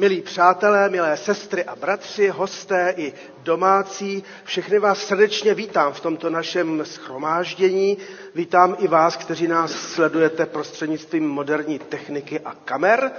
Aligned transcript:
Milí 0.00 0.22
přátelé, 0.22 0.88
milé 0.88 1.16
sestry 1.16 1.64
a 1.64 1.76
bratři, 1.76 2.28
hosté 2.28 2.94
i 2.96 3.12
domácí, 3.42 4.24
všechny 4.44 4.78
vás 4.78 4.98
srdečně 5.06 5.54
vítám 5.54 5.92
v 5.92 6.00
tomto 6.00 6.30
našem 6.30 6.84
schromáždění. 6.84 7.98
Vítám 8.34 8.76
i 8.78 8.88
vás, 8.88 9.16
kteří 9.16 9.48
nás 9.48 9.72
sledujete 9.72 10.46
prostřednictvím 10.46 11.28
moderní 11.28 11.78
techniky 11.78 12.40
a 12.40 12.54
kamer. 12.64 13.10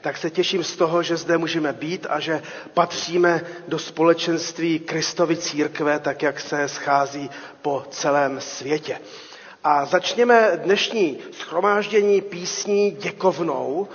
Tak 0.00 0.16
se 0.16 0.30
těším 0.30 0.64
z 0.64 0.76
toho, 0.76 1.02
že 1.02 1.16
zde 1.16 1.38
můžeme 1.38 1.72
být 1.72 2.06
a 2.10 2.20
že 2.20 2.42
patříme 2.74 3.40
do 3.68 3.78
společenství 3.78 4.78
Kristovy 4.78 5.36
církve, 5.36 5.98
tak 5.98 6.22
jak 6.22 6.40
se 6.40 6.68
schází 6.68 7.30
po 7.62 7.84
celém 7.90 8.40
světě. 8.40 9.00
A 9.64 9.84
začněme 9.86 10.52
dnešní 10.64 11.18
schromáždění 11.32 12.20
písní 12.20 12.90
děkovnou, 12.90 13.88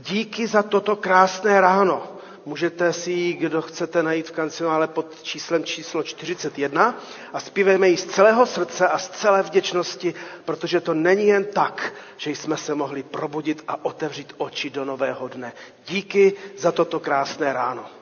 Díky 0.00 0.46
za 0.46 0.62
toto 0.62 0.96
krásné 0.96 1.60
ráno. 1.60 2.02
Můžete 2.46 2.92
si 2.92 3.10
ji, 3.10 3.32
kdo 3.32 3.62
chcete 3.62 4.02
najít 4.02 4.28
v 4.28 4.32
kancionále 4.32 4.88
pod 4.88 5.22
číslem 5.22 5.64
číslo 5.64 6.02
41 6.02 6.94
a 7.32 7.40
zpívejme 7.40 7.88
ji 7.88 7.96
z 7.96 8.04
celého 8.04 8.46
srdce 8.46 8.88
a 8.88 8.98
z 8.98 9.08
celé 9.08 9.42
vděčnosti, 9.42 10.14
protože 10.44 10.80
to 10.80 10.94
není 10.94 11.26
jen 11.26 11.44
tak, 11.44 11.92
že 12.16 12.30
jsme 12.30 12.56
se 12.56 12.74
mohli 12.74 13.02
probudit 13.02 13.64
a 13.68 13.84
otevřít 13.84 14.32
oči 14.38 14.70
do 14.70 14.84
nového 14.84 15.28
dne. 15.28 15.52
Díky 15.88 16.32
za 16.58 16.72
toto 16.72 17.00
krásné 17.00 17.52
ráno. 17.52 17.97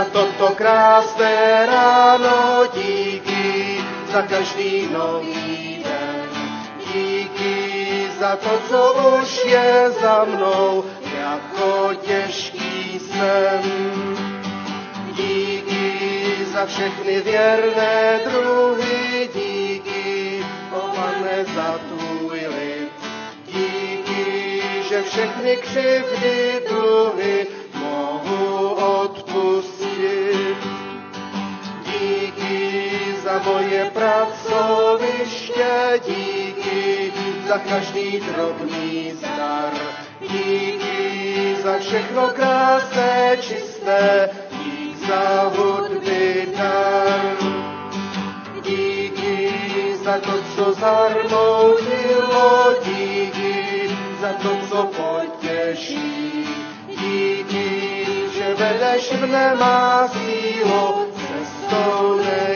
Za 0.00 0.08
toto 0.16 0.56
krásné 0.56 1.68
ráno, 1.68 2.64
díky 2.72 3.84
za 4.08 4.22
každý 4.22 4.88
nový 4.88 5.84
den. 5.84 6.28
Díky 6.88 8.08
za 8.20 8.36
to, 8.36 8.52
co 8.68 8.80
už 9.20 9.44
je 9.44 9.90
za 10.00 10.24
mnou, 10.24 10.84
jako 11.20 11.94
těžký 12.00 13.00
sen. 13.12 13.62
Díky 15.12 15.92
za 16.52 16.66
všechny 16.66 17.20
věrné 17.20 18.20
druhy, 18.24 19.28
díky, 19.34 20.44
o 20.72 20.80
pane, 20.96 21.44
za 21.44 21.78
tvůj 21.88 22.40
lid. 22.56 22.92
Díky, 23.46 24.32
že 24.88 25.02
všechny 25.02 25.56
křivdy, 25.56 26.62
dluhy 26.68 27.46
mohu 27.74 28.74
odpustit 28.74 29.69
za 33.30 33.38
moje 33.50 33.90
pracoviště, 33.90 36.00
díky 36.06 37.12
za 37.48 37.58
každý 37.58 38.20
drobný 38.20 39.12
zdar. 39.12 39.72
Díky 40.20 41.56
za 41.62 41.78
všechno 41.78 42.28
krásné, 42.28 43.36
čisté, 43.40 44.30
dík 44.50 44.96
za 45.08 45.52
hudby 45.56 46.48
dar. 46.58 47.36
Díky 48.62 49.52
za 50.04 50.18
to, 50.18 50.32
co 50.56 50.72
zarmoutilo, 50.72 52.74
díky 52.84 53.90
za 54.20 54.32
to, 54.32 54.56
co 54.70 54.84
potěší. 54.84 56.48
Díky, 56.88 58.06
že 58.34 58.54
vedeš 58.54 59.12
mne 59.20 59.54
má 59.54 60.08
sílu, 60.08 61.06
cestou 61.14 62.16
nejlepší. 62.16 62.49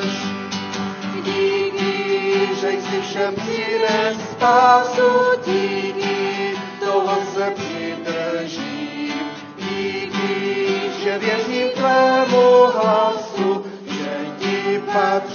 Díky, 1.23 2.49
že 2.61 2.71
jsi 2.71 3.01
všem 3.01 3.35
přines 3.35 4.31
spásu, 4.31 5.09
díky, 5.45 6.57
toho 6.79 7.17
se 7.33 7.53
přidržím. 7.55 9.13
Díky, 9.57 10.79
že 11.03 11.17
věřím 11.17 11.69
tvému 11.69 12.65
hlasu, 12.73 13.65
že 13.87 14.15
ti 14.39 14.81
patřit 14.93 15.32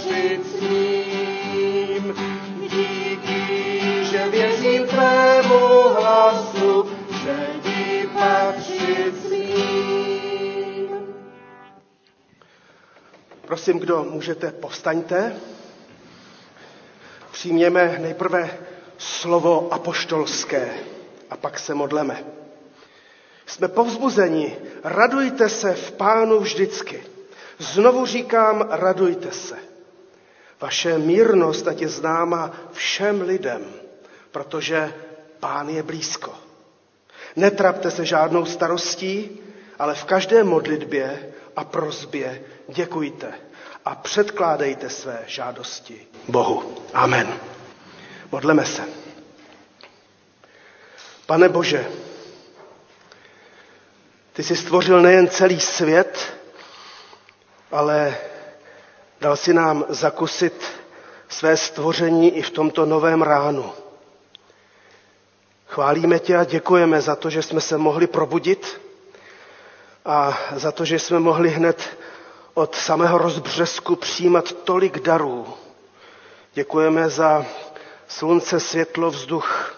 tvému 4.98 5.88
hlasu, 5.94 6.90
že 7.24 7.36
ti 7.62 8.08
patřit. 8.14 9.14
Prosím, 13.46 13.78
kdo 13.78 14.04
můžete, 14.04 14.50
povstaňte. 14.52 15.36
Přijměme 17.32 17.98
nejprve 18.00 18.50
slovo 18.98 19.68
apoštolské 19.70 20.74
a 21.30 21.36
pak 21.36 21.58
se 21.58 21.74
modleme. 21.74 22.24
Jsme 23.46 23.68
povzbuzeni, 23.68 24.56
radujte 24.84 25.48
se 25.48 25.74
v 25.74 25.92
pánu 25.92 26.40
vždycky. 26.40 27.02
Znovu 27.58 28.06
říkám, 28.06 28.68
radujte 28.70 29.32
se. 29.32 29.56
Vaše 30.60 30.98
mírnost 30.98 31.68
ať 31.68 31.80
je 31.80 31.88
známa 31.88 32.52
všem 32.72 33.20
lidem, 33.20 33.64
protože 34.38 34.94
pán 35.40 35.68
je 35.68 35.82
blízko. 35.82 36.34
Netrapte 37.36 37.90
se 37.90 38.04
žádnou 38.06 38.44
starostí, 38.46 39.40
ale 39.78 39.94
v 39.94 40.04
každé 40.04 40.44
modlitbě 40.44 41.32
a 41.56 41.64
prozbě 41.64 42.42
děkujte 42.68 43.32
a 43.84 43.94
předkládejte 43.94 44.90
své 44.90 45.18
žádosti 45.26 46.06
Bohu. 46.28 46.74
Amen. 46.94 47.34
Modleme 48.32 48.66
se. 48.66 48.82
Pane 51.26 51.48
Bože, 51.48 51.88
ty 54.32 54.42
jsi 54.42 54.56
stvořil 54.56 55.02
nejen 55.02 55.28
celý 55.28 55.60
svět, 55.60 56.34
ale 57.70 58.16
dal 59.20 59.36
si 59.36 59.54
nám 59.54 59.84
zakusit 59.88 60.64
své 61.28 61.56
stvoření 61.56 62.36
i 62.36 62.42
v 62.42 62.50
tomto 62.50 62.86
novém 62.86 63.22
ránu. 63.22 63.72
Chválíme 65.68 66.18
tě 66.18 66.36
a 66.36 66.44
děkujeme 66.44 67.00
za 67.00 67.16
to, 67.16 67.30
že 67.30 67.42
jsme 67.42 67.60
se 67.60 67.78
mohli 67.78 68.06
probudit 68.06 68.80
a 70.04 70.38
za 70.56 70.72
to, 70.72 70.84
že 70.84 70.98
jsme 70.98 71.18
mohli 71.20 71.50
hned 71.50 71.98
od 72.54 72.74
samého 72.74 73.18
rozbřesku 73.18 73.96
přijímat 73.96 74.52
tolik 74.52 74.98
darů. 75.00 75.46
Děkujeme 76.54 77.10
za 77.10 77.46
slunce, 78.08 78.60
světlo, 78.60 79.10
vzduch. 79.10 79.74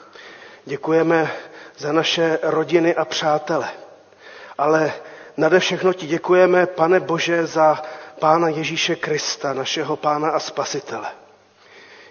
Děkujeme 0.65 1.33
za 1.79 1.93
naše 1.93 2.39
rodiny 2.43 2.95
a 2.95 3.05
přátele 3.05 3.69
ale 4.61 4.93
nade 5.37 5.61
všechno 5.61 5.93
ti 5.93 6.07
děkujeme, 6.07 6.67
pane 6.67 7.01
Bože, 7.01 7.47
za 7.47 7.83
Pána 8.19 8.49
Ježíše 8.49 8.97
Krista, 8.97 9.53
našeho 9.53 9.97
Pána 9.97 10.31
a 10.31 10.41
Spasitele. 10.41 11.09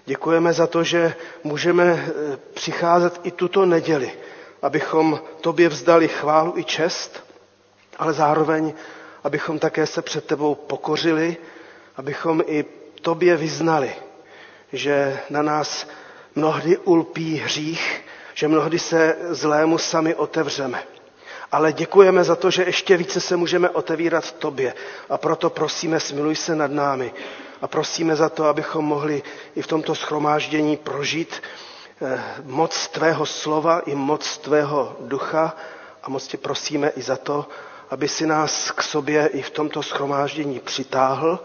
Děkujeme 0.10 0.54
za 0.54 0.68
to, 0.68 0.84
že 0.84 1.14
můžeme 1.44 1.84
eh, 1.86 2.38
přicházet 2.54 3.20
i 3.24 3.32
tuto 3.32 3.66
neděli, 3.66 4.12
abychom 4.62 5.20
tobě 5.42 5.70
vzdali 5.70 6.08
chválu 6.08 6.58
i 6.58 6.64
čest, 6.64 7.24
ale 7.98 8.14
zároveň, 8.14 8.74
abychom 9.24 9.60
také 9.60 9.86
se 9.86 10.02
před 10.02 10.26
tebou 10.26 10.56
pokořili, 10.56 11.38
abychom 11.98 12.44
i 12.48 12.66
tobě 13.02 13.38
vyznali, 13.38 13.92
že 14.74 15.20
na 15.30 15.42
nás 15.42 15.88
mnohdy 16.36 16.78
ulpí 16.78 17.36
hřích, 17.36 18.02
že 18.34 18.48
mnohdy 18.48 18.80
se 18.80 19.16
zlému 19.30 19.78
sami 19.78 20.16
otevřeme 20.16 20.84
ale 21.52 21.74
děkujeme 21.74 22.24
za 22.24 22.36
to, 22.36 22.52
že 22.52 22.64
ještě 22.64 22.98
více 22.98 23.20
se 23.22 23.36
můžeme 23.38 23.70
otevírat 23.70 24.32
tobě. 24.32 24.74
A 25.10 25.18
proto 25.18 25.50
prosíme, 25.50 26.00
smiluj 26.00 26.36
se 26.36 26.56
nad 26.56 26.72
námi. 26.72 27.14
A 27.62 27.68
prosíme 27.68 28.16
za 28.16 28.30
to, 28.30 28.46
abychom 28.46 28.86
mohli 28.86 29.24
i 29.56 29.62
v 29.62 29.68
tomto 29.68 29.96
schromáždění 29.96 30.78
prožít 30.78 31.42
eh, 32.02 32.24
moc 32.44 32.88
tvého 32.88 33.26
slova 33.26 33.80
i 33.80 33.96
moc 33.96 34.38
tvého 34.38 34.96
ducha. 35.00 35.56
A 36.04 36.10
moc 36.10 36.28
tě 36.28 36.38
prosíme 36.38 36.90
i 36.90 37.02
za 37.02 37.16
to, 37.18 37.48
aby 37.90 38.08
si 38.08 38.28
nás 38.28 38.72
k 38.72 38.82
sobě 38.84 39.28
i 39.28 39.42
v 39.42 39.50
tomto 39.50 39.84
schromáždění 39.84 40.60
přitáhl, 40.60 41.40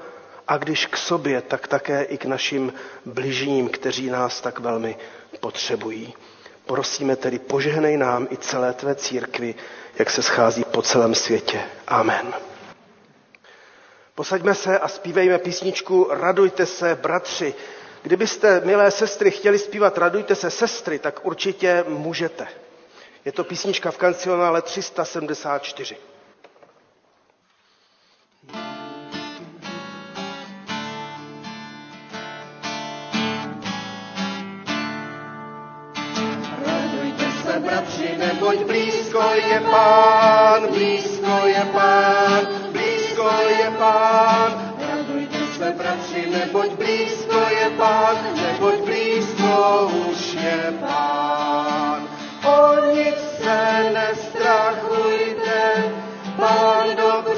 a 0.48 0.56
když 0.56 0.86
k 0.86 0.96
sobě, 0.96 1.40
tak 1.42 1.68
také 1.68 2.02
i 2.02 2.18
k 2.18 2.24
našim 2.24 2.72
bližním, 3.04 3.68
kteří 3.68 4.10
nás 4.10 4.40
tak 4.40 4.58
velmi 4.60 4.96
potřebují. 5.40 6.14
Prosíme 6.66 7.16
tedy, 7.16 7.38
požehnej 7.38 7.96
nám 7.96 8.26
i 8.30 8.36
celé 8.36 8.72
tvé 8.72 8.94
církvi, 8.94 9.54
jak 9.98 10.10
se 10.10 10.22
schází 10.22 10.64
po 10.64 10.82
celém 10.82 11.14
světě. 11.14 11.60
Amen. 11.88 12.34
Posaďme 14.14 14.54
se 14.54 14.78
a 14.78 14.88
zpívejme 14.88 15.38
písničku 15.38 16.06
Radujte 16.10 16.66
se, 16.66 16.94
bratři. 17.02 17.54
Kdybyste, 18.02 18.60
milé 18.64 18.90
sestry, 18.90 19.30
chtěli 19.30 19.58
zpívat 19.58 19.98
Radujte 19.98 20.34
se, 20.34 20.50
sestry, 20.50 20.98
tak 20.98 21.24
určitě 21.26 21.84
můžete. 21.88 22.48
Je 23.24 23.32
to 23.32 23.44
písnička 23.44 23.90
v 23.90 23.96
kancionále 23.98 24.62
374. 24.62 25.96
bratři, 37.60 38.16
neboť 38.18 38.58
blízko 38.64 39.22
je 39.34 39.60
pán, 39.60 40.66
blízko 40.72 41.46
je 41.46 41.62
pán, 41.72 42.63
blízko 43.24 43.48
je 43.48 43.70
pán. 43.78 44.74
Radujte 44.90 45.38
se, 45.56 45.74
bratři, 45.78 46.30
neboť 46.30 46.70
blízko 46.70 47.40
je 47.60 47.70
pán, 47.76 48.16
neboť 48.36 48.74
blízko 48.84 49.90
už 50.10 50.34
je 50.34 50.74
pán. 50.80 52.08
O 52.44 52.86
nic 52.94 53.18
se 53.42 53.90
nestrachujte, 53.94 55.92
pán 56.36 56.86
dobře 56.96 57.33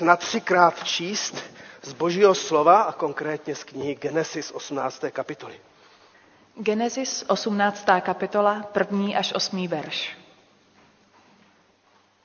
Na 0.00 0.16
třikrát 0.16 0.84
číst 0.84 1.36
z 1.82 1.92
Božího 1.92 2.34
slova 2.34 2.82
a 2.82 2.92
konkrétně 2.92 3.54
z 3.54 3.64
knihy 3.64 3.94
Genesis 3.94 4.50
18. 4.50 5.04
kapitoly. 5.10 5.60
Genesis 6.56 7.24
18. 7.28 7.84
kapitola, 8.00 8.64
1. 8.78 9.18
až 9.18 9.32
8. 9.32 9.68
verš. 9.68 10.16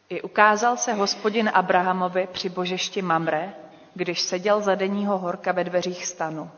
I 0.10 0.22
ukázal 0.22 0.78
se 0.78 0.94
hospodin 0.94 1.52
Abrahamovi 1.54 2.28
při 2.32 2.50
božešti 2.50 3.02
Mamre, 3.02 3.54
když 3.94 4.22
seděl 4.22 4.62
za 4.62 4.76
denního 4.76 5.18
horka 5.18 5.52
ve 5.52 5.64
dveřích 5.64 6.06
stanu. 6.06 6.52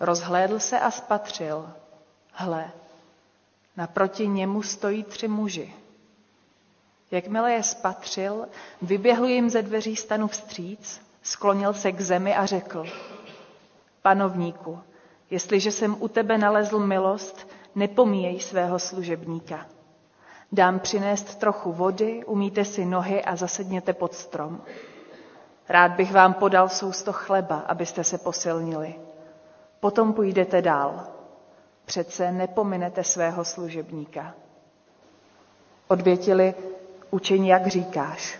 Rozhlédl 0.00 0.58
se 0.60 0.80
a 0.80 0.90
spatřil. 0.90 1.70
Hle, 2.32 2.70
naproti 3.76 4.28
němu 4.28 4.62
stojí 4.62 5.02
tři 5.04 5.28
muži. 5.28 5.74
Jakmile 7.10 7.52
je 7.52 7.62
spatřil, 7.62 8.46
vyběhl 8.82 9.26
jim 9.26 9.50
ze 9.50 9.62
dveří 9.62 9.96
stanu 9.96 10.28
vstříc, 10.28 11.00
sklonil 11.22 11.74
se 11.74 11.92
k 11.92 12.00
zemi 12.00 12.36
a 12.36 12.46
řekl, 12.46 12.84
panovníku, 14.02 14.78
jestliže 15.30 15.72
jsem 15.72 15.96
u 16.02 16.08
tebe 16.08 16.38
nalezl 16.38 16.78
milost, 16.78 17.48
nepomíjej 17.74 18.40
svého 18.40 18.78
služebníka. 18.78 19.66
Dám 20.52 20.78
přinést 20.78 21.38
trochu 21.38 21.72
vody, 21.72 22.24
umíte 22.24 22.64
si 22.64 22.84
nohy 22.84 23.24
a 23.24 23.36
zasedněte 23.36 23.92
pod 23.92 24.14
strom. 24.14 24.60
Rád 25.68 25.92
bych 25.92 26.12
vám 26.12 26.34
podal 26.34 26.68
sousto 26.68 27.12
chleba, 27.12 27.58
abyste 27.58 28.04
se 28.04 28.18
posilnili. 28.18 28.94
Potom 29.80 30.12
půjdete 30.12 30.62
dál. 30.62 31.06
Přece 31.84 32.32
nepominete 32.32 33.04
svého 33.04 33.44
služebníka. 33.44 34.34
Odvětili, 35.88 36.54
učení, 37.10 37.48
jak 37.48 37.66
říkáš. 37.66 38.38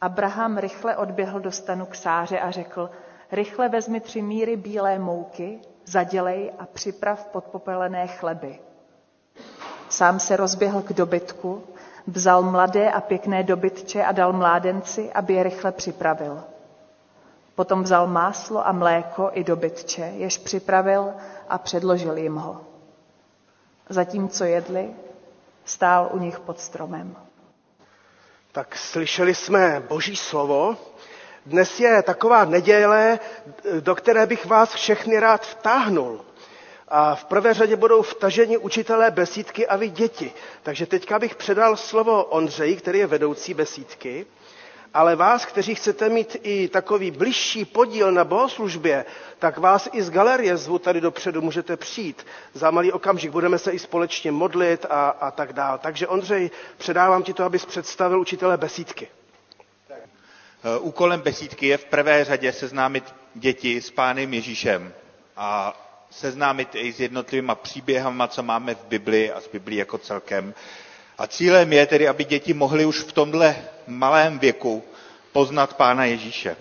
Abraham 0.00 0.58
rychle 0.58 0.96
odběhl 0.96 1.40
do 1.40 1.52
stanu 1.52 1.86
k 1.86 1.94
Sáře 1.94 2.40
a 2.40 2.50
řekl, 2.50 2.90
rychle 3.32 3.68
vezmi 3.68 4.00
tři 4.00 4.22
míry 4.22 4.56
bílé 4.56 4.98
mouky, 4.98 5.60
zadělej 5.84 6.52
a 6.58 6.66
připrav 6.66 7.26
podpopelené 7.26 8.06
chleby. 8.06 8.58
Sám 9.88 10.20
se 10.20 10.36
rozběhl 10.36 10.82
k 10.82 10.92
dobytku, 10.92 11.62
vzal 12.06 12.42
mladé 12.42 12.90
a 12.90 13.00
pěkné 13.00 13.42
dobytče 13.42 14.04
a 14.04 14.12
dal 14.12 14.32
mládenci, 14.32 15.12
aby 15.12 15.34
je 15.34 15.42
rychle 15.42 15.72
připravil. 15.72 16.44
Potom 17.54 17.82
vzal 17.82 18.06
máslo 18.06 18.66
a 18.66 18.72
mléko 18.72 19.30
i 19.32 19.44
dobytče, 19.44 20.12
jež 20.14 20.38
připravil 20.38 21.12
a 21.48 21.58
předložil 21.58 22.16
jim 22.16 22.36
ho. 22.36 22.60
Zatímco 23.88 24.44
jedli, 24.44 24.90
stál 25.70 26.08
u 26.12 26.18
nich 26.18 26.40
pod 26.40 26.60
stromem. 26.60 27.16
Tak 28.52 28.76
slyšeli 28.76 29.34
jsme 29.34 29.82
Boží 29.88 30.16
slovo. 30.16 30.76
Dnes 31.46 31.80
je 31.80 32.02
taková 32.02 32.44
neděle, 32.44 33.18
do 33.80 33.94
které 33.94 34.26
bych 34.26 34.46
vás 34.46 34.74
všechny 34.74 35.18
rád 35.20 35.46
vtáhnul. 35.46 36.24
A 36.88 37.14
v 37.14 37.24
prvé 37.24 37.54
řadě 37.54 37.76
budou 37.76 38.02
vtaženi 38.02 38.58
učitelé 38.58 39.10
besídky 39.10 39.66
a 39.66 39.76
vy 39.76 39.88
děti. 39.88 40.32
Takže 40.62 40.86
teďka 40.86 41.18
bych 41.18 41.34
předal 41.36 41.76
slovo 41.76 42.24
Ondřeji, 42.24 42.76
který 42.76 42.98
je 42.98 43.06
vedoucí 43.06 43.54
besídky. 43.54 44.26
Ale 44.94 45.16
vás, 45.16 45.44
kteří 45.44 45.74
chcete 45.74 46.08
mít 46.08 46.36
i 46.42 46.68
takový 46.68 47.10
bližší 47.10 47.64
podíl 47.64 48.12
na 48.12 48.24
bohoslužbě, 48.24 49.04
tak 49.38 49.58
vás 49.58 49.88
i 49.92 50.02
z 50.02 50.10
galerie 50.10 50.56
zvu 50.56 50.78
tady 50.78 51.00
dopředu, 51.00 51.42
můžete 51.42 51.76
přijít. 51.76 52.26
Za 52.54 52.70
malý 52.70 52.92
okamžik 52.92 53.30
budeme 53.30 53.58
se 53.58 53.70
i 53.72 53.78
společně 53.78 54.32
modlit 54.32 54.86
a, 54.90 55.08
a 55.08 55.30
tak 55.30 55.52
dál. 55.52 55.78
Takže 55.78 56.06
Ondřej, 56.06 56.50
předávám 56.78 57.22
ti 57.22 57.32
to, 57.34 57.44
abys 57.44 57.64
představil 57.64 58.20
učitele 58.20 58.56
besídky. 58.56 59.08
Úkolem 60.80 61.20
besídky 61.20 61.66
je 61.66 61.76
v 61.76 61.84
prvé 61.84 62.24
řadě 62.24 62.52
seznámit 62.52 63.14
děti 63.34 63.80
s 63.82 63.90
pánem 63.90 64.34
Ježíšem 64.34 64.92
a 65.36 65.74
seznámit 66.10 66.68
i 66.74 66.92
s 66.92 67.00
jednotlivými 67.00 67.52
příběhama, 67.62 68.28
co 68.28 68.42
máme 68.42 68.74
v 68.74 68.84
Bibli 68.88 69.32
a 69.32 69.40
s 69.40 69.48
Biblí 69.48 69.76
jako 69.76 69.98
celkem. 69.98 70.54
A 71.18 71.26
cílem 71.26 71.72
je 71.72 71.86
tedy, 71.86 72.08
aby 72.08 72.24
děti 72.24 72.54
mohly 72.54 72.84
už 72.84 72.98
v 73.00 73.12
tomhle 73.12 73.56
malém 73.88 74.38
věku 74.38 74.84
poznat 75.32 75.76
Pána 75.76 76.04
Ježíše. 76.04 76.56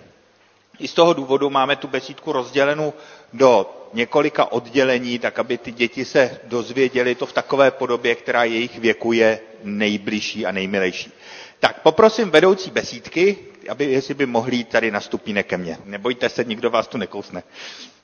I 0.79 0.87
z 0.87 0.93
toho 0.93 1.13
důvodu 1.13 1.49
máme 1.49 1.75
tu 1.75 1.87
besídku 1.87 2.31
rozdělenou 2.31 2.93
do 3.33 3.69
několika 3.93 4.51
oddělení, 4.51 5.19
tak 5.19 5.39
aby 5.39 5.57
ty 5.57 5.71
děti 5.71 6.05
se 6.05 6.39
dozvěděly 6.43 7.15
to 7.15 7.25
v 7.25 7.33
takové 7.33 7.71
podobě, 7.71 8.15
která 8.15 8.43
jejich 8.43 8.79
věku 8.79 9.13
je 9.13 9.39
nejbližší 9.63 10.45
a 10.45 10.51
nejmilejší. 10.51 11.11
Tak 11.59 11.81
poprosím 11.81 12.29
vedoucí 12.31 12.71
besídky, 12.71 13.37
aby, 13.69 13.85
jestli 13.85 14.13
by 14.13 14.25
mohli 14.25 14.55
jít 14.55 14.69
tady 14.69 14.91
na 14.91 15.01
stupínek 15.01 15.47
ke 15.47 15.57
mně. 15.57 15.77
Nebojte 15.85 16.29
se, 16.29 16.43
nikdo 16.43 16.69
vás 16.69 16.87
tu 16.87 16.97
nekousne. 16.97 17.43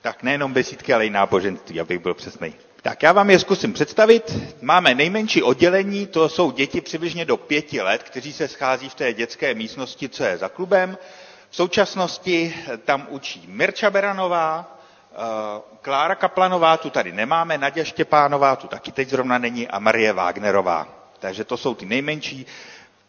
Tak 0.02 0.24
nejenom 0.24 0.54
besídky, 0.54 0.94
ale 0.94 1.06
i 1.06 1.10
náboženství, 1.10 1.80
abych 1.80 2.00
byl 2.00 2.14
přesný. 2.14 2.54
Tak 2.82 3.04
já 3.04 3.12
vám 3.12 3.30
je 3.30 3.40
zkusím 3.40 3.74
představit. 3.74 4.38
Máme 4.62 4.96
nejmenší 4.96 5.44
oddělení, 5.44 6.08
to 6.08 6.30
jsou 6.30 6.52
děti 6.52 6.82
přibližně 6.82 7.26
do 7.26 7.38
pěti 7.38 7.82
let, 7.82 8.04
kteří 8.04 8.34
se 8.34 8.48
schází 8.48 8.90
v 8.90 8.96
té 8.96 9.14
dětské 9.14 9.54
místnosti, 9.54 10.10
co 10.10 10.24
je 10.24 10.38
za 10.38 10.50
klubem. 10.50 10.98
V 11.50 11.56
současnosti 11.56 12.56
tam 12.86 13.08
učí 13.10 13.46
Mirča 13.48 13.90
Beranová, 13.90 14.78
eh, 15.12 15.62
Klára 15.82 16.16
Kaplanová, 16.16 16.78
tu 16.78 16.90
tady 16.90 17.12
nemáme, 17.12 17.58
Naděja 17.58 17.86
Štěpánová, 17.86 18.56
tu 18.56 18.68
taky 18.68 18.92
teď 18.92 19.10
zrovna 19.10 19.38
není, 19.38 19.68
a 19.68 19.80
Marie 19.80 20.14
Wagnerová. 20.14 20.88
Takže 21.20 21.44
to 21.44 21.58
jsou 21.58 21.74
ty 21.76 21.86
nejmenší. 21.86 22.46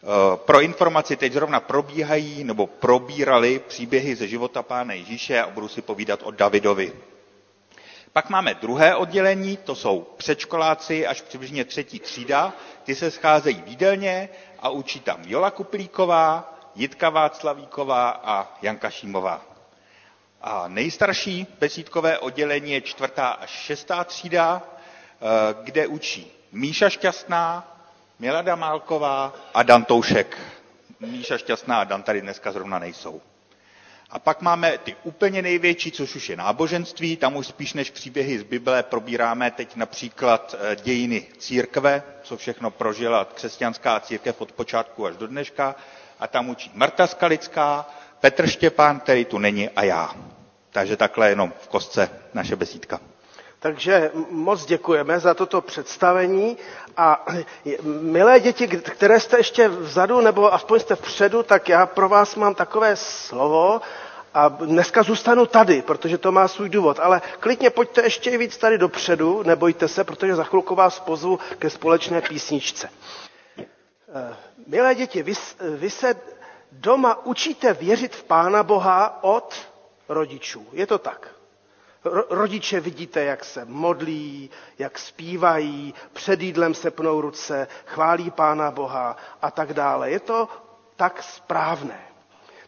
Eh, 0.07 0.37
pro 0.37 0.61
informaci 0.61 1.15
teď 1.15 1.33
zrovna 1.33 1.59
probíhají 1.59 2.43
nebo 2.43 2.67
probírali 2.67 3.59
příběhy 3.67 4.15
ze 4.15 4.27
života 4.27 4.63
Pána 4.63 4.93
Ježíše 4.93 5.41
a 5.41 5.49
budu 5.49 5.67
si 5.67 5.81
povídat 5.81 6.19
o 6.23 6.31
Davidovi. 6.31 6.93
Pak 8.13 8.29
máme 8.29 8.53
druhé 8.53 8.95
oddělení, 8.95 9.57
to 9.57 9.75
jsou 9.75 10.01
předškoláci 10.17 11.07
až 11.07 11.21
přibližně 11.21 11.65
třetí 11.65 11.99
třída, 11.99 12.53
ty 12.83 12.95
se 12.95 13.11
scházejí 13.11 13.61
výdelně 13.65 14.29
a 14.59 14.69
učí 14.69 14.99
tam 14.99 15.21
Jola 15.27 15.51
Kuplíková, 15.51 16.53
Jitka 16.75 17.09
Václavíková 17.09 18.09
a 18.09 18.57
Janka 18.61 18.89
Šímová. 18.89 19.41
A 20.41 20.67
nejstarší 20.67 21.47
besídkové 21.59 22.19
oddělení 22.19 22.71
je 22.71 22.81
čtvrtá 22.81 23.27
až 23.27 23.49
šestá 23.49 24.03
třída, 24.03 24.61
eh, 24.61 25.25
kde 25.63 25.87
učí 25.87 26.31
Míša 26.51 26.89
Šťastná, 26.89 27.74
Milada 28.19 28.55
Málková 28.55 29.33
a 29.53 29.63
Dan 29.63 29.85
Toušek. 29.85 30.37
Míša 30.99 31.37
Šťastná 31.37 31.79
a 31.79 31.83
Dan 31.83 32.03
tady 32.03 32.21
dneska 32.21 32.51
zrovna 32.51 32.79
nejsou. 32.79 33.21
A 34.09 34.19
pak 34.19 34.41
máme 34.41 34.77
ty 34.77 34.95
úplně 35.03 35.41
největší, 35.41 35.91
což 35.91 36.15
už 36.15 36.29
je 36.29 36.35
náboženství, 36.37 37.17
tam 37.17 37.35
už 37.35 37.47
spíš 37.47 37.73
než 37.73 37.91
příběhy 37.91 38.39
z 38.39 38.43
Bible 38.43 38.83
probíráme 38.83 39.51
teď 39.51 39.75
například 39.75 40.55
eh, 40.59 40.75
dějiny 40.75 41.27
církve, 41.37 42.03
co 42.23 42.37
všechno 42.37 42.71
prožila 42.71 43.25
křesťanská 43.25 43.99
církev 43.99 44.41
od 44.41 44.51
počátku 44.51 45.05
až 45.05 45.17
do 45.17 45.27
dneška. 45.27 45.75
A 46.19 46.27
tam 46.27 46.49
učí 46.49 46.71
Marta 46.73 47.07
Skalická, 47.07 47.89
Petr 48.19 48.47
Štěpán, 48.47 48.99
který 48.99 49.25
tu 49.25 49.37
není, 49.37 49.69
a 49.69 49.83
já. 49.83 50.15
Takže 50.71 50.97
takhle 50.97 51.29
jenom 51.29 51.53
v 51.61 51.67
kostce 51.67 52.09
naše 52.33 52.55
besídka. 52.55 52.99
Takže 53.65 54.11
moc 54.29 54.65
děkujeme 54.65 55.19
za 55.19 55.33
toto 55.33 55.61
představení 55.61 56.57
a 56.97 57.25
milé 58.01 58.39
děti, 58.39 58.67
které 58.67 59.19
jste 59.19 59.37
ještě 59.37 59.67
vzadu 59.67 60.21
nebo 60.21 60.53
aspoň 60.53 60.79
jste 60.79 60.95
vpředu, 60.95 61.43
tak 61.43 61.69
já 61.69 61.85
pro 61.85 62.09
vás 62.09 62.35
mám 62.35 62.55
takové 62.55 62.95
slovo 62.95 63.81
a 64.33 64.47
dneska 64.49 65.03
zůstanu 65.03 65.45
tady, 65.45 65.81
protože 65.81 66.17
to 66.17 66.31
má 66.31 66.47
svůj 66.47 66.69
důvod, 66.69 66.99
ale 66.99 67.21
klidně 67.39 67.69
pojďte 67.69 68.01
ještě 68.03 68.37
víc 68.37 68.57
tady 68.57 68.77
dopředu, 68.77 69.43
nebojte 69.43 69.87
se, 69.87 70.03
protože 70.03 70.35
za 70.35 70.43
chvilku 70.43 70.75
vás 70.75 70.99
pozvu 70.99 71.39
ke 71.59 71.69
společné 71.69 72.21
písničce. 72.21 72.89
Eh, 73.57 74.35
milé 74.67 74.95
děti, 74.95 75.23
vy, 75.23 75.33
vy 75.75 75.89
se 75.89 76.15
doma 76.71 77.25
učíte 77.25 77.73
věřit 77.73 78.15
v 78.15 78.23
Pána 78.23 78.63
Boha 78.63 79.23
od 79.23 79.55
rodičů. 80.09 80.67
Je 80.71 80.87
to 80.87 80.97
tak? 80.97 81.34
Rodiče 82.29 82.79
vidíte, 82.79 83.23
jak 83.23 83.45
se 83.45 83.65
modlí, 83.65 84.49
jak 84.79 84.99
zpívají, 84.99 85.93
před 86.13 86.41
jídlem 86.41 86.73
se 86.73 86.91
pnou 86.91 87.21
ruce, 87.21 87.67
chválí 87.85 88.31
Pána 88.31 88.71
Boha 88.71 89.17
a 89.41 89.51
tak 89.51 89.73
dále. 89.73 90.11
Je 90.11 90.19
to 90.19 90.47
tak 90.95 91.23
správné. 91.23 91.99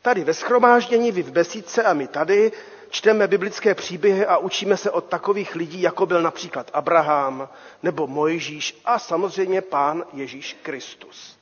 Tady 0.01 0.23
ve 0.23 0.33
schromáždění, 0.33 1.11
vy 1.11 1.23
v 1.23 1.31
besídce 1.31 1.83
a 1.83 1.93
my 1.93 2.07
tady 2.07 2.51
čteme 2.89 3.27
biblické 3.27 3.75
příběhy 3.75 4.25
a 4.25 4.37
učíme 4.37 4.77
se 4.77 4.91
od 4.91 5.05
takových 5.05 5.55
lidí, 5.55 5.81
jako 5.81 6.05
byl 6.05 6.21
například 6.21 6.69
Abraham 6.73 7.49
nebo 7.83 8.07
Mojžíš 8.07 8.81
a 8.85 8.99
samozřejmě 8.99 9.61
Pán 9.61 10.03
Ježíš 10.13 10.57
Kristus. 10.61 11.37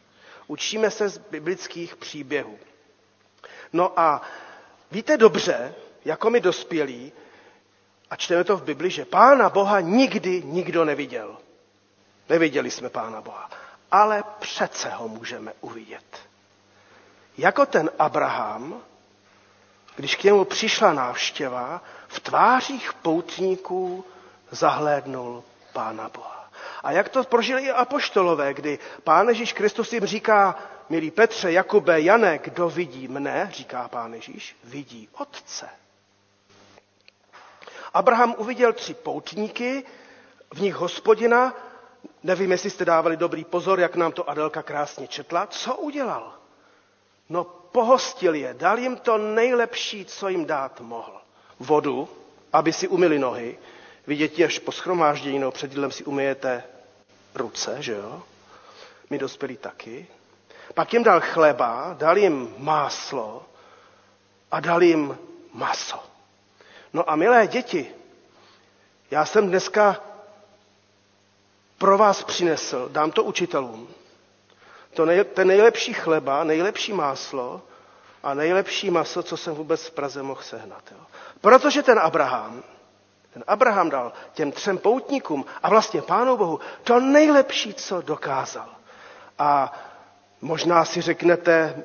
Učíme 0.47 0.91
se 0.91 1.09
z 1.09 1.17
biblických 1.17 1.95
příběhů. 1.95 2.57
No 3.73 3.99
a 3.99 4.21
víte 4.91 5.17
dobře, 5.17 5.75
jako 6.05 6.29
my 6.29 6.39
dospělí, 6.39 7.11
a 8.09 8.15
čteme 8.15 8.43
to 8.43 8.57
v 8.57 8.63
Bibli, 8.63 8.89
že 8.89 9.05
Pána 9.05 9.49
Boha 9.49 9.79
nikdy 9.79 10.43
nikdo 10.43 10.85
neviděl. 10.85 11.37
Neviděli 12.29 12.71
jsme 12.71 12.89
Pána 12.89 13.21
Boha, 13.21 13.49
ale 13.91 14.23
přece 14.39 14.89
ho 14.89 15.07
můžeme 15.07 15.53
uvidět. 15.61 16.05
Jako 17.37 17.65
ten 17.65 17.89
Abraham, 17.99 18.81
když 19.95 20.15
k 20.15 20.23
němu 20.23 20.45
přišla 20.45 20.93
návštěva, 20.93 21.81
v 22.07 22.19
tvářích 22.19 22.93
poutníků 22.93 24.05
zahlédnul 24.51 25.43
Pána 25.73 26.09
Boha. 26.09 26.49
A 26.83 26.91
jak 26.91 27.09
to 27.09 27.23
prožili 27.23 27.61
i 27.63 27.71
apoštolové, 27.71 28.53
kdy 28.53 28.79
Pán 29.03 29.29
Ježíš 29.29 29.53
Kristus 29.53 29.93
jim 29.93 30.05
říká, 30.05 30.55
milí 30.89 31.11
Petře, 31.11 31.51
Jakube, 31.51 32.01
Jane, 32.01 32.37
kdo 32.37 32.69
vidí 32.69 33.07
mne, 33.07 33.49
říká 33.53 33.87
Pán 33.87 34.13
Ježíš, 34.13 34.55
vidí 34.63 35.09
Otce. 35.17 35.69
Abraham 37.95 38.35
uviděl 38.37 38.73
tři 38.73 38.93
poutníky, 38.93 39.83
v 40.53 40.61
nich 40.61 40.75
hospodina, 40.75 41.53
nevím, 42.23 42.51
jestli 42.51 42.69
jste 42.69 42.85
dávali 42.85 43.17
dobrý 43.17 43.43
pozor, 43.43 43.79
jak 43.79 43.95
nám 43.95 44.11
to 44.11 44.29
Adelka 44.29 44.63
krásně 44.63 45.07
četla, 45.07 45.47
co 45.47 45.75
udělal? 45.75 46.33
No 47.29 47.43
pohostil 47.43 48.35
je, 48.35 48.53
dal 48.53 48.79
jim 48.79 48.97
to 48.97 49.17
nejlepší, 49.17 50.05
co 50.05 50.29
jim 50.29 50.45
dát 50.45 50.81
mohl. 50.81 51.21
Vodu, 51.59 52.09
aby 52.53 52.73
si 52.73 52.87
umili 52.87 53.19
nohy. 53.19 53.57
Vy 54.07 54.15
děti 54.15 54.45
až 54.45 54.59
po 54.59 54.71
schromáždění, 54.71 55.39
no 55.39 55.51
před 55.51 55.71
jídlem 55.71 55.91
si 55.91 56.03
umyjete 56.03 56.63
ruce, 57.35 57.77
že 57.79 57.93
jo? 57.93 58.23
My 59.09 59.17
dospělí 59.17 59.57
taky. 59.57 60.07
Pak 60.73 60.93
jim 60.93 61.03
dal 61.03 61.21
chleba, 61.21 61.95
dal 61.97 62.17
jim 62.17 62.53
máslo 62.57 63.43
a 64.51 64.59
dal 64.59 64.83
jim 64.83 65.17
maso. 65.53 66.14
No 66.95 67.09
a 67.09 67.15
milé 67.15 67.47
děti, 67.47 67.91
já 69.11 69.25
jsem 69.25 69.47
dneska 69.49 70.01
pro 71.77 71.97
vás 71.97 72.23
přinesl, 72.23 72.89
dám 72.91 73.11
to 73.11 73.23
učitelům, 73.23 73.87
to 74.93 75.05
nej, 75.05 75.23
ten 75.23 75.47
nejlepší 75.47 75.93
chleba, 75.93 76.43
nejlepší 76.43 76.93
máslo 76.93 77.61
a 78.23 78.33
nejlepší 78.33 78.89
maso, 78.89 79.23
co 79.23 79.37
jsem 79.37 79.55
vůbec 79.55 79.87
v 79.87 79.91
Praze 79.91 80.23
mohl 80.23 80.41
sehnat. 80.41 80.83
Jo. 80.91 80.97
Protože 81.41 81.83
ten 81.83 81.99
Abraham, 81.99 82.63
ten 83.33 83.43
Abraham 83.47 83.89
dal 83.89 84.13
těm 84.33 84.51
třem 84.51 84.77
poutníkům 84.77 85.45
a 85.63 85.69
vlastně 85.69 86.01
Pánu 86.01 86.37
Bohu 86.37 86.59
to 86.83 86.99
nejlepší, 86.99 87.73
co 87.73 88.01
dokázal. 88.01 88.69
A 89.39 89.73
možná 90.41 90.85
si 90.85 91.01
řeknete, 91.01 91.83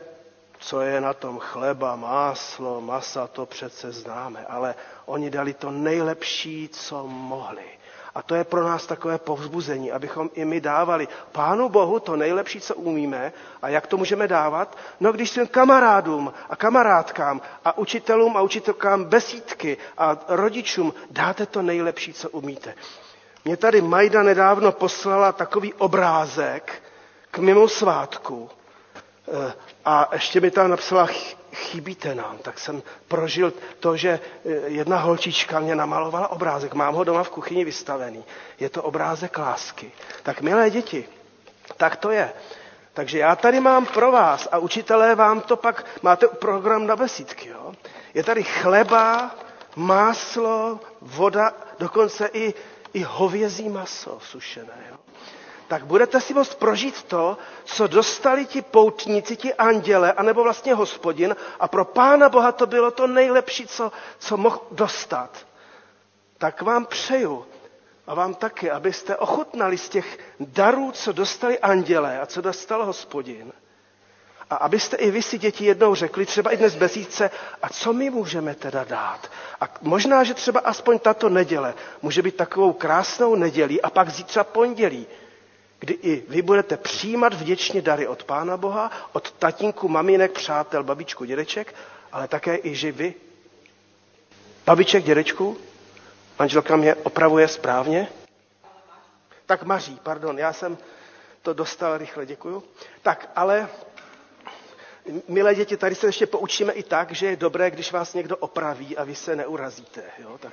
co 0.60 0.80
je 0.80 1.00
na 1.00 1.12
tom 1.14 1.38
chleba, 1.38 1.96
máslo, 1.96 2.80
masa, 2.80 3.26
to 3.26 3.46
přece 3.46 3.92
známe, 3.92 4.44
ale 4.48 4.74
oni 5.06 5.30
dali 5.30 5.54
to 5.54 5.70
nejlepší, 5.70 6.68
co 6.72 7.06
mohli. 7.06 7.64
A 8.14 8.22
to 8.22 8.34
je 8.34 8.44
pro 8.44 8.64
nás 8.64 8.86
takové 8.86 9.18
povzbuzení, 9.18 9.92
abychom 9.92 10.30
i 10.34 10.44
my 10.44 10.60
dávali 10.60 11.08
Pánu 11.32 11.68
Bohu 11.68 12.00
to 12.00 12.16
nejlepší, 12.16 12.60
co 12.60 12.74
umíme. 12.74 13.32
A 13.62 13.68
jak 13.68 13.86
to 13.86 13.96
můžeme 13.96 14.28
dávat? 14.28 14.76
No 15.00 15.12
když 15.12 15.30
svým 15.30 15.46
kamarádům 15.46 16.32
a 16.50 16.56
kamarádkám 16.56 17.40
a 17.64 17.78
učitelům 17.78 18.36
a 18.36 18.40
učitelkám 18.42 19.04
besídky 19.04 19.76
a 19.98 20.16
rodičům 20.28 20.94
dáte 21.10 21.46
to 21.46 21.62
nejlepší, 21.62 22.12
co 22.12 22.30
umíte. 22.30 22.74
Mě 23.44 23.56
tady 23.56 23.80
Majda 23.80 24.22
nedávno 24.22 24.72
poslala 24.72 25.32
takový 25.32 25.74
obrázek 25.74 26.82
k 27.30 27.38
mimo 27.38 27.68
svátku. 27.68 28.50
A 29.84 30.08
ještě 30.12 30.40
mi 30.40 30.50
tam 30.50 30.70
napsala, 30.70 31.08
chybíte 31.52 32.14
nám. 32.14 32.38
Tak 32.38 32.58
jsem 32.58 32.82
prožil 33.08 33.52
to, 33.80 33.96
že 33.96 34.10
eh, 34.44 34.50
jedna 34.66 34.98
holčička 34.98 35.60
mě 35.60 35.74
namalovala 35.74 36.28
obrázek. 36.28 36.74
Mám 36.74 36.94
ho 36.94 37.04
doma 37.04 37.22
v 37.24 37.30
kuchyni 37.30 37.64
vystavený. 37.64 38.24
Je 38.60 38.68
to 38.70 38.82
obrázek 38.82 39.38
lásky. 39.38 39.92
Tak 40.22 40.40
milé 40.40 40.70
děti, 40.70 41.08
tak 41.76 41.96
to 41.96 42.10
je. 42.10 42.32
Takže 42.94 43.18
já 43.18 43.36
tady 43.36 43.60
mám 43.60 43.86
pro 43.86 44.12
vás 44.12 44.48
a 44.52 44.58
učitelé 44.58 45.14
vám 45.14 45.40
to 45.40 45.56
pak, 45.56 45.86
máte 46.02 46.28
program 46.28 46.86
na 46.86 46.96
besídky. 46.96 47.48
Jo? 47.48 47.72
Je 48.14 48.24
tady 48.24 48.42
chleba, 48.42 49.30
máslo, 49.76 50.80
voda, 51.00 51.52
dokonce 51.78 52.30
i, 52.32 52.54
i 52.92 53.02
hovězí 53.02 53.68
maso 53.68 54.18
sušené. 54.20 54.86
Jo? 54.90 54.96
Tak 55.70 55.86
budete 55.86 56.20
si 56.20 56.34
moct 56.34 56.54
prožít 56.54 57.02
to, 57.02 57.38
co 57.64 57.86
dostali 57.86 58.46
ti 58.46 58.62
poutníci, 58.62 59.36
ti 59.36 59.54
anděle, 59.54 60.12
anebo 60.12 60.42
vlastně 60.42 60.74
hospodin 60.74 61.36
a 61.60 61.68
pro 61.68 61.84
Pána 61.84 62.28
Boha 62.28 62.52
to 62.52 62.66
bylo 62.66 62.90
to 62.90 63.06
nejlepší, 63.06 63.66
co, 63.66 63.92
co 64.18 64.36
mohl 64.36 64.60
dostat. 64.70 65.30
Tak 66.38 66.62
vám 66.62 66.86
přeju 66.86 67.46
a 68.06 68.14
vám 68.14 68.34
taky, 68.34 68.70
abyste 68.70 69.16
ochutnali 69.16 69.78
z 69.78 69.88
těch 69.88 70.18
darů, 70.40 70.90
co 70.92 71.12
dostali 71.12 71.58
anděle 71.58 72.20
a 72.20 72.26
co 72.26 72.40
dostal 72.40 72.84
hospodin. 72.84 73.52
A 74.50 74.54
abyste 74.56 74.96
i 74.96 75.10
vy 75.10 75.22
si 75.22 75.38
děti 75.38 75.64
jednou 75.64 75.94
řekli, 75.94 76.26
třeba 76.26 76.50
i 76.50 76.56
dnes 76.56 76.74
bezíce, 76.74 77.30
a 77.62 77.68
co 77.68 77.92
my 77.92 78.10
můžeme 78.10 78.54
teda 78.54 78.84
dát? 78.84 79.30
A 79.60 79.64
možná, 79.82 80.24
že 80.24 80.34
třeba 80.34 80.60
aspoň 80.60 80.98
tato 80.98 81.28
neděle 81.28 81.74
může 82.02 82.22
být 82.22 82.36
takovou 82.36 82.72
krásnou 82.72 83.34
nedělí 83.34 83.82
a 83.82 83.90
pak 83.90 84.10
zítra 84.10 84.44
pondělí, 84.44 85.06
kdy 85.80 85.94
i 85.94 86.22
vy 86.28 86.42
budete 86.42 86.76
přijímat 86.76 87.34
vděčně 87.34 87.82
dary 87.82 88.06
od 88.06 88.24
Pána 88.24 88.56
Boha, 88.56 88.90
od 89.12 89.30
tatínku, 89.32 89.88
maminek, 89.88 90.32
přátel, 90.32 90.82
babičku, 90.84 91.24
dědeček, 91.24 91.74
ale 92.12 92.28
také 92.28 92.58
i 92.62 92.74
že 92.74 92.92
vy. 92.92 93.14
Babiček, 94.66 95.04
dědečku, 95.04 95.56
manželka 96.38 96.76
mě 96.76 96.94
opravuje 96.94 97.48
správně. 97.48 98.08
Tak 99.46 99.62
Maří, 99.62 100.00
pardon, 100.02 100.38
já 100.38 100.52
jsem 100.52 100.78
to 101.42 101.52
dostal 101.54 101.98
rychle, 101.98 102.26
děkuju. 102.26 102.62
Tak, 103.02 103.30
ale 103.36 103.68
milé 105.28 105.54
děti, 105.54 105.76
tady 105.76 105.94
se 105.94 106.06
ještě 106.06 106.26
poučíme 106.26 106.72
i 106.72 106.82
tak, 106.82 107.12
že 107.12 107.26
je 107.26 107.36
dobré, 107.36 107.70
když 107.70 107.92
vás 107.92 108.14
někdo 108.14 108.36
opraví 108.36 108.96
a 108.96 109.04
vy 109.04 109.14
se 109.14 109.36
neurazíte. 109.36 110.02
Jo? 110.18 110.38
Tak. 110.38 110.52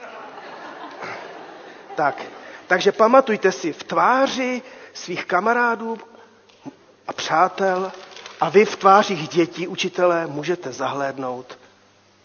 tak. 1.96 2.22
Takže 2.68 2.92
pamatujte 2.92 3.52
si, 3.52 3.74
v 3.74 3.84
tváři 3.84 4.62
svých 4.98 5.26
kamarádů 5.26 5.98
a 7.08 7.14
přátel 7.14 7.92
a 8.42 8.50
vy 8.50 8.66
v 8.66 8.76
tvářích 8.76 9.28
dětí, 9.30 9.68
učitelé, 9.68 10.28
můžete 10.28 10.72
zahlédnout 10.72 11.58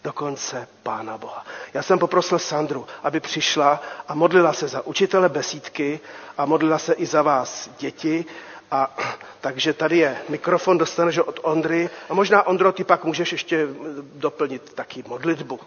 dokonce 0.03 0.67
Pána 0.83 1.17
Boha. 1.17 1.45
Já 1.73 1.83
jsem 1.83 1.99
poprosil 1.99 2.39
Sandru, 2.39 2.87
aby 3.03 3.19
přišla 3.19 3.81
a 4.07 4.15
modlila 4.15 4.53
se 4.53 4.67
za 4.67 4.81
učitele 4.85 5.29
besídky 5.29 5.99
a 6.37 6.45
modlila 6.45 6.77
se 6.79 6.93
i 6.93 7.05
za 7.05 7.21
vás, 7.21 7.69
děti. 7.79 8.25
A 8.71 8.95
takže 9.41 9.73
tady 9.73 9.97
je 9.97 10.17
mikrofon, 10.29 10.77
dostaneš 10.77 11.17
od 11.17 11.39
Ondry. 11.43 11.89
A 12.09 12.13
možná, 12.13 12.43
Ondro, 12.47 12.71
ty 12.71 12.83
pak 12.83 13.03
můžeš 13.03 13.31
ještě 13.31 13.67
doplnit 14.15 14.73
taky 14.73 15.03
modlitbu. 15.07 15.59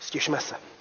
Stižme 0.00 0.40
se. 0.40 0.73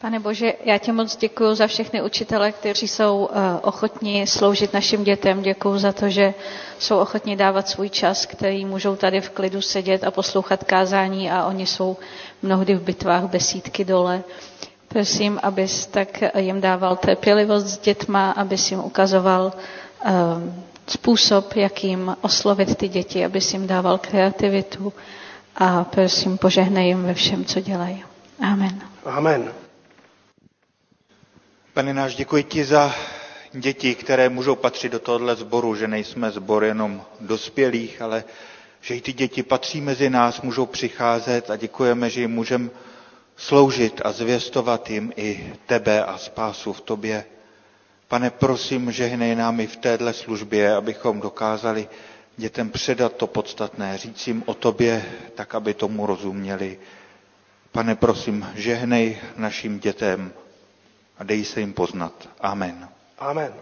Pane 0.00 0.20
Bože, 0.20 0.52
já 0.64 0.78
ti 0.78 0.92
moc 0.92 1.16
děkuji 1.16 1.54
za 1.54 1.66
všechny 1.66 2.02
učitele, 2.02 2.52
kteří 2.52 2.88
jsou 2.88 3.28
eh, 3.32 3.60
ochotní 3.62 4.26
sloužit 4.26 4.72
našim 4.72 5.04
dětem. 5.04 5.42
Děkuji 5.42 5.78
za 5.78 5.92
to, 5.92 6.08
že 6.10 6.34
jsou 6.78 6.98
ochotní 6.98 7.36
dávat 7.36 7.68
svůj 7.68 7.88
čas, 7.90 8.26
který 8.26 8.64
můžou 8.64 8.96
tady 8.96 9.20
v 9.20 9.30
klidu 9.30 9.60
sedět 9.60 10.04
a 10.04 10.10
poslouchat 10.10 10.64
kázání 10.64 11.30
a 11.30 11.46
oni 11.46 11.66
jsou 11.66 11.96
mnohdy 12.42 12.74
v 12.74 12.82
bitvách 12.82 13.24
besídky 13.24 13.84
dole. 13.84 14.22
Prosím, 14.88 15.40
abys 15.42 15.86
tak 15.86 16.08
jim 16.38 16.60
dával 16.60 16.96
trpělivost 16.96 17.66
s 17.66 17.78
dětma, 17.78 18.30
abys 18.30 18.70
jim 18.70 18.80
ukazoval 18.80 19.52
um, 19.52 20.64
způsob, 20.86 21.52
jakým 21.56 22.16
oslovit 22.20 22.76
ty 22.76 22.88
děti, 22.88 23.24
abys 23.24 23.52
jim 23.52 23.66
dával 23.66 23.98
kreativitu 23.98 24.92
a 25.56 25.84
prosím, 25.84 26.38
požehnej 26.38 26.86
jim 26.86 27.02
ve 27.02 27.14
všem, 27.14 27.44
co 27.44 27.60
dělají. 27.60 28.04
Amen. 28.42 28.80
Amen. 29.04 29.65
Pane 31.76 31.94
náš, 31.94 32.14
děkuji 32.14 32.42
ti 32.42 32.64
za 32.64 32.94
děti, 33.52 33.94
které 33.94 34.28
můžou 34.28 34.54
patřit 34.54 34.92
do 34.92 34.98
tohohle 34.98 35.36
sboru, 35.36 35.74
že 35.74 35.88
nejsme 35.88 36.30
sbor 36.30 36.64
jenom 36.64 37.02
dospělých, 37.20 38.02
ale 38.02 38.24
že 38.80 38.96
i 38.96 39.00
ty 39.00 39.12
děti 39.12 39.42
patří 39.42 39.80
mezi 39.80 40.10
nás, 40.10 40.40
můžou 40.42 40.66
přicházet 40.66 41.50
a 41.50 41.56
děkujeme, 41.56 42.10
že 42.10 42.20
jim 42.20 42.30
můžeme 42.30 42.68
sloužit 43.36 44.00
a 44.04 44.12
zvěstovat 44.12 44.90
jim 44.90 45.12
i 45.16 45.52
tebe 45.66 46.04
a 46.04 46.18
spásu 46.18 46.72
v 46.72 46.80
tobě. 46.80 47.24
Pane, 48.08 48.30
prosím, 48.30 48.92
žehnej 48.92 49.34
nám 49.34 49.60
i 49.60 49.66
v 49.66 49.76
téhle 49.76 50.12
službě, 50.12 50.74
abychom 50.74 51.20
dokázali 51.20 51.88
dětem 52.36 52.70
předat 52.70 53.12
to 53.16 53.26
podstatné, 53.26 53.98
říct 53.98 54.26
jim 54.26 54.42
o 54.46 54.54
tobě, 54.54 55.04
tak 55.34 55.54
aby 55.54 55.74
tomu 55.74 56.06
rozuměli. 56.06 56.78
Pane, 57.72 57.96
prosím, 57.96 58.46
žehnej 58.54 59.18
našim 59.36 59.78
dětem 59.78 60.32
a 61.18 61.24
dej 61.24 61.44
se 61.44 61.60
jim 61.60 61.72
poznat. 61.72 62.12
Amen. 62.40 62.88
Amen. 63.18 63.52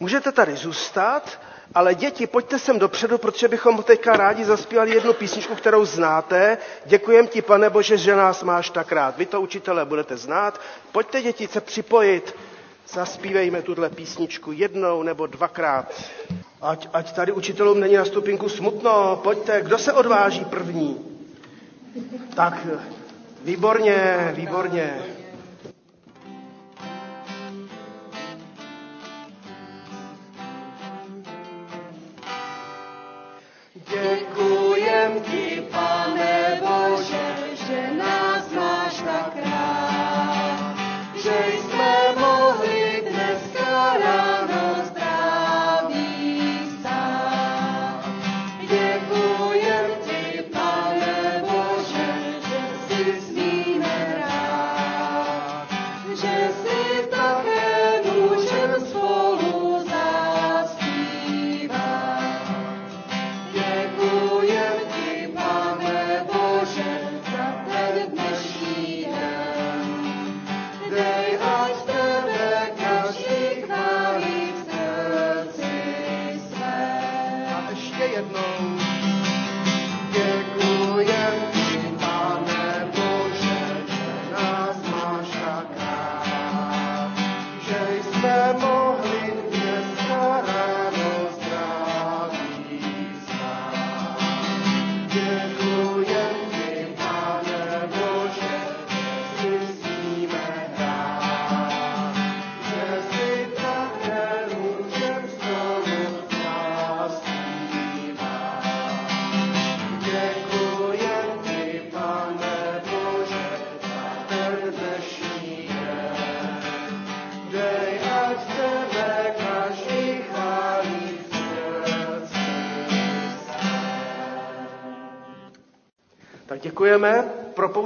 Můžete 0.00 0.32
tady 0.32 0.56
zůstat, 0.56 1.40
ale 1.74 1.94
děti, 1.94 2.26
pojďte 2.26 2.58
sem 2.58 2.78
dopředu, 2.78 3.18
protože 3.18 3.48
bychom 3.48 3.82
teďka 3.82 4.16
rádi 4.16 4.44
zaspívali 4.44 4.90
jednu 4.90 5.12
písničku, 5.12 5.54
kterou 5.54 5.84
znáte. 5.84 6.58
Děkujem 6.86 7.26
ti, 7.28 7.42
pane 7.42 7.70
Bože, 7.70 7.96
že 7.98 8.16
nás 8.16 8.42
máš 8.42 8.70
tak 8.70 8.92
rád. 8.92 9.16
Vy 9.18 9.26
to, 9.26 9.40
učitele, 9.40 9.84
budete 9.84 10.16
znát. 10.16 10.60
Pojďte, 10.92 11.22
děti, 11.22 11.48
se 11.48 11.60
připojit. 11.60 12.34
Zaspívejme 12.88 13.62
tuhle 13.62 13.90
písničku 13.90 14.52
jednou 14.52 15.02
nebo 15.02 15.26
dvakrát. 15.26 15.92
Ať, 16.62 16.88
ať 16.92 17.12
tady 17.14 17.32
učitelům 17.32 17.80
není 17.80 17.94
na 17.94 18.04
stupinku 18.04 18.48
smutno. 18.48 19.20
Pojďte, 19.22 19.62
kdo 19.62 19.78
se 19.78 19.92
odváží 19.92 20.44
první? 20.44 20.98
Tak, 22.36 22.66
výborně, 23.44 24.32
výborně. 24.36 25.02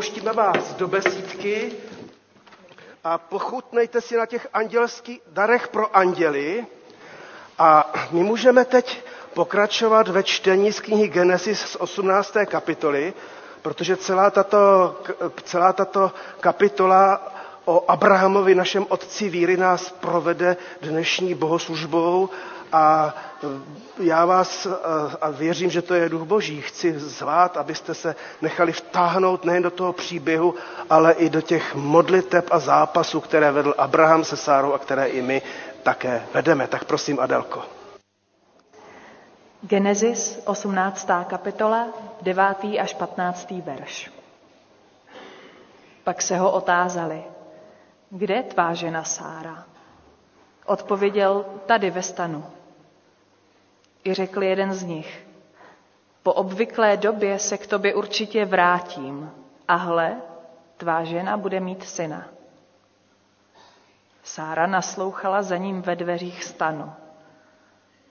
Propouštíme 0.09 0.33
vás 0.33 0.75
do 0.75 0.89
besídky 0.89 1.73
a 3.05 3.19
pochutnejte 3.19 4.01
si 4.01 4.17
na 4.17 4.27
těch 4.27 4.49
andělských 4.53 5.21
darech 5.33 5.69
pro 5.69 5.97
anděly. 5.97 6.67
A 7.59 7.93
my 8.11 8.23
můžeme 8.23 8.65
teď 8.65 9.01
pokračovat 9.35 10.09
ve 10.09 10.23
čtení 10.23 10.73
z 10.73 10.81
knihy 10.81 11.09
Genesis 11.09 11.61
z 11.61 11.77
18. 11.77 12.37
kapitoly, 12.47 13.15
protože 13.63 13.97
celá 13.97 14.31
tato, 14.31 14.97
celá 15.45 15.73
tato 15.73 16.13
kapitola 16.41 17.33
o 17.65 17.85
Abrahamovi, 17.91 18.55
našem 18.55 18.87
otci 18.89 19.29
víry, 19.29 19.57
nás 19.57 19.91
provede 19.91 20.57
dnešní 20.83 21.35
bohoslužbou 21.35 22.29
a 22.73 23.15
já 23.99 24.25
vás, 24.25 24.67
a 25.21 25.31
věřím, 25.31 25.71
že 25.71 25.83
to 25.83 25.95
je 25.95 26.09
duch 26.09 26.23
boží, 26.23 26.61
chci 26.63 26.99
zvát, 26.99 27.57
abyste 27.57 27.95
se 27.95 28.15
nechali 28.43 28.73
vtáhnout 28.73 29.45
nejen 29.45 29.63
do 29.63 29.71
toho 29.71 29.93
příběhu, 29.93 30.55
ale 30.91 31.13
i 31.13 31.31
do 31.31 31.41
těch 31.41 31.75
modliteb 31.75 32.49
a 32.51 32.59
zápasů, 32.59 33.21
které 33.21 33.53
vedl 33.53 33.75
Abraham 33.79 34.25
se 34.25 34.37
Sárou 34.37 34.73
a 34.73 34.79
které 34.79 35.07
i 35.07 35.23
my 35.23 35.43
také 35.83 36.23
vedeme. 36.35 36.67
Tak 36.67 36.85
prosím, 36.85 37.21
Adelko. 37.21 37.63
Genesis, 39.63 40.41
18. 40.45 41.09
kapitola, 41.27 41.87
9. 42.23 42.45
až 42.81 42.95
15. 42.95 43.51
verš. 43.51 44.11
Pak 46.05 46.23
se 46.23 46.37
ho 46.37 46.51
otázali, 46.51 47.23
kde 48.11 48.43
tvá 48.43 48.75
žena 48.75 49.05
Sára? 49.05 49.65
Odpověděl, 50.67 51.45
tady 51.67 51.91
ve 51.91 52.03
stanu. 52.03 52.45
I 54.09 54.15
řekl 54.15 54.43
jeden 54.43 54.73
z 54.75 54.83
nich, 54.83 55.27
po 56.23 56.33
obvyklé 56.33 56.97
době 56.97 57.39
se 57.39 57.59
k 57.59 57.67
tobě 57.67 57.95
určitě 57.95 58.45
vrátím 58.45 59.31
a 59.69 59.75
hle, 59.75 60.17
tvá 60.77 61.05
žena 61.05 61.37
bude 61.37 61.61
mít 61.61 61.85
syna. 61.85 62.29
Sára 64.23 64.67
naslouchala 64.67 65.43
za 65.43 65.57
ním 65.57 65.83
ve 65.83 65.97
dveřích 65.97 66.45
stanu. 66.45 66.93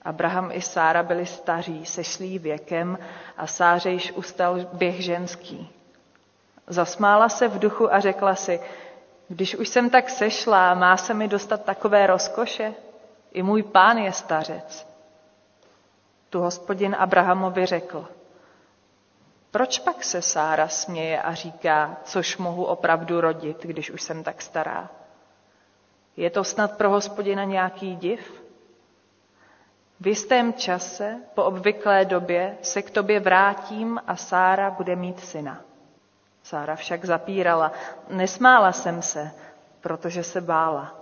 Abraham 0.02 0.50
i 0.52 0.60
Sára 0.60 1.02
byli 1.02 1.26
staří, 1.26 1.86
sešlí 1.86 2.38
věkem 2.38 2.98
a 3.36 3.46
Sáře 3.46 3.90
již 3.90 4.12
ustal 4.12 4.66
běh 4.72 5.00
ženský. 5.00 5.70
Zasmála 6.66 7.28
se 7.28 7.48
v 7.48 7.58
duchu 7.58 7.94
a 7.94 8.00
řekla 8.00 8.34
si, 8.34 8.60
když 9.28 9.54
už 9.54 9.68
jsem 9.68 9.90
tak 9.90 10.10
sešla, 10.10 10.74
má 10.74 10.96
se 10.96 11.14
mi 11.14 11.28
dostat 11.28 11.64
takové 11.64 12.06
rozkoše? 12.06 12.74
I 13.32 13.42
můj 13.42 13.62
pán 13.62 13.98
je 13.98 14.12
stařec. 14.12 14.87
Tu 16.30 16.40
hospodin 16.40 16.96
Abrahamovi 16.98 17.66
řekl, 17.66 18.08
proč 19.50 19.78
pak 19.78 20.04
se 20.04 20.22
Sára 20.22 20.68
směje 20.68 21.22
a 21.22 21.34
říká, 21.34 21.96
což 22.04 22.36
mohu 22.36 22.64
opravdu 22.64 23.20
rodit, 23.20 23.62
když 23.62 23.90
už 23.90 24.02
jsem 24.02 24.24
tak 24.24 24.42
stará? 24.42 24.90
Je 26.16 26.30
to 26.30 26.44
snad 26.44 26.76
pro 26.76 26.90
hospodina 26.90 27.44
nějaký 27.44 27.96
div? 27.96 28.42
V 30.00 30.06
jistém 30.06 30.52
čase, 30.52 31.20
po 31.34 31.44
obvyklé 31.44 32.04
době, 32.04 32.58
se 32.62 32.82
k 32.82 32.90
tobě 32.90 33.20
vrátím 33.20 34.00
a 34.06 34.16
Sára 34.16 34.70
bude 34.70 34.96
mít 34.96 35.20
syna. 35.20 35.60
Sára 36.42 36.76
však 36.76 37.04
zapírala. 37.04 37.72
Nesmála 38.08 38.72
jsem 38.72 39.02
se, 39.02 39.30
protože 39.80 40.22
se 40.22 40.40
bála. 40.40 40.94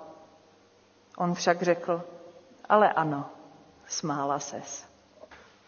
On 1.16 1.34
však 1.34 1.62
řekl, 1.62 2.02
ale 2.68 2.92
ano, 2.92 3.30
smála 3.86 4.38
ses. 4.38 4.95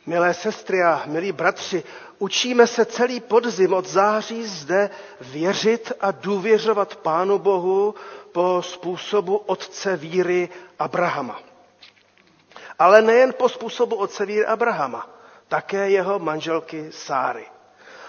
Milé 0.09 0.35
sestry 0.35 0.83
a 0.83 1.03
milí 1.07 1.33
bratři, 1.33 1.85
učíme 2.19 2.67
se 2.67 2.85
celý 2.85 3.21
podzim 3.21 3.73
od 3.73 3.87
září 3.89 4.47
zde 4.47 4.91
věřit 5.21 5.93
a 6.01 6.11
důvěřovat 6.11 6.97
Pánu 6.97 7.39
Bohu 7.39 7.95
po 8.33 8.63
způsobu 8.65 9.37
otce 9.37 9.97
víry 9.97 10.49
Abrahama. 10.79 11.41
Ale 12.79 13.03
nejen 13.03 13.33
po 13.39 13.49
způsobu 13.49 13.97
otce 13.97 14.27
víry 14.27 14.47
Abrahama, 14.47 15.09
také 15.49 15.91
jeho 15.91 16.19
manželky 16.19 16.87
Sáry. 16.93 17.45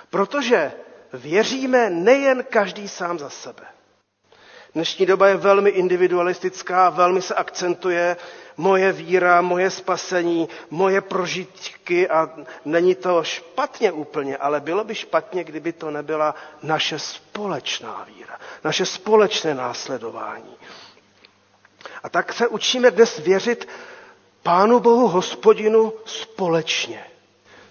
Protože 0.10 0.72
věříme 1.14 1.90
nejen 1.90 2.44
každý 2.50 2.88
sám 2.88 3.20
za 3.20 3.30
sebe. 3.30 3.64
Dnešní 4.74 5.06
doba 5.06 5.28
je 5.28 5.38
velmi 5.38 5.70
individualistická, 5.70 6.90
velmi 6.90 7.22
se 7.22 7.36
akcentuje 7.36 8.18
moje 8.60 8.92
víra, 8.92 9.42
moje 9.42 9.72
spasení, 9.72 10.50
moje 10.70 11.02
prožitky 11.02 12.10
a 12.10 12.30
není 12.66 12.96
to 12.96 13.24
špatně 13.24 13.92
úplně, 13.92 14.38
ale 14.38 14.60
bylo 14.60 14.84
by 14.84 14.96
špatně, 14.96 15.44
kdyby 15.44 15.72
to 15.74 15.92
nebyla 15.92 16.36
naše 16.64 17.00
společná 17.00 18.06
víra, 18.16 18.40
naše 18.64 18.86
společné 18.86 19.54
následování. 19.56 20.56
A 22.04 22.10
tak 22.10 22.34
se 22.34 22.48
učíme 22.48 22.92
dnes 22.92 23.20
věřit 23.20 23.68
Pánu 24.44 24.80
Bohu 24.80 25.08
hospodinu 25.08 25.94
společně. 26.06 27.04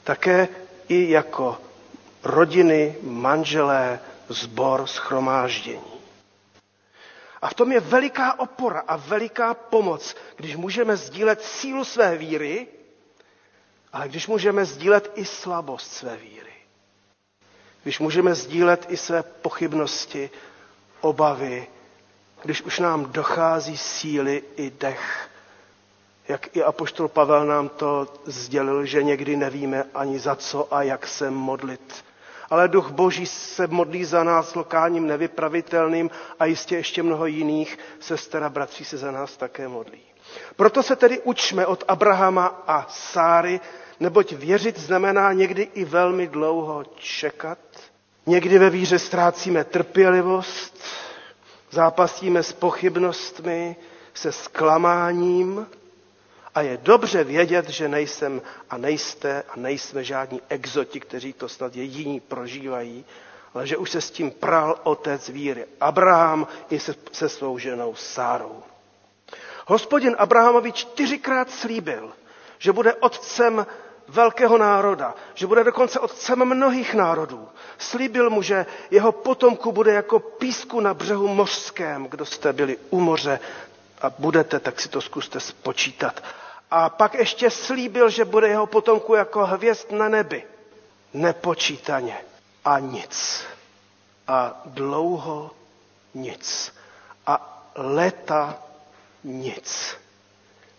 Také 0.05 0.48
i 0.88 1.11
jako 1.11 1.59
rodiny, 2.24 2.96
manželé, 3.03 4.01
zbor, 4.29 4.87
schromáždění. 4.87 5.97
A 7.42 7.48
v 7.48 7.55
tom 7.55 7.72
je 7.72 7.81
veliká 7.81 8.38
opora 8.38 8.81
a 8.81 8.96
veliká 8.96 9.55
pomoc, 9.55 10.16
když 10.37 10.57
můžeme 10.57 10.96
sdílet 10.96 11.42
sílu 11.42 11.85
své 11.85 12.16
víry, 12.16 12.66
ale 13.92 14.09
když 14.09 14.27
můžeme 14.27 14.64
sdílet 14.64 15.12
i 15.14 15.24
slabost 15.24 15.92
své 15.92 16.16
víry. 16.16 16.53
Když 17.83 17.98
můžeme 17.98 18.35
sdílet 18.35 18.87
i 18.88 18.96
své 18.96 19.22
pochybnosti, 19.22 20.31
obavy, 21.01 21.66
když 22.42 22.62
už 22.62 22.79
nám 22.79 23.12
dochází 23.12 23.77
síly 23.77 24.42
i 24.57 24.70
dech. 24.70 25.29
Jak 26.29 26.57
i 26.57 26.62
apoštol 26.62 27.09
Pavel 27.09 27.46
nám 27.46 27.68
to 27.68 28.14
sdělil, 28.24 28.85
že 28.87 29.03
někdy 29.03 29.37
nevíme 29.37 29.85
ani 29.94 30.18
za 30.18 30.37
co 30.37 30.74
a 30.74 30.83
jak 30.83 31.07
se 31.07 31.31
modlit 31.31 32.05
ale 32.50 32.68
duch 32.68 32.90
boží 32.90 33.26
se 33.26 33.66
modlí 33.66 34.04
za 34.04 34.24
nás 34.24 34.54
lokálním 34.54 35.06
nevypravitelným 35.06 36.11
a 36.40 36.44
jistě 36.44 36.76
ještě 36.76 37.02
mnoho 37.02 37.26
jiných 37.26 37.78
sester 38.00 38.44
a 38.44 38.48
bratří 38.48 38.84
se 38.84 38.96
za 38.98 39.11
nás 39.11 39.37
také 39.37 39.68
modlí. 39.68 39.98
Proto 40.56 40.82
se 40.82 40.96
tedy 40.96 41.20
učme 41.20 41.66
od 41.66 41.84
Abrahama 41.88 42.46
a 42.66 42.87
Sáry, 42.90 43.61
neboť 44.00 44.32
věřit 44.32 44.78
znamená 44.80 45.32
někdy 45.32 45.68
i 45.74 45.84
velmi 45.84 46.26
dlouho 46.26 46.84
čekat. 46.96 47.58
Někdy 48.26 48.58
ve 48.58 48.70
víře 48.70 48.98
ztrácíme 48.98 49.64
trpělivost, 49.64 50.78
zápasíme 51.70 52.42
s 52.42 52.52
pochybnostmi, 52.52 53.76
se 54.14 54.32
zklamáním, 54.32 55.66
a 56.58 56.62
je 56.62 56.76
dobře 56.82 57.24
vědět, 57.24 57.68
že 57.68 57.88
nejsem 57.88 58.42
a 58.70 58.76
nejste 58.78 59.42
a 59.48 59.52
nejsme 59.56 60.04
žádní 60.04 60.40
exoti, 60.48 61.00
kteří 61.00 61.32
to 61.32 61.48
snad 61.48 61.76
jediní 61.76 62.20
prožívají, 62.20 63.04
ale 63.54 63.66
že 63.66 63.76
už 63.76 63.90
se 63.90 64.00
s 64.00 64.10
tím 64.10 64.30
pral 64.30 64.80
otec 64.82 65.28
víry. 65.28 65.66
Abraham 65.80 66.46
i 66.70 66.78
se, 66.80 66.94
se 67.12 67.28
svou 67.28 67.58
ženou 67.58 67.94
Sárou. 67.94 68.62
Hospodin 69.66 70.16
Abrahamovi 70.18 70.72
čtyřikrát 70.72 71.50
slíbil, 71.50 72.12
že 72.58 72.72
bude 72.72 72.94
otcem 72.94 73.66
velkého 74.08 74.58
národa, 74.58 75.14
že 75.34 75.46
bude 75.46 75.64
dokonce 75.64 76.00
otcem 76.00 76.44
mnohých 76.44 76.94
národů. 76.94 77.48
Slíbil 77.78 78.30
mu, 78.30 78.42
že 78.42 78.66
jeho 78.90 79.12
potomku 79.12 79.72
bude 79.72 79.92
jako 79.92 80.18
písku 80.20 80.80
na 80.80 80.94
břehu 80.94 81.28
mořském. 81.28 82.04
Kdo 82.06 82.24
jste 82.26 82.52
byli 82.52 82.76
u 82.90 83.00
moře 83.00 83.40
a 84.02 84.10
budete, 84.18 84.60
tak 84.60 84.80
si 84.80 84.88
to 84.88 85.00
zkuste 85.00 85.40
spočítat. 85.40 86.22
A 86.70 86.88
pak 86.88 87.14
ještě 87.14 87.50
slíbil, 87.50 88.11
že 88.11 88.24
bude 88.24 88.48
jeho 88.48 88.66
potomku 88.66 89.14
jako 89.14 89.46
hvězd 89.46 89.92
na 89.92 90.09
nebi. 90.09 90.44
Nepočítaně. 91.14 92.16
A 92.64 92.78
nic. 92.78 93.42
A 94.28 94.62
dlouho 94.66 95.50
nic. 96.14 96.74
A 97.26 97.62
leta 97.74 98.59
nic. 99.24 99.96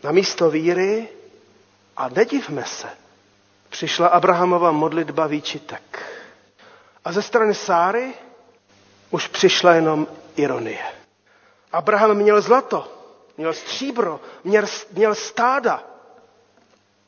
Na 0.04 0.12
místo 0.12 0.50
víry, 0.50 1.08
a 1.98 2.10
nedivme 2.10 2.66
se, 2.66 2.88
přišla 3.70 4.08
Abrahamova 4.08 4.72
modlitba 4.72 5.28
výčitek. 5.28 6.06
A 7.06 7.12
ze 7.12 7.22
strany 7.22 7.54
Sáry 7.56 8.14
už 9.10 9.28
přišla 9.28 9.74
jenom 9.74 10.08
ironie. 10.36 10.84
Abraham 11.72 12.14
měl 12.18 12.42
zlato, 12.42 12.99
měl 13.40 13.54
stříbro, 13.54 14.20
měl, 14.44 14.66
měl 14.92 15.16
stáda, 15.16 15.84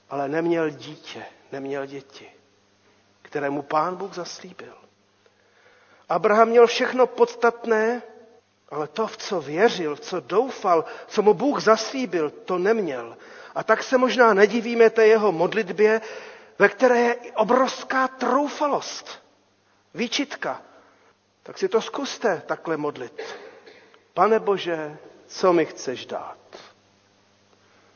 ale 0.10 0.28
neměl 0.30 0.70
dítě, 0.70 1.26
neměl 1.52 1.86
děti, 1.86 2.32
kterému 3.22 3.62
pán 3.62 3.96
Bůh 3.96 4.13
zaslíbil. 4.13 4.74
Abraham 6.10 6.48
měl 6.50 6.67
všechno 6.67 7.08
podstatné, 7.08 8.02
ale 8.70 8.88
to, 8.88 9.08
v 9.08 9.17
co 9.17 9.41
věřil, 9.41 9.96
v 9.96 10.00
co 10.00 10.20
doufal, 10.20 10.86
co 11.08 11.22
mu 11.22 11.34
Bůh 11.34 11.63
zaslíbil, 11.63 12.30
to 12.30 12.58
neměl. 12.58 13.17
A 13.56 13.63
tak 13.63 13.84
se 13.84 13.98
možná 13.98 14.34
nedivíme 14.34 14.89
té 14.89 15.08
jeho 15.08 15.32
modlitbě, 15.32 16.02
ve 16.60 16.70
které 16.70 17.00
je 17.00 17.15
obrovská 17.36 18.08
troufalost, 18.08 19.24
výčitka. 19.94 20.62
Tak 21.44 21.58
si 21.58 21.67
to 21.67 21.82
zkuste 21.82 22.44
takhle 22.46 22.78
modlit. 22.78 23.22
Pane 24.13 24.39
Bože, 24.39 24.98
co 25.32 25.54
mi 25.54 25.65
chceš 25.65 26.06
dát? 26.06 26.38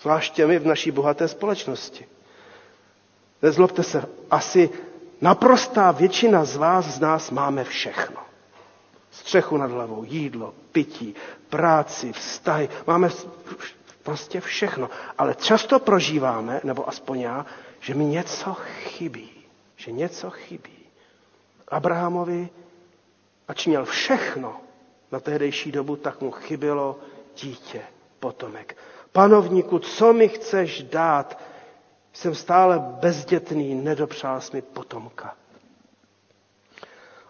Zvláště 0.01 0.47
my 0.47 0.59
v 0.59 0.65
naší 0.65 0.91
bohaté 0.91 1.27
společnosti. 1.27 2.05
Nezlobte 3.41 3.83
se, 3.83 4.05
asi 4.31 4.69
naprostá 5.21 5.91
většina 5.91 6.45
z 6.45 6.55
vás, 6.55 6.85
z 6.85 6.99
nás 6.99 7.31
máme 7.31 7.63
všechno. 7.63 8.17
Střechu 9.11 9.57
nad 9.57 9.71
hlavou, 9.71 10.03
jídlo, 10.03 10.53
pití, 10.71 11.15
práci, 11.49 12.13
vztahy. 12.13 12.69
Máme 12.87 13.09
prostě 14.03 14.41
všechno. 14.41 14.89
Ale 15.17 15.35
často 15.35 15.79
prožíváme, 15.79 16.61
nebo 16.63 16.89
aspoň 16.89 17.19
já, 17.19 17.45
že 17.79 17.93
mi 17.93 18.05
něco 18.05 18.53
chybí. 18.53 19.29
Že 19.75 19.91
něco 19.91 20.29
chybí. 20.29 20.79
Abrahamovi, 21.67 22.49
ač 23.47 23.65
měl 23.65 23.85
všechno 23.85 24.61
na 25.11 25.19
tehdejší 25.19 25.71
dobu, 25.71 25.95
tak 25.95 26.21
mu 26.21 26.31
chybělo 26.31 26.99
dítě, 27.35 27.81
potomek. 28.19 28.77
Panovníku, 29.11 29.79
co 29.79 30.13
mi 30.13 30.27
chceš 30.27 30.83
dát? 30.83 31.39
Jsem 32.13 32.35
stále 32.35 32.79
bezdětný, 32.79 33.75
nedopřál 33.75 34.41
jsi 34.41 34.55
mi 34.55 34.61
potomka. 34.61 35.35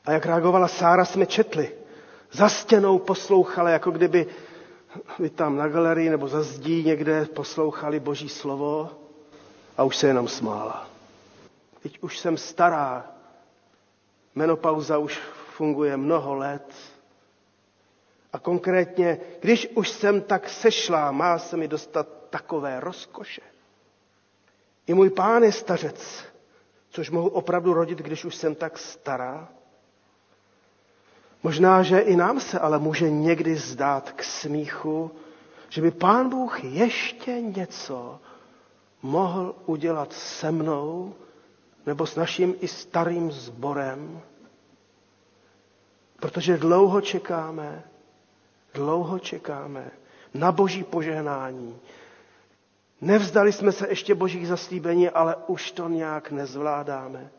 A 0.05 0.11
jak 0.11 0.25
reagovala 0.25 0.67
Sára, 0.67 1.05
jsme 1.05 1.25
četli. 1.25 1.71
Za 2.31 2.49
stěnou 2.49 2.99
poslouchala, 2.99 3.69
jako 3.69 3.91
kdyby 3.91 4.25
vy 5.19 5.29
tam 5.29 5.57
na 5.57 5.67
galerii 5.67 6.09
nebo 6.09 6.27
za 6.27 6.41
zdí 6.43 6.83
někde 6.83 7.25
poslouchali 7.25 7.99
Boží 7.99 8.29
slovo 8.29 8.89
a 9.77 9.83
už 9.83 9.95
se 9.97 10.07
jenom 10.07 10.27
smála. 10.27 10.87
Teď 11.83 11.97
už 12.01 12.19
jsem 12.19 12.37
stará, 12.37 13.05
menopauza 14.35 14.97
už 14.97 15.19
funguje 15.55 15.97
mnoho 15.97 16.35
let. 16.35 16.73
A 18.35 18.39
konkrétně, 18.39 19.17
když 19.41 19.67
už 19.75 19.89
jsem 19.89 20.21
tak 20.21 20.49
sešla, 20.49 21.11
má 21.11 21.39
se 21.39 21.57
mi 21.57 21.67
dostat 21.67 22.07
takové 22.29 22.79
rozkoše. 22.79 23.41
I 24.87 24.93
můj 24.93 25.09
pán 25.09 25.43
je 25.43 25.51
stařec, 25.51 26.25
což 26.89 27.09
mohu 27.09 27.29
opravdu 27.29 27.73
rodit, 27.73 27.97
když 27.99 28.25
už 28.25 28.35
jsem 28.35 28.55
tak 28.55 28.77
stará. 28.77 29.47
Možná, 31.43 31.83
že 31.83 31.99
i 31.99 32.15
nám 32.15 32.39
se 32.39 32.59
ale 32.59 32.79
může 32.79 33.09
někdy 33.09 33.55
zdát 33.55 34.11
k 34.11 34.23
smíchu, 34.23 35.11
že 35.69 35.81
by 35.81 35.91
pán 35.91 36.29
Bůh 36.29 36.63
ještě 36.63 37.41
něco 37.41 38.19
mohl 39.01 39.55
udělat 39.65 40.13
se 40.13 40.51
mnou 40.51 41.15
nebo 41.85 42.05
s 42.05 42.15
naším 42.15 42.55
i 42.61 42.67
starým 42.67 43.31
sborem, 43.31 44.21
protože 46.19 46.57
dlouho 46.57 47.01
čekáme, 47.01 47.83
dlouho 48.75 49.19
čekáme 49.19 49.91
na 50.33 50.51
boží 50.51 50.83
požehnání. 50.83 51.79
Nevzdali 53.01 53.51
jsme 53.51 53.71
se 53.71 53.87
ještě 53.89 54.15
božích 54.15 54.47
zaslíbení, 54.47 55.09
ale 55.09 55.35
už 55.47 55.71
to 55.71 55.89
nějak 55.89 56.31
nezvládáme. 56.31 57.29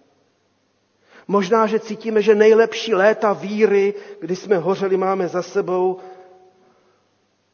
Možná, 1.28 1.66
že 1.66 1.80
cítíme, 1.80 2.22
že 2.22 2.34
nejlepší 2.34 2.94
léta 2.94 3.32
víry, 3.32 3.94
kdy 4.20 4.36
jsme 4.36 4.58
hořeli, 4.58 4.96
máme 4.96 5.28
za 5.28 5.42
sebou. 5.42 5.98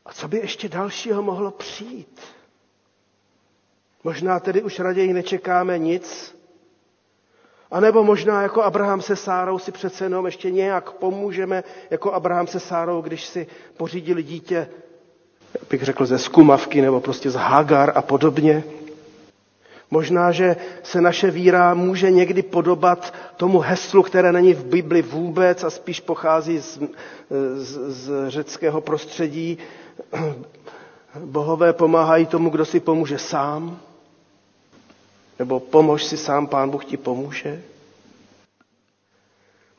A 0.05 0.13
co 0.13 0.29
by 0.29 0.37
ještě 0.39 0.69
dalšího 0.69 1.23
mohlo 1.23 1.51
přijít? 1.51 2.21
Možná 4.05 4.41
tedy 4.41 4.63
už 4.63 4.79
raději 4.79 5.13
nečekáme 5.13 5.79
nic, 5.79 6.37
a 7.73 7.81
nebo 7.81 8.05
možná 8.05 8.43
jako 8.43 8.63
Abraham 8.63 9.01
se 9.03 9.17
Sárou 9.17 9.59
si 9.59 9.73
přece 9.73 10.05
jenom 10.05 10.27
ještě 10.27 10.51
nějak 10.51 10.91
pomůžeme, 10.93 11.65
jako 11.91 12.13
Abraham 12.13 12.47
se 12.47 12.61
Sárou, 12.61 13.01
když 13.01 13.25
si 13.25 13.47
pořídili 13.77 14.23
dítě, 14.23 14.69
bych 15.71 15.83
řekl, 15.83 16.07
ze 16.07 16.19
skumavky 16.19 16.81
nebo 16.83 17.01
prostě 17.01 17.31
z 17.31 17.35
Hagar 17.35 17.93
a 17.95 18.03
podobně. 18.03 18.65
Možná, 19.91 20.33
že 20.33 20.57
se 20.83 21.01
naše 21.01 21.31
víra 21.31 21.75
může 21.75 22.11
někdy 22.11 22.43
podobat 22.43 23.15
tomu 23.37 23.59
heslu, 23.59 24.03
které 24.03 24.33
není 24.33 24.55
v 24.55 24.65
Bibli 24.65 25.03
vůbec 25.03 25.65
a 25.65 25.71
spíš 25.71 26.01
pochází 26.01 26.59
z, 26.59 26.79
z, 27.55 27.79
z 27.89 28.29
řeckého 28.31 28.81
prostředí. 28.81 29.59
Bohové 31.25 31.73
pomáhají 31.73 32.27
tomu, 32.27 32.51
kdo 32.51 32.65
si 32.65 32.81
pomůže 32.81 33.19
sám. 33.19 33.79
Nebo 35.39 35.61
pomož 35.61 36.05
si 36.05 36.17
sám, 36.17 36.47
pán 36.47 36.71
Bůh 36.71 36.85
ti 36.85 36.97
pomůže. 36.97 37.63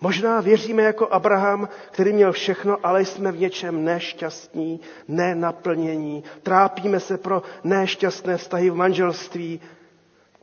Možná 0.02 0.42
věříme 0.42 0.84
jako 0.84 1.08
Abraham, 1.08 1.70
který 1.92 2.14
měl 2.14 2.32
všechno, 2.32 2.78
ale 2.84 3.06
jsme 3.06 3.32
v 3.32 3.40
něčem 3.40 3.86
nešťastní, 3.86 4.80
nenaplnění. 5.08 6.24
Trápíme 6.44 7.00
se 7.00 7.18
pro 7.18 7.44
nešťastné 7.64 8.38
vztahy 8.38 8.70
v 8.70 8.76
manželství, 8.76 9.62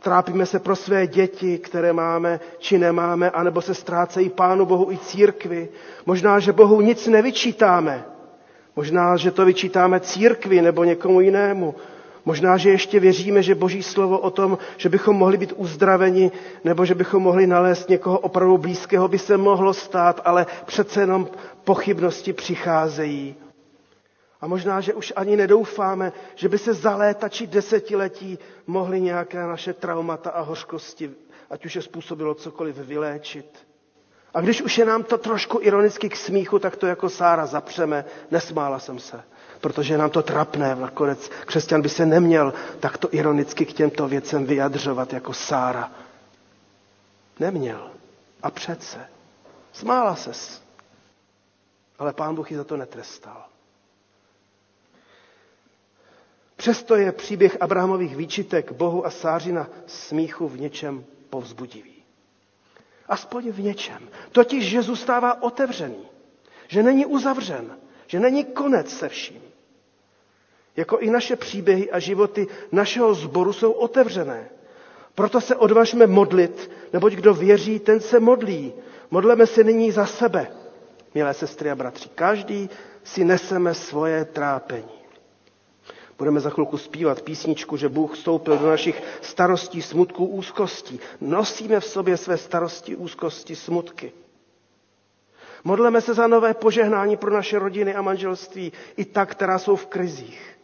Trápíme 0.03 0.47
se 0.47 0.59
pro 0.59 0.77
své 0.77 1.07
děti, 1.07 1.59
které 1.59 1.93
máme 1.93 2.41
či 2.59 2.79
nemáme, 2.79 3.31
anebo 3.31 3.63
se 3.63 3.75
ztrácejí 3.75 4.29
Pánu 4.29 4.67
Bohu 4.67 4.93
i 4.93 4.99
církvi. 4.99 5.69
Možná, 6.07 6.39
že 6.39 6.53
Bohu 6.53 6.81
nic 6.81 7.07
nevyčítáme. 7.07 8.05
Možná, 8.77 9.17
že 9.17 9.31
to 9.31 9.45
vyčítáme 9.45 10.01
církvi 10.01 10.63
nebo 10.63 10.85
někomu 10.85 11.21
jinému. 11.21 11.75
Možná, 12.25 12.57
že 12.57 12.71
ještě 12.71 13.01
věříme, 13.01 13.43
že 13.43 13.55
Boží 13.55 13.83
slovo 13.83 14.19
o 14.19 14.31
tom, 14.31 14.59
že 14.77 14.89
bychom 14.89 15.17
mohli 15.17 15.37
být 15.37 15.53
uzdraveni, 15.57 16.31
nebo 16.65 16.85
že 16.85 16.95
bychom 16.95 17.23
mohli 17.23 17.47
nalézt 17.47 17.89
někoho 17.89 18.19
opravdu 18.19 18.59
blízkého, 18.59 19.09
by 19.09 19.19
se 19.19 19.37
mohlo 19.37 19.75
stát, 19.75 20.21
ale 20.25 20.47
přece 20.67 21.01
jenom 21.01 21.29
pochybnosti 21.65 22.33
přicházejí. 22.33 23.35
A 24.41 24.47
možná, 24.47 24.81
že 24.81 24.95
už 24.95 25.13
ani 25.17 25.37
nedoufáme, 25.37 26.13
že 26.35 26.49
by 26.49 26.59
se 26.59 26.75
za 26.75 26.97
léta 26.97 27.29
či 27.29 27.47
desetiletí 27.47 28.39
mohly 28.67 29.01
nějaké 29.01 29.39
naše 29.39 29.73
traumata 29.73 30.31
a 30.31 30.41
hořkosti, 30.41 31.11
ať 31.51 31.67
už 31.67 31.77
je 31.77 31.83
způsobilo 31.83 32.35
cokoliv, 32.35 32.77
vyléčit. 32.77 33.67
A 34.35 34.41
když 34.41 34.63
už 34.63 34.79
je 34.79 34.85
nám 34.85 35.03
to 35.03 35.19
trošku 35.19 35.59
ironicky 35.63 36.09
k 36.09 36.17
smíchu, 36.17 36.59
tak 36.59 36.77
to 36.77 36.87
jako 36.87 37.09
Sára 37.11 37.47
zapřeme. 37.47 38.05
Nesmála 38.31 38.79
jsem 38.79 38.99
se, 38.99 39.23
protože 39.61 39.99
nám 39.99 40.11
to 40.11 40.23
trapné. 40.23 40.75
Nakonec 40.75 41.29
křesťan 41.47 41.83
by 41.83 41.89
se 41.89 42.07
neměl 42.07 42.53
takto 42.81 43.09
ironicky 43.15 43.67
k 43.67 43.73
těmto 43.73 44.09
věcem 44.09 44.47
vyjadřovat 44.47 45.13
jako 45.13 45.33
Sára. 45.33 45.91
Neměl. 47.39 47.91
A 48.43 48.51
přece. 48.51 48.99
Smála 49.73 50.17
ses. 50.17 50.63
Ale 51.99 52.13
pán 52.13 52.35
Bůh 52.35 52.51
ji 52.51 52.57
za 52.57 52.65
to 52.65 52.77
netrestal. 52.77 53.45
Přesto 56.57 56.97
je 56.97 57.13
příběh 57.13 57.57
Abrahamových 57.63 58.17
výčitek 58.17 58.73
Bohu 58.73 59.07
a 59.07 59.11
Sáři 59.11 59.53
na 59.53 59.69
smíchu 59.87 60.49
v 60.49 60.61
něčem 60.61 61.05
povzbudivý. 61.31 62.03
Aspoň 63.09 63.51
v 63.51 63.61
něčem. 63.61 64.09
Totiž, 64.33 64.69
že 64.69 64.83
zůstává 64.83 65.43
otevřený. 65.43 66.07
Že 66.69 66.83
není 66.83 67.07
uzavřen. 67.07 67.77
Že 68.07 68.21
není 68.21 68.45
konec 68.45 68.91
se 68.99 69.09
vším. 69.09 69.50
Jako 70.77 70.99
i 70.99 71.11
naše 71.11 71.37
příběhy 71.37 71.91
a 71.91 71.99
životy 71.99 72.47
našeho 72.73 73.15
sboru 73.15 73.53
jsou 73.53 73.73
otevřené. 73.73 74.49
Proto 75.15 75.41
se 75.41 75.57
odvažme 75.57 76.07
modlit, 76.07 76.71
neboť 76.93 77.13
kdo 77.13 77.35
věří, 77.35 77.79
ten 77.79 78.01
se 78.01 78.21
modlí. 78.21 78.73
Modleme 79.11 79.47
se 79.47 79.65
nyní 79.65 79.91
za 79.93 80.07
sebe, 80.07 80.51
milé 81.15 81.35
sestry 81.35 81.71
a 81.71 81.75
bratři. 81.75 82.09
Každý 82.15 82.71
si 83.05 83.25
neseme 83.25 83.75
svoje 83.75 84.25
trápení. 84.25 85.01
Budeme 86.19 86.41
za 86.41 86.51
chvilku 86.51 86.79
zpívat 86.79 87.23
písničku, 87.23 87.77
že 87.77 87.89
Bůh 87.89 88.15
vstoupil 88.15 88.59
do 88.59 88.67
našich 88.67 89.03
starostí, 89.21 89.83
smutků, 89.83 90.27
úzkostí. 90.27 91.01
Nosíme 91.21 91.81
v 91.81 91.85
sobě 91.85 92.17
své 92.17 92.37
starosti, 92.39 92.97
úzkosti, 92.97 93.57
smutky. 93.57 94.13
Modleme 95.65 96.01
se 96.01 96.15
za 96.15 96.27
nové 96.27 96.55
požehnání 96.55 97.17
pro 97.17 97.35
naše 97.35 97.59
rodiny 97.59 97.95
a 97.95 98.03
manželství, 98.03 98.73
i 98.97 99.05
ta, 99.05 99.27
která 99.27 99.59
jsou 99.59 99.77
v 99.77 99.87
krizích. 99.87 100.60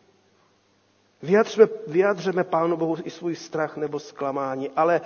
Vyjadřeme, 1.27 1.69
vyjadřeme 1.87 2.45
Pánu 2.45 2.77
Bohu 2.77 2.97
i 3.05 3.11
svůj 3.11 3.37
strach 3.37 3.77
nebo 3.77 3.99
zklamání, 3.99 4.71
ale 4.71 5.01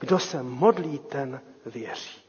kdo 0.00 0.18
se 0.18 0.42
modlí, 0.42 0.98
ten 0.98 1.40
věří. 1.66 2.20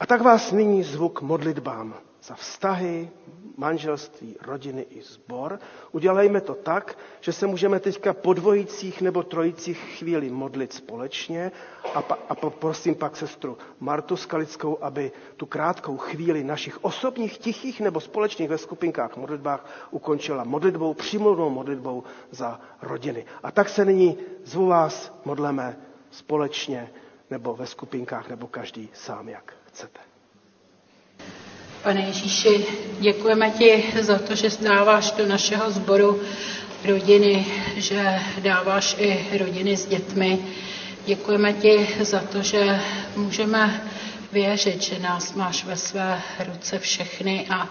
A 0.00 0.06
tak 0.06 0.20
vás 0.20 0.52
nyní 0.52 0.82
zvuk 0.82 1.22
modlitbám 1.22 1.94
za 2.26 2.34
vztahy, 2.34 3.10
manželství, 3.56 4.36
rodiny 4.42 4.86
i 4.90 5.02
zbor. 5.02 5.58
Udělejme 5.92 6.40
to 6.40 6.54
tak, 6.54 6.98
že 7.20 7.32
se 7.32 7.46
můžeme 7.46 7.80
teďka 7.80 8.12
po 8.12 8.32
dvojicích 8.32 9.00
nebo 9.02 9.22
trojicích 9.22 9.78
chvíli 9.78 10.30
modlit 10.30 10.72
společně 10.72 11.52
a, 11.94 12.02
pa, 12.02 12.18
a 12.28 12.34
poprosím 12.34 12.94
pak 12.94 13.16
sestru 13.16 13.58
Martu 13.80 14.16
Skalickou, 14.16 14.78
aby 14.80 15.12
tu 15.36 15.46
krátkou 15.46 15.96
chvíli 15.96 16.44
našich 16.44 16.84
osobních, 16.84 17.38
tichých 17.38 17.80
nebo 17.80 18.00
společných 18.00 18.48
ve 18.48 18.58
skupinkách 18.58 19.16
modlitbách 19.16 19.88
ukončila 19.90 20.44
modlitbou, 20.44 20.94
přimluvnou 20.94 21.50
modlitbou 21.50 22.04
za 22.30 22.60
rodiny. 22.82 23.24
A 23.42 23.50
tak 23.50 23.68
se 23.68 23.84
nyní 23.84 24.18
zvu 24.44 24.66
vás, 24.66 25.20
modleme 25.24 25.78
společně 26.10 26.90
nebo 27.30 27.54
ve 27.56 27.66
skupinkách, 27.66 28.28
nebo 28.28 28.46
každý 28.46 28.88
sám, 28.94 29.28
jak 29.28 29.54
chcete. 29.66 30.15
Pane 31.82 32.00
Ježíši, 32.06 32.66
děkujeme 33.00 33.50
ti 33.50 33.84
za 34.00 34.18
to, 34.18 34.34
že 34.34 34.48
dáváš 34.60 35.10
do 35.10 35.26
našeho 35.26 35.70
sboru 35.70 36.20
rodiny, 36.84 37.46
že 37.76 38.20
dáváš 38.38 38.96
i 38.98 39.38
rodiny 39.38 39.76
s 39.76 39.86
dětmi. 39.86 40.38
Děkujeme 41.06 41.52
ti 41.52 41.88
za 42.00 42.20
to, 42.20 42.42
že 42.42 42.80
můžeme 43.16 43.82
věřit, 44.32 44.82
že 44.82 44.98
nás 44.98 45.34
máš 45.34 45.64
ve 45.64 45.76
své 45.76 46.22
ruce 46.46 46.78
všechny 46.78 47.46
a 47.50 47.68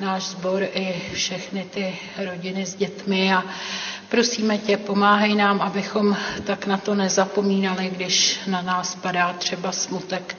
náš 0.00 0.22
sbor 0.22 0.62
i 0.62 1.02
všechny 1.12 1.64
ty 1.64 1.98
rodiny 2.16 2.66
s 2.66 2.74
dětmi 2.74 3.34
a 3.34 3.44
prosíme 4.08 4.58
tě, 4.58 4.76
pomáhej 4.76 5.34
nám, 5.34 5.60
abychom 5.60 6.16
tak 6.44 6.66
na 6.66 6.76
to 6.76 6.94
nezapomínali, 6.94 7.90
když 7.94 8.40
na 8.46 8.62
nás 8.62 8.94
padá 8.94 9.32
třeba 9.32 9.72
smutek, 9.72 10.36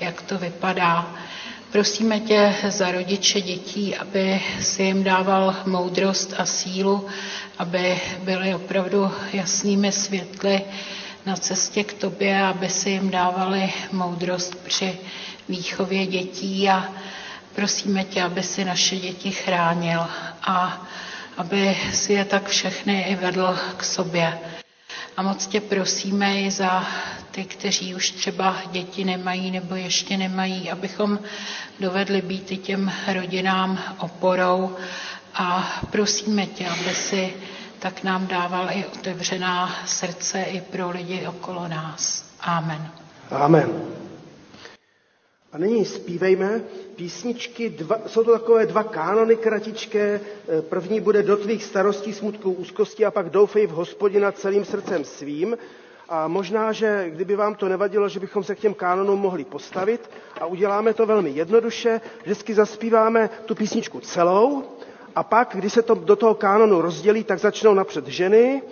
jak 0.00 0.22
to 0.22 0.38
vypadá. 0.38 1.14
Prosíme 1.72 2.20
tě 2.20 2.54
za 2.68 2.90
rodiče 2.90 3.40
dětí, 3.40 3.96
aby 3.96 4.40
si 4.60 4.82
jim 4.82 5.04
dával 5.04 5.56
moudrost 5.66 6.34
a 6.38 6.44
sílu, 6.46 7.06
aby 7.58 8.00
byli 8.22 8.54
opravdu 8.54 9.10
jasnými 9.32 9.92
světly 9.92 10.60
na 11.26 11.36
cestě 11.36 11.84
k 11.84 11.92
tobě, 11.92 12.42
aby 12.42 12.68
si 12.68 12.90
jim 12.90 13.10
dávali 13.10 13.72
moudrost 13.92 14.54
při 14.64 14.98
výchově 15.48 16.06
dětí 16.06 16.68
a 16.68 16.92
prosíme 17.54 18.04
tě, 18.04 18.22
aby 18.22 18.42
si 18.42 18.64
naše 18.64 18.96
děti 18.96 19.30
chránil 19.30 20.06
a 20.42 20.86
aby 21.36 21.76
si 21.92 22.12
je 22.12 22.24
tak 22.24 22.48
všechny 22.48 23.02
i 23.02 23.14
vedl 23.14 23.58
k 23.76 23.84
sobě. 23.84 24.38
A 25.16 25.22
moc 25.22 25.46
tě 25.46 25.60
prosíme 25.60 26.40
i 26.40 26.50
za 26.50 26.86
ty, 27.30 27.44
kteří 27.44 27.94
už 27.94 28.10
třeba 28.10 28.56
děti 28.72 29.04
nemají 29.04 29.50
nebo 29.50 29.74
ještě 29.74 30.16
nemají, 30.16 30.70
abychom 30.70 31.18
dovedli 31.80 32.22
být 32.22 32.52
i 32.52 32.56
těm 32.56 32.92
rodinám 33.14 33.78
oporou 33.98 34.76
a 35.34 35.80
prosíme 35.90 36.46
tě, 36.46 36.66
aby 36.66 36.94
si 36.94 37.34
tak 37.78 38.02
nám 38.02 38.26
dával 38.26 38.68
i 38.72 38.84
otevřená 38.98 39.74
srdce 39.86 40.42
i 40.42 40.60
pro 40.60 40.90
lidi 40.90 41.26
okolo 41.26 41.68
nás. 41.68 42.24
Amen. 42.40 42.90
Amen. 43.30 43.82
A 45.52 45.58
nyní 45.58 45.84
zpívejme 45.84 46.60
písničky, 46.96 47.68
dva, 47.70 47.96
jsou 48.06 48.24
to 48.24 48.32
takové 48.32 48.66
dva 48.66 48.82
kánony 48.82 49.36
kratičké. 49.36 50.20
První 50.68 51.00
bude 51.00 51.22
do 51.22 51.36
tvých 51.36 51.64
starostí, 51.64 52.12
smutků, 52.12 52.52
úzkosti 52.52 53.04
a 53.04 53.10
pak 53.10 53.30
doufej 53.30 53.66
v 53.66 53.70
hospodina 53.70 54.32
celým 54.32 54.64
srdcem 54.64 55.04
svým. 55.04 55.56
A 56.10 56.28
možná, 56.28 56.72
že 56.72 57.10
kdyby 57.10 57.36
vám 57.36 57.54
to 57.54 57.68
nevadilo, 57.68 58.08
že 58.08 58.20
bychom 58.20 58.44
se 58.44 58.54
k 58.54 58.58
těm 58.58 58.74
kánonům 58.74 59.20
mohli 59.20 59.44
postavit 59.44 60.10
a 60.40 60.46
uděláme 60.46 60.94
to 60.94 61.06
velmi 61.06 61.30
jednoduše. 61.30 62.00
Vždycky 62.22 62.54
zaspíváme 62.54 63.30
tu 63.46 63.54
písničku 63.54 64.00
celou 64.00 64.62
a 65.16 65.22
pak, 65.22 65.50
když 65.54 65.72
se 65.72 65.82
to 65.82 65.94
do 65.94 66.16
toho 66.16 66.34
kánonu 66.34 66.80
rozdělí, 66.80 67.24
tak 67.24 67.38
začnou 67.38 67.74
napřed 67.74 68.06
ženy 68.06 68.62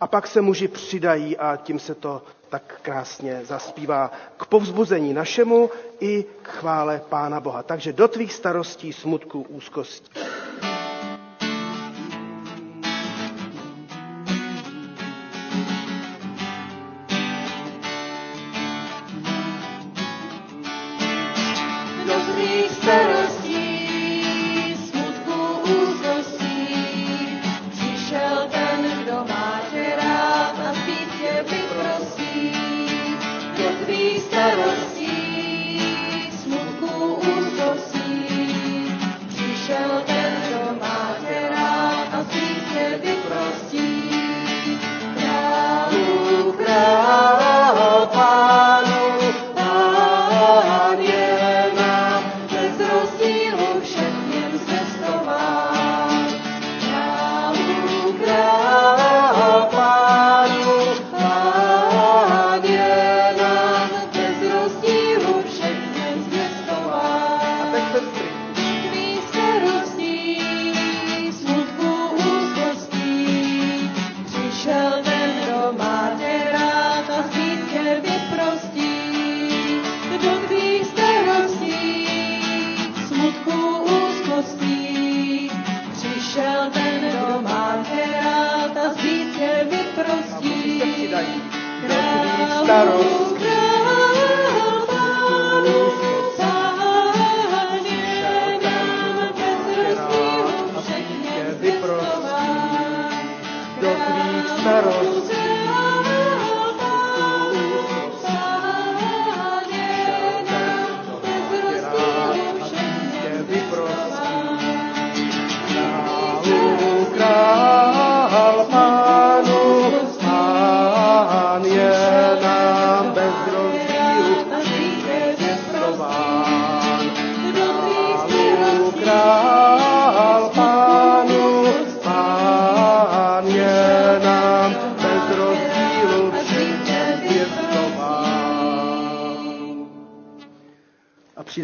a 0.00 0.06
pak 0.06 0.26
se 0.26 0.40
muži 0.40 0.68
přidají 0.68 1.36
a 1.36 1.56
tím 1.56 1.78
se 1.78 1.94
to 1.94 2.22
tak 2.48 2.78
krásně 2.82 3.40
zaspívá 3.44 4.10
k 4.36 4.46
povzbuzení 4.46 5.12
našemu 5.14 5.70
i 6.00 6.24
k 6.42 6.48
chvále 6.48 7.02
Pána 7.08 7.40
Boha. 7.40 7.62
Takže 7.62 7.92
do 7.92 8.08
tvých 8.08 8.32
starostí, 8.32 8.92
smutku, 8.92 9.46
úzkostí. 9.48 10.10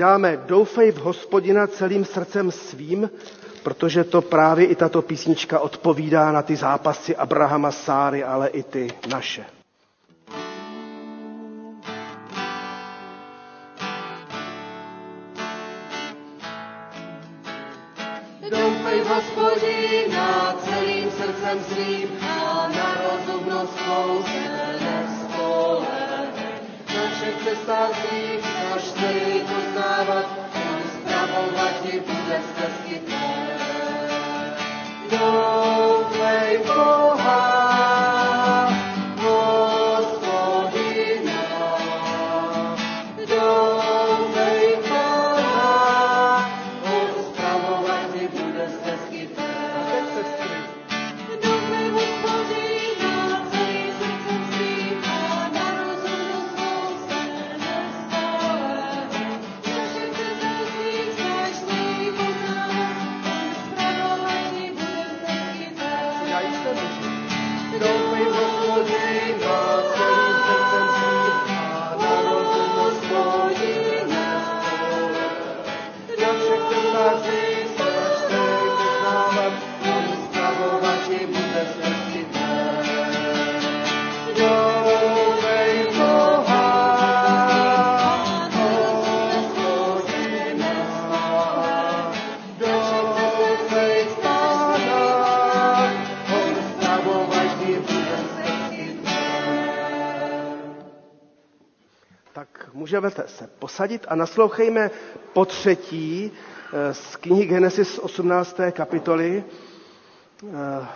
Přidáme 0.01 0.37
doufej 0.47 0.93
v 0.93 0.97
hospodina 0.99 1.67
celým 1.67 2.05
srdcem 2.05 2.51
svým, 2.51 3.11
protože 3.63 4.05
to 4.05 4.23
právě 4.23 4.67
i 4.67 4.75
tato 4.75 5.03
písnička 5.03 5.59
odpovídá 5.61 6.33
na 6.33 6.43
ty 6.43 6.57
zápasy 6.57 7.17
Abrahama, 7.17 7.71
Sáry, 7.71 8.25
ale 8.25 8.49
i 8.49 8.63
ty 8.63 8.89
naše. 9.09 9.60
Můžeme 103.01 103.29
se 103.29 103.46
posadit 103.59 104.07
a 104.09 104.15
naslouchejme 104.15 104.90
po 105.33 105.44
třetí 105.44 106.33
eh, 106.73 106.94
z 106.94 107.17
knihy 107.17 107.46
Genesis 107.46 107.98
18. 107.98 108.57
kapitoly 108.73 109.44
eh, 109.44 110.87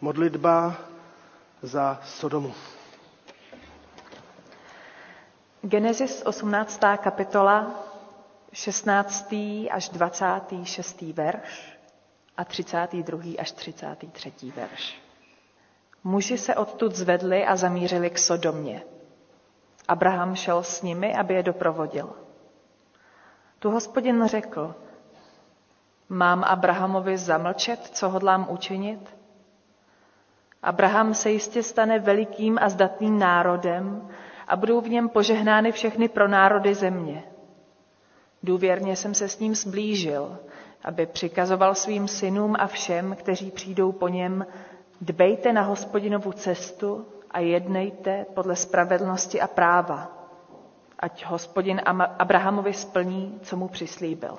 modlitba 0.00 0.76
za 1.62 2.00
Sodomu. 2.04 2.54
Genesis 5.62 6.22
18. 6.26 6.80
kapitola, 7.02 7.84
16. 8.52 9.34
až 9.70 9.88
26. 9.88 11.02
verš 11.02 11.78
a 12.36 12.44
32. 12.44 13.20
až 13.38 13.52
33. 13.52 14.32
verš. 14.56 15.02
Muži 16.04 16.38
se 16.38 16.54
odtud 16.54 16.94
zvedli 16.96 17.44
a 17.46 17.56
zamířili 17.56 18.10
k 18.10 18.18
Sodomě. 18.18 18.82
Abraham 19.88 20.36
šel 20.36 20.62
s 20.62 20.82
nimi, 20.82 21.14
aby 21.16 21.34
je 21.34 21.42
doprovodil. 21.42 22.10
Tu 23.58 23.70
hospodin 23.70 24.26
řekl, 24.26 24.74
mám 26.08 26.44
Abrahamovi 26.44 27.18
zamlčet, 27.18 27.84
co 27.92 28.08
hodlám 28.08 28.46
učinit? 28.50 29.16
Abraham 30.62 31.14
se 31.14 31.30
jistě 31.30 31.62
stane 31.62 31.98
velikým 31.98 32.58
a 32.62 32.68
zdatným 32.68 33.18
národem 33.18 34.08
a 34.48 34.56
budou 34.56 34.80
v 34.80 34.88
něm 34.88 35.08
požehnány 35.08 35.72
všechny 35.72 36.08
pro 36.08 36.28
národy 36.28 36.74
země. 36.74 37.24
Důvěrně 38.42 38.96
jsem 38.96 39.14
se 39.14 39.28
s 39.28 39.38
ním 39.38 39.54
zblížil, 39.54 40.38
aby 40.84 41.06
přikazoval 41.06 41.74
svým 41.74 42.08
synům 42.08 42.56
a 42.58 42.66
všem, 42.66 43.16
kteří 43.18 43.50
přijdou 43.50 43.92
po 43.92 44.08
něm, 44.08 44.46
dbejte 45.00 45.52
na 45.52 45.62
hospodinovu 45.62 46.32
cestu 46.32 47.06
a 47.30 47.38
jednejte 47.40 48.26
podle 48.34 48.56
spravedlnosti 48.56 49.40
a 49.40 49.46
práva, 49.46 50.12
ať 50.98 51.24
hospodin 51.24 51.80
Abrahamovi 52.18 52.72
splní, 52.72 53.40
co 53.42 53.56
mu 53.56 53.68
přislíbil. 53.68 54.38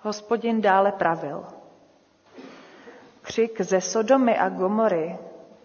Hospodin 0.00 0.60
dále 0.60 0.92
pravil. 0.92 1.44
Křik 3.22 3.60
ze 3.60 3.80
Sodomy 3.80 4.38
a 4.38 4.48
Gomory 4.48 5.18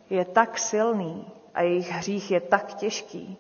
je 0.10 0.26
tak 0.26 0.58
silný 0.58 1.28
a 1.54 1.62
jejich 1.62 1.92
hřích 1.92 2.32
je 2.32 2.42
tak 2.42 2.74
těžký, 2.74 3.38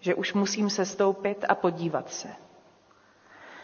že 0.00 0.14
už 0.14 0.34
musím 0.34 0.70
se 0.70 0.86
stoupit 0.86 1.44
a 1.48 1.54
podívat 1.54 2.10
se. 2.10 2.28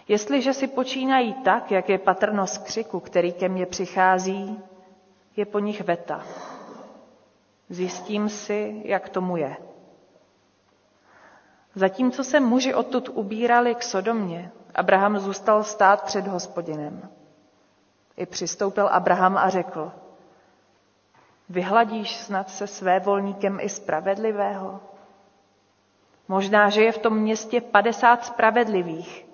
Jestliže 0.09 0.55
si 0.55 0.67
počínají 0.67 1.35
tak, 1.35 1.71
jak 1.71 1.89
je 1.89 1.99
patrnost 1.99 2.59
křiku, 2.59 3.01
který 3.01 3.33
ke 3.33 3.49
mně 3.49 3.67
přichází, 3.67 4.61
je 5.37 5.47
po 5.47 5.59
nich 5.59 5.81
veta. 5.81 6.25
Zjistím 7.69 8.29
si, 8.29 8.83
jak 8.85 9.09
tomu 9.09 9.37
je. 9.37 9.57
Zatímco 11.75 12.25
se 12.25 12.41
muži 12.41 12.75
odtud 12.75 13.09
ubírali 13.09 13.75
k 13.75 13.83
Sodomě, 13.83 14.51
Abraham 14.75 15.19
zůstal 15.19 15.65
stát 15.65 16.03
před 16.03 16.27
hospodinem. 16.27 17.09
I 18.17 18.27
přistoupil 18.27 18.89
Abraham 18.89 19.37
a 19.37 19.49
řekl, 19.49 19.93
vyhladíš 21.49 22.17
snad 22.17 22.51
se 22.51 22.67
své 22.67 23.01
volníkem 23.01 23.59
i 23.61 23.69
spravedlivého? 23.69 24.81
Možná, 26.29 26.71
že 26.71 26.83
je 26.83 26.93
v 26.93 26.99
tom 26.99 27.19
městě 27.19 27.61
padesát 27.61 28.25
spravedlivých. 28.25 29.27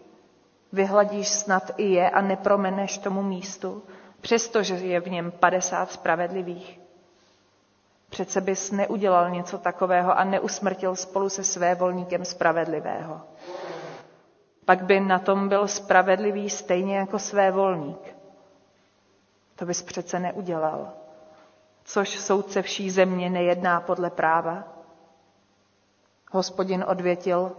Vyhladíš 0.73 1.29
snad 1.29 1.71
i 1.77 1.85
je 1.85 2.11
a 2.11 2.21
nepromeneš 2.21 2.99
tomu 2.99 3.23
místu, 3.23 3.83
přestože 4.21 4.75
je 4.75 5.01
v 5.01 5.11
něm 5.11 5.31
padesát 5.31 5.91
spravedlivých. 5.93 6.84
Přece 8.11 8.41
bys 8.41 8.71
neudělal 8.71 9.31
něco 9.31 9.59
takového 9.59 10.19
a 10.19 10.25
neusmrtil 10.25 10.97
spolu 10.97 11.29
se 11.29 11.45
své 11.45 11.75
volníkem 11.75 12.25
spravedlivého. 12.25 13.21
Pak 14.65 14.85
by 14.85 15.01
na 15.01 15.19
tom 15.19 15.49
byl 15.49 15.69
spravedlivý 15.69 16.51
stejně 16.51 16.97
jako 16.97 17.19
své 17.19 17.51
volník. 17.51 18.17
To 19.57 19.67
bys 19.67 19.83
přece 19.83 20.19
neudělal. 20.21 20.93
Což 21.85 22.19
soudce 22.21 22.63
vší 22.63 22.91
země 22.91 23.31
nejedná 23.31 23.81
podle 23.81 24.11
práva? 24.11 24.65
Hospodin 26.31 26.85
odvětil, 26.89 27.53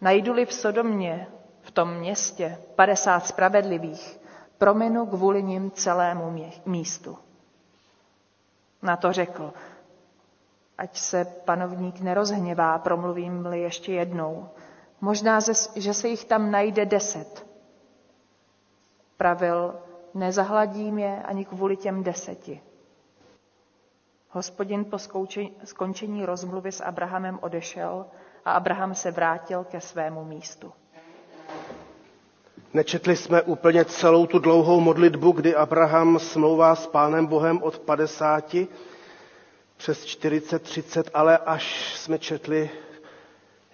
najdu-li 0.00 0.46
v 0.46 0.52
Sodomě, 0.52 1.26
v 1.62 1.70
tom 1.70 1.94
městě, 1.94 2.58
padesát 2.74 3.26
spravedlivých, 3.26 4.20
prominu 4.58 5.06
kvůli 5.06 5.42
nim 5.42 5.70
celému 5.70 6.36
místu. 6.66 7.18
Na 8.82 8.96
to 8.96 9.12
řekl, 9.12 9.52
ať 10.80 10.96
se 10.98 11.24
panovník 11.44 12.00
nerozhněvá, 12.00 12.78
promluvím-li 12.78 13.60
ještě 13.60 13.92
jednou. 13.92 14.48
Možná, 15.00 15.38
že 15.76 15.94
se 15.94 16.08
jich 16.08 16.24
tam 16.24 16.50
najde 16.50 16.86
deset. 16.86 17.46
Pravil, 19.16 19.74
nezahladím 20.14 20.98
je 20.98 21.22
ani 21.22 21.44
kvůli 21.44 21.76
těm 21.76 22.02
deseti. 22.02 22.60
Hospodin 24.30 24.84
po 24.84 24.96
skončení 25.64 26.26
rozmluvy 26.26 26.72
s 26.72 26.84
Abrahamem 26.84 27.38
odešel 27.42 28.06
a 28.44 28.52
Abraham 28.52 28.94
se 28.94 29.10
vrátil 29.10 29.64
ke 29.64 29.80
svému 29.80 30.24
místu. 30.24 30.72
Nečetli 32.74 33.16
jsme 33.16 33.42
úplně 33.42 33.84
celou 33.84 34.26
tu 34.26 34.38
dlouhou 34.38 34.80
modlitbu, 34.80 35.32
kdy 35.32 35.54
Abraham 35.54 36.18
smlouvá 36.18 36.74
s 36.74 36.86
Pánem 36.86 37.26
Bohem 37.26 37.62
od 37.62 37.78
50 37.78 38.54
přes 39.80 40.04
40, 40.04 40.62
30, 40.62 41.10
ale 41.14 41.38
až 41.38 41.94
jsme 41.98 42.18
četli, 42.18 42.70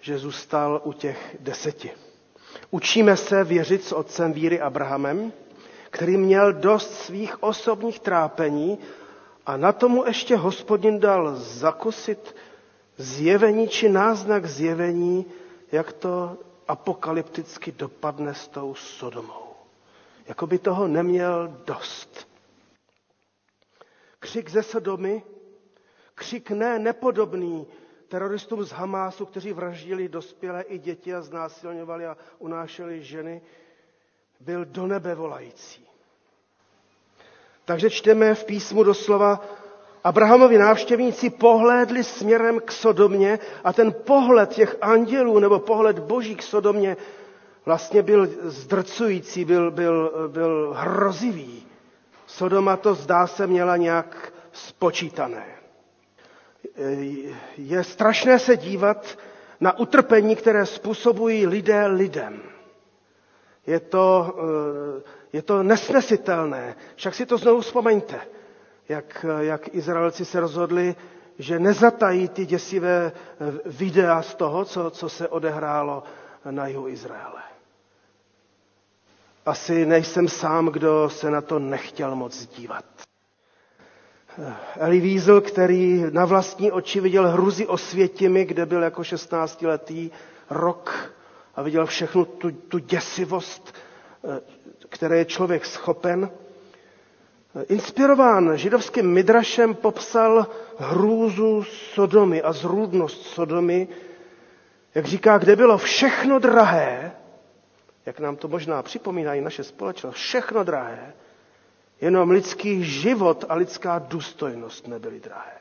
že 0.00 0.18
zůstal 0.18 0.80
u 0.84 0.92
těch 0.92 1.36
deseti. 1.40 1.90
Učíme 2.70 3.16
se 3.16 3.44
věřit 3.44 3.84
s 3.84 3.92
otcem 3.92 4.32
víry 4.32 4.60
Abrahamem, 4.60 5.32
který 5.90 6.16
měl 6.16 6.52
dost 6.52 6.94
svých 6.94 7.42
osobních 7.42 8.00
trápení 8.00 8.78
a 9.46 9.56
na 9.56 9.72
tomu 9.72 10.06
ještě 10.06 10.36
hospodin 10.36 11.00
dal 11.00 11.36
zakusit 11.36 12.36
zjevení 12.96 13.68
či 13.68 13.88
náznak 13.88 14.46
zjevení, 14.46 15.26
jak 15.72 15.92
to 15.92 16.36
apokalypticky 16.68 17.72
dopadne 17.72 18.34
s 18.34 18.48
tou 18.48 18.74
Sodomou. 18.74 19.46
Jako 20.26 20.46
by 20.46 20.58
toho 20.58 20.88
neměl 20.88 21.56
dost. 21.66 22.28
Křik 24.18 24.50
ze 24.50 24.62
Sodomy, 24.62 25.22
křik 26.16 26.50
ne 26.50 26.78
nepodobný 26.78 27.66
teroristům 28.08 28.64
z 28.64 28.70
Hamásu, 28.72 29.26
kteří 29.26 29.52
vraždili 29.52 30.08
dospělé 30.08 30.62
i 30.62 30.78
děti 30.78 31.14
a 31.14 31.22
znásilňovali 31.22 32.06
a 32.06 32.16
unášeli 32.38 33.02
ženy, 33.04 33.42
byl 34.40 34.64
do 34.64 34.86
nebe 34.86 35.14
volající. 35.14 35.86
Takže 37.64 37.90
čteme 37.90 38.34
v 38.34 38.44
písmu 38.44 38.82
doslova, 38.82 39.44
Abrahamovi 40.04 40.58
návštěvníci 40.58 41.30
pohlédli 41.30 42.04
směrem 42.04 42.60
k 42.64 42.72
Sodomě 42.72 43.38
a 43.64 43.72
ten 43.72 43.92
pohled 43.92 44.50
těch 44.50 44.76
andělů 44.80 45.38
nebo 45.38 45.58
pohled 45.58 45.98
boží 45.98 46.36
k 46.36 46.42
Sodomě 46.42 46.96
vlastně 47.64 48.02
byl 48.02 48.28
zdrcující, 48.42 49.44
byl, 49.44 49.70
byl, 49.70 50.28
byl 50.32 50.72
hrozivý. 50.76 51.66
Sodoma 52.26 52.76
to 52.76 52.94
zdá 52.94 53.26
se 53.26 53.46
měla 53.46 53.76
nějak 53.76 54.32
spočítané. 54.52 55.55
Je 57.56 57.84
strašné 57.84 58.38
se 58.38 58.56
dívat 58.56 59.18
na 59.60 59.78
utrpení, 59.78 60.36
které 60.36 60.66
způsobují 60.66 61.46
lidé 61.46 61.86
lidem. 61.86 62.42
Je 63.66 63.80
to, 63.80 64.36
je 65.32 65.42
to 65.42 65.62
nesnesitelné. 65.62 66.76
Však 66.96 67.14
si 67.14 67.26
to 67.26 67.38
znovu 67.38 67.60
vzpomeňte 67.60 68.20
jak, 68.88 69.26
jak 69.40 69.74
Izraelci 69.74 70.24
se 70.24 70.40
rozhodli, 70.40 70.96
že 71.38 71.58
nezatají 71.58 72.28
ty 72.28 72.46
děsivé 72.46 73.12
videa 73.66 74.22
z 74.22 74.34
toho, 74.34 74.64
co, 74.64 74.90
co 74.90 75.08
se 75.08 75.28
odehrálo 75.28 76.02
na 76.50 76.66
jihu 76.66 76.88
Izraele. 76.88 77.42
Asi 79.46 79.86
nejsem 79.86 80.28
sám, 80.28 80.66
kdo 80.66 81.10
se 81.10 81.30
na 81.30 81.40
to 81.40 81.58
nechtěl 81.58 82.14
moc 82.16 82.46
dívat. 82.46 82.84
Eli 84.78 85.00
Wiesel, 85.00 85.40
který 85.40 86.04
na 86.10 86.24
vlastní 86.24 86.72
oči 86.72 87.00
viděl 87.00 87.28
hruzy 87.28 87.66
osvětimi, 87.66 88.44
kde 88.44 88.66
byl 88.66 88.82
jako 88.82 89.02
16-letý 89.02 90.10
rok 90.50 91.12
a 91.54 91.62
viděl 91.62 91.86
všechnu 91.86 92.24
tu, 92.24 92.50
tu 92.50 92.78
děsivost, 92.78 93.74
které 94.88 95.18
je 95.18 95.24
člověk 95.24 95.66
schopen, 95.66 96.30
Inspirován 97.68 98.56
židovským 98.56 99.06
midrašem 99.12 99.74
popsal 99.74 100.46
hrůzu 100.78 101.62
Sodomy 101.94 102.42
a 102.42 102.52
zrůdnost 102.52 103.22
Sodomy, 103.22 103.88
jak 104.94 105.06
říká, 105.06 105.38
kde 105.38 105.56
bylo 105.56 105.78
všechno 105.78 106.38
drahé, 106.38 107.12
jak 108.06 108.20
nám 108.20 108.36
to 108.36 108.48
možná 108.48 108.82
připomínají 108.82 109.40
naše 109.40 109.64
společnost, 109.64 110.14
všechno 110.14 110.64
drahé, 110.64 111.12
jenom 112.00 112.30
lidský 112.30 112.84
život 112.84 113.44
a 113.48 113.54
lidská 113.54 113.98
důstojnost 113.98 114.88
nebyly 114.88 115.20
drahé. 115.20 115.56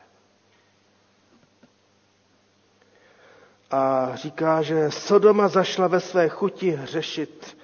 a 3.72 4.12
říká, 4.16 4.62
že 4.62 4.92
Sodoma 4.92 5.48
zašla 5.48 5.88
ve 5.88 6.00
své 6.00 6.30
chuti 6.30 6.70
hřešit 6.72 7.58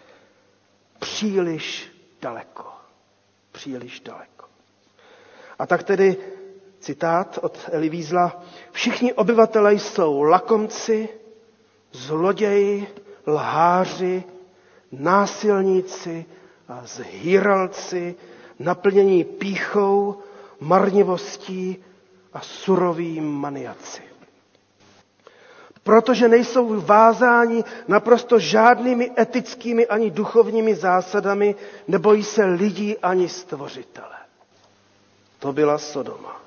příliš 1.00 1.92
daleko. 2.22 2.64
Příliš 3.52 4.00
daleko. 4.00 4.46
A 5.60 5.66
tak 5.66 5.84
tedy 5.84 6.18
citát 6.80 7.40
od 7.42 7.70
Eli 7.72 7.90
Wiesla. 7.90 8.44
Všichni 8.72 9.14
obyvatelé 9.14 9.74
jsou 9.74 10.22
lakomci, 10.22 11.10
zloději, 11.92 12.88
lháři, 13.28 14.24
násilníci 14.92 16.26
a 16.68 16.82
zhýralci, 16.86 18.16
naplnění 18.64 19.24
píchou, 19.24 20.16
marnivostí 20.60 21.78
a 22.34 22.40
surovým 22.42 23.24
maniaci. 23.32 24.02
Protože 25.84 26.28
nejsou 26.28 26.82
vázáni 26.82 27.64
naprosto 27.88 28.40
žádnými 28.40 29.12
etickými 29.20 29.88
ani 29.88 30.12
duchovními 30.12 30.76
zásadami, 30.76 31.56
nebojí 31.88 32.24
se 32.24 32.46
lidí 32.46 32.98
ani 32.98 33.30
stvořitele. 33.30 34.16
To 35.40 35.54
byla 35.54 35.78
Sodoma. 35.78 36.42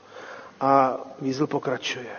A 0.60 0.96
Vízl 1.20 1.46
pokračuje. 1.46 2.16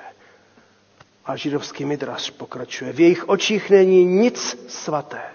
A 1.26 1.36
židovský 1.36 1.86
midraš 1.86 2.30
pokračuje. 2.30 2.94
V 2.94 3.00
jejich 3.00 3.30
očích 3.30 3.70
není 3.70 4.06
nic 4.06 4.66
svaté. 4.68 5.35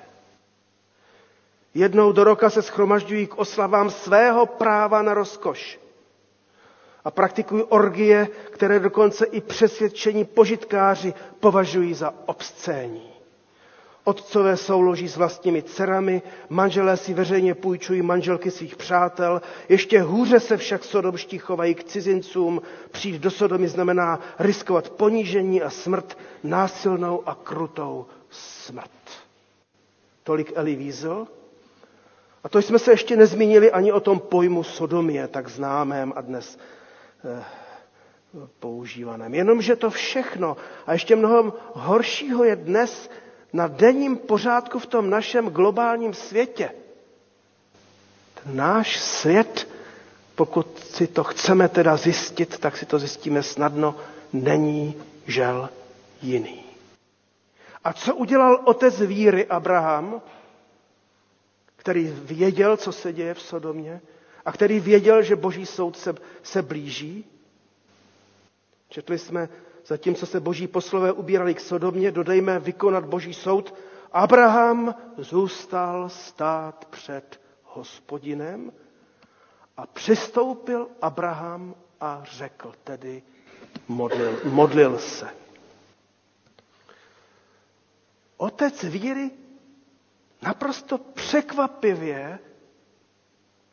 Jednou 1.74 2.12
do 2.12 2.24
roka 2.24 2.50
se 2.50 2.62
schromažďují 2.62 3.26
k 3.26 3.38
oslavám 3.38 3.90
svého 3.90 4.46
práva 4.46 5.02
na 5.02 5.14
rozkoš. 5.14 5.80
A 7.04 7.10
praktikují 7.10 7.62
orgie, 7.62 8.28
které 8.50 8.80
dokonce 8.80 9.24
i 9.26 9.40
přesvědčení 9.40 10.24
požitkáři 10.24 11.14
považují 11.40 11.94
za 11.94 12.14
obscénní. 12.26 13.10
Otcové 14.04 14.56
souloží 14.56 15.08
s 15.08 15.16
vlastními 15.16 15.62
dcerami, 15.62 16.22
manželé 16.48 16.96
si 16.96 17.14
veřejně 17.14 17.54
půjčují 17.54 18.02
manželky 18.02 18.50
svých 18.50 18.76
přátel, 18.76 19.42
ještě 19.68 20.02
hůře 20.02 20.40
se 20.40 20.56
však 20.56 20.84
sodomští 20.84 21.38
chovají 21.38 21.74
k 21.74 21.84
cizincům. 21.84 22.62
Přijít 22.90 23.22
do 23.22 23.30
Sodomy 23.30 23.68
znamená 23.68 24.20
riskovat 24.38 24.90
ponížení 24.90 25.62
a 25.62 25.70
smrt, 25.70 26.18
násilnou 26.42 27.28
a 27.28 27.34
krutou 27.34 28.06
smrt. 28.30 28.90
Tolik 30.22 30.52
Eli 30.54 30.76
Wiesel. 30.76 31.26
A 32.44 32.48
to 32.48 32.58
jsme 32.62 32.78
se 32.78 32.90
ještě 32.92 33.16
nezmínili 33.16 33.70
ani 33.72 33.92
o 33.92 34.00
tom 34.00 34.20
pojmu 34.20 34.62
sodomie, 34.62 35.28
tak 35.28 35.48
známém 35.48 36.12
a 36.16 36.20
dnes 36.20 36.58
eh, 37.24 37.44
používaném. 38.60 39.34
Jenomže 39.34 39.76
to 39.76 39.90
všechno 39.90 40.56
a 40.86 40.92
ještě 40.92 41.16
mnohem 41.16 41.52
horšího 41.72 42.44
je 42.44 42.56
dnes 42.56 43.10
na 43.52 43.66
denním 43.68 44.16
pořádku 44.16 44.78
v 44.78 44.86
tom 44.86 45.10
našem 45.10 45.48
globálním 45.50 46.14
světě. 46.14 46.70
Ten 48.44 48.56
náš 48.56 49.00
svět, 49.00 49.68
pokud 50.34 50.78
si 50.78 51.06
to 51.06 51.24
chceme 51.24 51.68
teda 51.68 51.96
zjistit, 51.96 52.58
tak 52.58 52.76
si 52.76 52.86
to 52.86 52.98
zjistíme 52.98 53.42
snadno, 53.42 53.94
není 54.32 54.94
žel 55.26 55.68
jiný. 56.22 56.64
A 57.84 57.92
co 57.92 58.14
udělal 58.14 58.60
otec 58.64 59.00
víry 59.00 59.46
Abraham, 59.46 60.22
který 61.80 62.04
věděl, 62.24 62.76
co 62.76 62.92
se 62.92 63.12
děje 63.12 63.34
v 63.34 63.42
Sodomě 63.42 64.00
a 64.44 64.52
který 64.52 64.80
věděl, 64.80 65.22
že 65.22 65.36
boží 65.36 65.66
soud 65.66 65.96
se, 65.98 66.14
se 66.42 66.62
blíží? 66.62 67.24
Četli 68.88 69.18
jsme 69.18 69.48
Zatímco 69.86 70.26
se 70.26 70.40
boží 70.40 70.66
poslové 70.66 71.12
ubírali 71.12 71.54
k 71.54 71.60
Sodomě, 71.60 72.10
dodejme 72.10 72.58
vykonat 72.58 73.04
boží 73.04 73.34
soud, 73.34 73.74
Abraham 74.12 74.94
zůstal 75.18 76.08
stát 76.08 76.84
před 76.84 77.40
hospodinem 77.64 78.72
a 79.76 79.86
přistoupil 79.86 80.88
Abraham 81.02 81.74
a 82.00 82.22
řekl 82.24 82.72
tedy, 82.84 83.22
modlil, 83.88 84.40
modlil 84.44 84.98
se. 84.98 85.28
Otec 88.36 88.82
víry 88.82 89.30
naprosto 90.42 90.98
překvapivě 90.98 92.38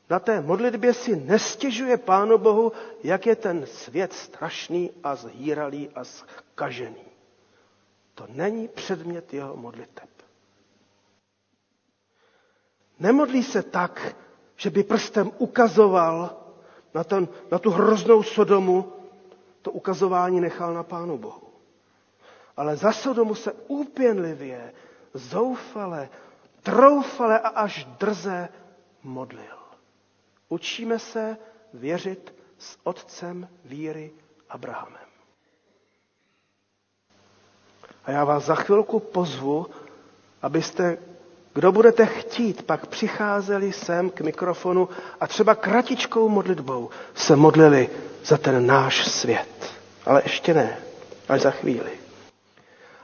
na 0.09 0.19
té 0.19 0.41
modlitbě 0.41 0.93
si 0.93 1.15
nestěžuje 1.15 1.97
Pánu 1.97 2.37
Bohu, 2.37 2.71
jak 3.03 3.25
je 3.25 3.35
ten 3.35 3.65
svět 3.65 4.13
strašný 4.13 4.91
a 5.03 5.15
zhýralý 5.15 5.89
a 5.95 6.03
zkažený. 6.03 7.05
To 8.15 8.25
není 8.29 8.67
předmět 8.67 9.33
jeho 9.33 9.55
modliteb. 9.57 10.09
Nemodlí 12.99 13.43
se 13.43 13.63
tak, 13.63 14.15
že 14.55 14.69
by 14.69 14.83
prstem 14.83 15.31
ukazoval 15.37 16.37
na, 16.93 17.03
ten, 17.03 17.27
na 17.51 17.59
tu 17.59 17.69
hroznou 17.69 18.23
Sodomu, 18.23 18.93
to 19.61 19.71
ukazování 19.71 20.41
nechal 20.41 20.73
na 20.73 20.83
Pánu 20.83 21.17
Bohu. 21.17 21.41
Ale 22.57 22.75
za 22.75 22.91
Sodomu 22.91 23.35
se 23.35 23.53
úpěnlivě, 23.67 24.73
zoufale, 25.13 26.09
troufale 26.67 27.39
a 27.39 27.47
až 27.47 27.87
drze 27.99 28.49
modlil. 29.03 29.57
Učíme 30.49 30.99
se 30.99 31.37
věřit 31.73 32.33
s 32.57 32.77
otcem 32.83 33.47
víry 33.65 34.11
Abrahamem. 34.49 35.07
A 38.05 38.11
já 38.11 38.23
vás 38.23 38.45
za 38.45 38.55
chvilku 38.55 38.99
pozvu, 38.99 39.67
abyste, 40.41 40.97
kdo 41.53 41.71
budete 41.71 42.05
chtít, 42.05 42.65
pak 42.65 42.87
přicházeli 42.87 43.73
sem 43.73 44.09
k 44.09 44.21
mikrofonu 44.21 44.89
a 45.19 45.27
třeba 45.27 45.55
kratičkou 45.55 46.29
modlitbou 46.29 46.89
se 47.15 47.35
modlili 47.35 47.89
za 48.25 48.37
ten 48.37 48.65
náš 48.67 49.07
svět. 49.07 49.73
Ale 50.05 50.21
ještě 50.25 50.53
ne, 50.53 50.77
až 51.29 51.41
za 51.41 51.51
chvíli. 51.51 51.91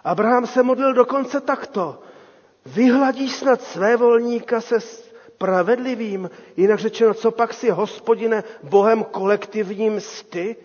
Abraham 0.03 0.47
se 0.47 0.64
modlil 0.64 0.93
dokonce 0.93 1.41
takto. 1.41 2.03
Vyhladíš 2.66 3.32
snad 3.36 3.61
své 3.61 3.97
volníka 3.97 4.61
se 4.61 4.80
spravedlivým. 4.80 6.30
Jinak 6.57 6.80
řečeno, 6.80 7.14
co 7.14 7.32
pak 7.32 7.53
si 7.53 7.70
hospodine 7.70 8.43
Bohem 8.64 9.03
kolektivním 9.03 10.01
sty? 10.01 10.55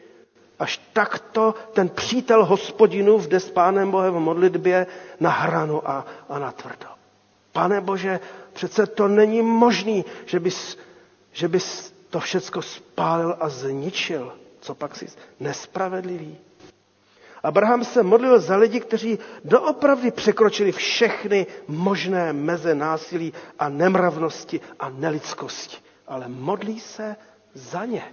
Až 0.58 0.80
takto 0.92 1.54
ten 1.72 1.88
přítel 1.88 2.44
hospodinu 2.44 3.18
jde 3.20 3.40
s 3.40 3.50
pánem 3.50 3.90
Bohem 3.90 4.14
v 4.14 4.18
modlitbě 4.18 4.86
na 5.20 5.30
hranu 5.30 5.90
a, 5.90 6.06
a 6.28 6.38
na 6.38 6.52
tvrdo. 6.52 6.86
Pane 7.52 7.80
Bože, 7.80 8.20
přece 8.52 8.86
to 8.86 9.08
není 9.08 9.42
možný, 9.42 10.04
že 10.26 10.40
bys, 10.40 10.78
že 11.32 11.48
bys 11.48 11.94
to 12.10 12.20
všecko 12.20 12.62
spálil 12.62 13.36
a 13.40 13.48
zničil. 13.48 14.32
Co 14.60 14.74
pak 14.74 14.96
si 14.96 15.06
nespravedlivý? 15.40 16.38
Abraham 17.42 17.84
se 17.84 18.02
modlil 18.02 18.40
za 18.40 18.56
lidi, 18.56 18.80
kteří 18.80 19.18
doopravdy 19.44 20.10
překročili 20.10 20.72
všechny 20.72 21.46
možné 21.68 22.32
meze 22.32 22.74
násilí 22.74 23.32
a 23.58 23.68
nemravnosti 23.68 24.60
a 24.80 24.88
nelidskosti. 24.90 25.76
Ale 26.06 26.28
modlí 26.28 26.80
se 26.80 27.16
za 27.54 27.84
ně. 27.84 28.04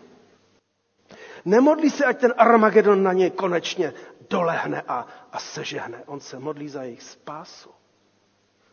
Nemodlí 1.46 1.90
se, 1.90 2.06
ať 2.06 2.20
ten 2.20 2.34
Armagedon 2.38 3.04
na 3.04 3.14
ně 3.14 3.30
konečně 3.30 3.94
dolehne 4.30 4.82
a, 4.88 5.08
a 5.32 5.40
sežehne. 5.40 6.04
On 6.06 6.20
se 6.20 6.40
modlí 6.40 6.70
za 6.70 6.84
jejich 6.84 7.04
spásu. 7.04 7.70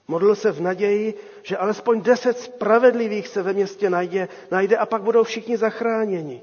Modlil 0.09 0.34
se 0.36 0.53
v 0.53 0.61
naději, 0.61 1.14
že 1.42 1.57
alespoň 1.57 2.00
deset 2.03 2.38
spravedlivých 2.38 3.28
se 3.28 3.42
ve 3.42 3.53
městě 3.53 3.90
najde, 3.90 4.28
najde 4.50 4.76
a 4.76 4.86
pak 4.86 5.03
budou 5.03 5.24
všichni 5.24 5.57
zachráněni. 5.57 6.42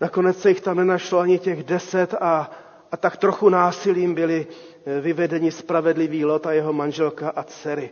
Nakonec 0.00 0.40
se 0.40 0.48
jich 0.48 0.60
tam 0.60 0.76
nenašlo 0.76 1.18
ani 1.18 1.38
těch 1.38 1.64
deset 1.64 2.14
a, 2.20 2.50
a 2.92 2.96
tak 2.96 3.16
trochu 3.16 3.48
násilím 3.48 4.14
byli 4.14 4.46
eh, 4.86 5.00
vyvedeni 5.00 5.52
spravedlivý 5.52 6.24
Lot 6.24 6.46
a 6.46 6.52
jeho 6.52 6.72
manželka 6.72 7.30
a 7.30 7.42
dcery. 7.42 7.90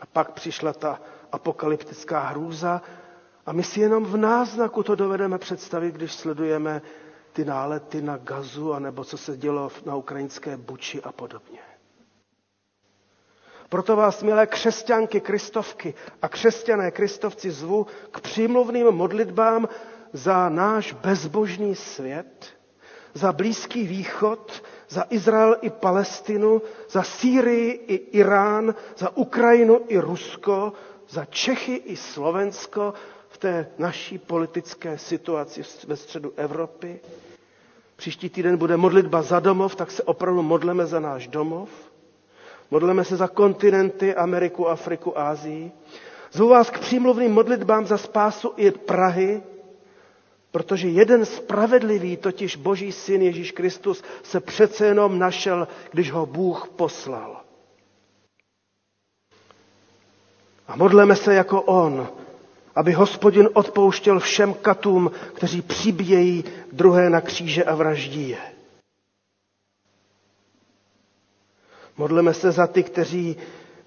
A 0.00 0.06
pak 0.06 0.32
přišla 0.32 0.72
ta 0.72 1.00
apokalyptická 1.32 2.20
hrůza 2.20 2.82
a 3.46 3.52
my 3.52 3.62
si 3.62 3.80
jenom 3.80 4.04
v 4.04 4.16
náznaku 4.16 4.82
to 4.82 4.94
dovedeme 4.94 5.38
představit, 5.38 5.94
když 5.94 6.12
sledujeme 6.12 6.82
ty 7.32 7.44
nálety 7.44 8.02
na 8.02 8.16
gazu, 8.16 8.72
anebo 8.72 9.04
co 9.04 9.18
se 9.18 9.36
dělo 9.36 9.70
na 9.86 9.94
ukrajinské 9.96 10.56
buči 10.56 11.02
a 11.02 11.12
podobně. 11.12 11.58
Proto 13.68 13.96
vás, 13.96 14.22
milé 14.22 14.46
křesťanky, 14.46 15.20
kristovky 15.20 15.94
a 16.22 16.28
křesťané 16.28 16.90
kristovci 16.90 17.50
zvu 17.50 17.86
k 18.10 18.20
přímluvným 18.20 18.86
modlitbám 18.90 19.68
za 20.12 20.48
náš 20.48 20.92
bezbožný 20.92 21.74
svět, 21.74 22.46
za 23.14 23.32
Blízký 23.32 23.86
východ, 23.86 24.62
za 24.88 25.04
Izrael 25.10 25.56
i 25.60 25.70
Palestinu, 25.70 26.62
za 26.90 27.02
Sýrii 27.02 27.70
i 27.86 27.94
Irán, 27.94 28.74
za 28.96 29.16
Ukrajinu 29.16 29.80
i 29.88 29.98
Rusko, 29.98 30.72
za 31.08 31.24
Čechy 31.24 31.74
i 31.74 31.96
Slovensko 31.96 32.94
v 33.28 33.38
té 33.38 33.68
naší 33.78 34.18
politické 34.18 34.98
situaci 34.98 35.62
ve 35.86 35.96
středu 35.96 36.32
Evropy. 36.36 37.00
Příští 37.96 38.28
týden 38.30 38.56
bude 38.56 38.76
modlitba 38.76 39.22
za 39.22 39.40
domov, 39.40 39.74
tak 39.76 39.90
se 39.90 40.02
opravdu 40.02 40.42
modleme 40.42 40.86
za 40.86 41.00
náš 41.00 41.28
domov. 41.28 41.68
Modleme 42.70 43.04
se 43.04 43.16
za 43.16 43.28
kontinenty, 43.28 44.14
Ameriku, 44.14 44.68
Afriku, 44.68 45.18
Ázii. 45.18 45.72
Zvu 46.32 46.48
vás 46.48 46.70
k 46.70 46.78
přímluvným 46.78 47.32
modlitbám 47.32 47.86
za 47.86 47.98
spásu 47.98 48.52
i 48.56 48.70
Prahy, 48.70 49.42
protože 50.52 50.88
jeden 50.88 51.26
spravedlivý, 51.26 52.16
totiž 52.16 52.56
Boží 52.56 52.92
syn 52.92 53.22
Ježíš 53.22 53.52
Kristus, 53.52 54.02
se 54.22 54.40
přece 54.40 54.86
jenom 54.86 55.18
našel, 55.18 55.68
když 55.92 56.10
ho 56.12 56.26
Bůh 56.26 56.68
poslal. 56.76 57.40
A 60.68 60.76
modleme 60.76 61.16
se 61.16 61.34
jako 61.34 61.62
on, 61.62 62.08
aby 62.74 62.92
hospodin 62.92 63.48
odpouštěl 63.52 64.20
všem 64.20 64.54
katům, 64.54 65.10
kteří 65.34 65.62
přibíjejí 65.62 66.44
druhé 66.72 67.10
na 67.10 67.20
kříže 67.20 67.64
a 67.64 67.74
vraždí 67.74 68.28
je. 68.28 68.38
Modleme 71.96 72.34
se 72.34 72.52
za 72.52 72.66
ty, 72.66 72.82
kteří 72.82 73.36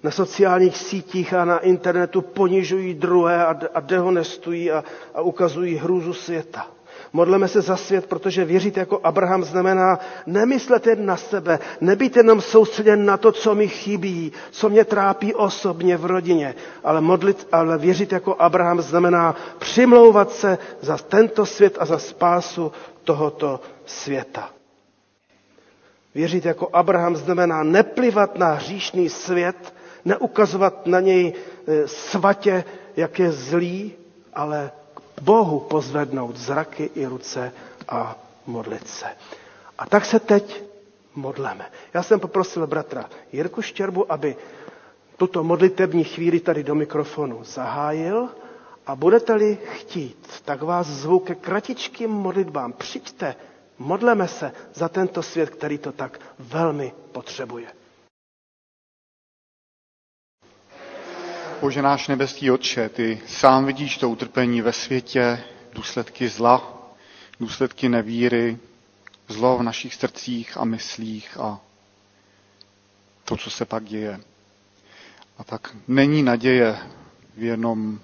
na 0.02 0.10
sociálních 0.10 0.76
sítích 0.76 1.34
a 1.34 1.44
na 1.44 1.58
internetu 1.58 2.20
ponižují 2.22 2.94
druhé 2.94 3.46
a, 3.46 3.56
a 3.74 3.80
dehonestují 3.80 4.70
a, 4.70 4.84
a 5.14 5.20
ukazují 5.20 5.76
hrůzu 5.76 6.12
světa. 6.12 6.66
Modleme 7.12 7.48
se 7.48 7.60
za 7.60 7.76
svět, 7.76 8.06
protože 8.06 8.44
věřit 8.44 8.76
jako 8.76 9.00
Abraham 9.04 9.44
znamená 9.44 9.98
nemyslet 10.26 10.86
jen 10.86 11.06
na 11.06 11.16
sebe, 11.16 11.58
nebýt 11.80 12.16
jenom 12.16 12.40
soustředěn 12.40 13.06
na 13.06 13.16
to, 13.16 13.32
co 13.32 13.54
mi 13.54 13.68
chybí, 13.68 14.32
co 14.50 14.68
mě 14.68 14.84
trápí 14.84 15.34
osobně 15.34 15.96
v 15.96 16.04
rodině, 16.04 16.54
ale, 16.84 17.00
modlit, 17.00 17.48
ale 17.52 17.78
věřit 17.78 18.12
jako 18.12 18.36
Abraham 18.38 18.80
znamená 18.82 19.34
přimlouvat 19.58 20.32
se 20.32 20.58
za 20.80 20.98
tento 20.98 21.46
svět 21.46 21.76
a 21.80 21.84
za 21.84 21.98
spásu 21.98 22.72
tohoto 23.04 23.60
světa. 23.86 24.50
Věřit 26.14 26.44
jako 26.44 26.68
Abraham 26.72 27.16
znamená 27.16 27.62
neplivat 27.62 28.38
na 28.38 28.52
hříšný 28.52 29.08
svět, 29.08 29.74
neukazovat 30.06 30.86
na 30.86 31.00
něj 31.00 31.32
e, 31.66 31.88
svatě, 31.88 32.64
jak 32.96 33.18
je 33.18 33.32
zlý, 33.32 33.92
ale 34.34 34.70
k 35.16 35.20
Bohu 35.22 35.60
pozvednout 35.60 36.36
zraky 36.36 36.90
i 36.94 37.06
ruce 37.06 37.52
a 37.88 38.16
modlit 38.46 38.88
se. 38.88 39.06
A 39.78 39.86
tak 39.86 40.04
se 40.04 40.20
teď 40.20 40.62
modleme. 41.14 41.66
Já 41.94 42.02
jsem 42.02 42.20
poprosil 42.20 42.66
bratra 42.66 43.04
Jirku 43.32 43.62
Štěrbu, 43.62 44.12
aby 44.12 44.36
tuto 45.16 45.44
modlitební 45.44 46.04
chvíli 46.04 46.40
tady 46.40 46.62
do 46.62 46.74
mikrofonu 46.74 47.44
zahájil 47.44 48.28
a 48.86 48.96
budete-li 48.96 49.58
chtít, 49.64 50.28
tak 50.44 50.62
vás 50.62 50.86
zvu 50.86 51.18
ke 51.18 51.34
kratičkým 51.34 52.10
modlitbám. 52.10 52.72
Přijďte, 52.72 53.34
modleme 53.78 54.28
se 54.28 54.52
za 54.74 54.88
tento 54.88 55.22
svět, 55.22 55.50
který 55.50 55.78
to 55.78 55.92
tak 55.92 56.20
velmi 56.38 56.92
potřebuje. 57.12 57.66
Bože 61.60 61.82
náš 61.82 62.08
nebeský 62.08 62.50
Otče, 62.50 62.88
ty 62.88 63.20
sám 63.26 63.64
vidíš 63.66 63.98
to 63.98 64.10
utrpení 64.10 64.60
ve 64.62 64.72
světě, 64.72 65.44
důsledky 65.72 66.28
zla, 66.28 66.82
důsledky 67.40 67.88
nevíry, 67.88 68.58
zlo 69.28 69.58
v 69.58 69.62
našich 69.62 69.94
srdcích 69.94 70.56
a 70.56 70.64
myslích 70.64 71.36
a 71.40 71.60
to, 73.24 73.36
co 73.36 73.50
se 73.50 73.64
pak 73.64 73.84
děje. 73.84 74.20
A 75.38 75.44
tak 75.44 75.76
není 75.88 76.22
naděje 76.22 76.78
v 77.36 77.42
jenom 77.42 78.00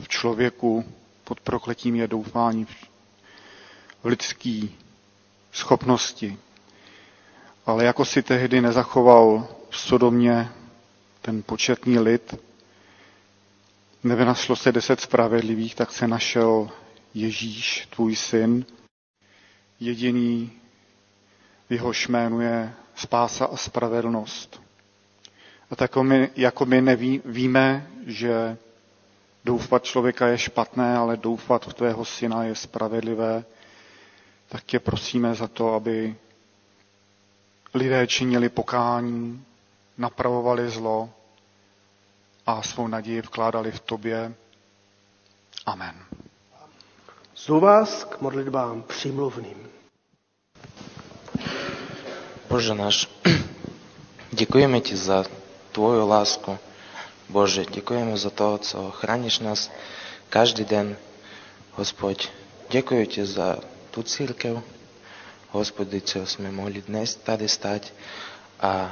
v 0.00 0.08
člověku, 0.08 0.84
pod 1.24 1.40
prokletím 1.40 1.94
je 1.96 2.08
doufání 2.08 2.64
v 2.64 2.74
lidský 4.04 4.76
schopnosti. 5.52 6.38
Ale 7.66 7.84
jako 7.84 8.04
si 8.04 8.22
tehdy 8.22 8.60
nezachoval 8.60 9.48
v 9.70 9.78
Sodomě 9.78 10.48
ten 11.22 11.42
početný 11.42 11.98
lid, 11.98 12.34
nevynaslo 14.04 14.56
se 14.56 14.72
deset 14.72 15.00
spravedlivých, 15.00 15.74
tak 15.74 15.92
se 15.92 16.08
našel 16.08 16.70
Ježíš, 17.14 17.88
tvůj 17.90 18.16
syn, 18.16 18.64
jediný, 19.80 20.52
v 21.68 21.72
jehož 21.72 22.08
jménu 22.08 22.40
je 22.40 22.72
spása 22.94 23.44
a 23.44 23.56
spravedlnost. 23.56 24.62
A 25.70 25.76
tak 25.76 25.96
my, 25.96 26.30
jako 26.36 26.66
my 26.66 26.80
neví, 26.80 27.22
víme, 27.24 27.86
že 28.06 28.56
doufat 29.44 29.84
člověka 29.84 30.26
je 30.26 30.38
špatné, 30.38 30.96
ale 30.96 31.16
doufat 31.16 31.66
v 31.66 31.74
tvého 31.74 32.04
syna 32.04 32.44
je 32.44 32.54
spravedlivé, 32.54 33.44
tak 34.48 34.64
tě 34.64 34.80
prosíme 34.80 35.34
za 35.34 35.48
to, 35.48 35.74
aby 35.74 36.14
lidé 37.74 38.06
činili 38.06 38.48
pokání, 38.48 39.44
napravovali 39.98 40.68
zlo 40.70 41.10
a 42.45 42.61
svou 42.61 42.87
naději 42.87 43.21
vkládali 43.21 43.71
v 43.71 43.79
tobě. 43.79 44.33
Amen. 45.65 45.95
Zvu 47.35 47.59
vás 47.59 48.03
k 48.03 48.21
modlitbám 48.21 48.83
přímluvným. 48.83 49.67
Боже 52.49 52.75
наш, 52.75 53.09
дякуємо 54.31 54.79
Ти 54.79 54.97
за 54.97 55.25
Твою 55.71 56.05
ласку, 56.05 56.57
Боже, 57.29 57.65
дякуємо 57.65 58.17
за 58.17 58.29
те, 58.29 58.57
що 58.63 58.91
храниш 58.91 59.39
нас 59.39 59.71
кожен 60.33 60.65
день, 60.65 60.95
Господь. 61.75 62.29
Дякую 62.71 63.07
Ти 63.07 63.25
за 63.25 63.61
ту 63.91 64.03
церкву, 64.03 64.61
Господи, 65.51 66.01
що 66.05 66.25
ми 66.39 66.51
могли 66.51 66.81
днес 66.87 67.15
tady 67.15 67.47
стати, 67.47 67.87
а 68.59 68.87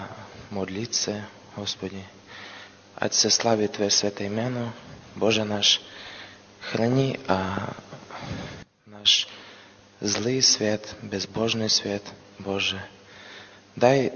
молитися, 0.51 1.25
Господи. 1.55 2.03
Отце, 3.04 3.30
славі 3.30 3.68
Твоє 3.68 3.90
святе 3.90 4.24
ім'яно, 4.24 4.72
Боже 5.16 5.44
наш, 5.44 5.80
храни 6.60 7.18
а 7.28 7.56
наш 8.86 9.28
злий 10.00 10.42
світ, 10.42 10.94
безбожний 11.02 11.68
світ, 11.68 12.02
Боже. 12.38 12.82
Дай 13.76 14.12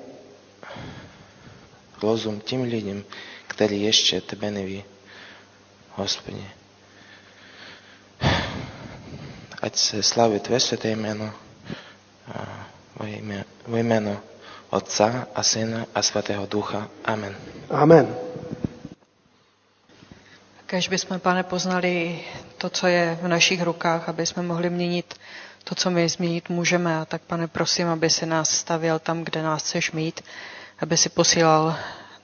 розум 2.01 2.41
тим 2.41 2.67
людям, 2.67 3.03
які 3.61 3.77
є 3.77 3.93
ще 3.93 4.21
Тебе 4.21 4.51
не 4.51 4.65
ві, 4.65 4.85
Господи. 5.97 6.43
Отце, 9.63 10.03
славі 10.03 10.39
Твоє 10.39 10.61
святе 10.61 10.91
ім'яно, 10.91 11.33
во 12.95 13.07
ім'я, 13.07 13.45
во 13.67 13.79
ім'яно 13.79 14.17
Отця, 14.71 15.27
а 15.35 15.43
Сина, 15.43 15.87
а 15.93 16.03
Святого 16.03 16.47
Духа. 16.47 16.87
Амен. 17.03 17.35
Амен. 17.69 18.26
Kež 20.67 20.89
bychom, 20.89 21.21
pane, 21.21 21.43
poznali 21.43 22.21
to, 22.59 22.71
co 22.71 22.87
je 22.87 23.19
v 23.23 23.29
našich 23.29 23.63
rukách, 23.63 24.09
aby 24.09 24.27
jsme 24.27 24.43
mohli 24.43 24.71
měnit 24.71 25.15
to, 25.65 25.75
co 25.75 25.91
my 25.91 26.09
změnit 26.09 26.49
můžeme. 26.49 26.97
A 26.99 27.05
tak, 27.05 27.23
pane, 27.23 27.49
prosím, 27.49 27.89
aby 27.89 28.11
si 28.11 28.27
nás 28.27 28.51
stavěl 28.51 28.99
tam, 28.99 29.25
kde 29.25 29.43
nás 29.43 29.63
chceš 29.63 29.93
mít, 29.93 30.21
aby 30.81 30.97
si 30.97 31.09
posílal 31.09 31.77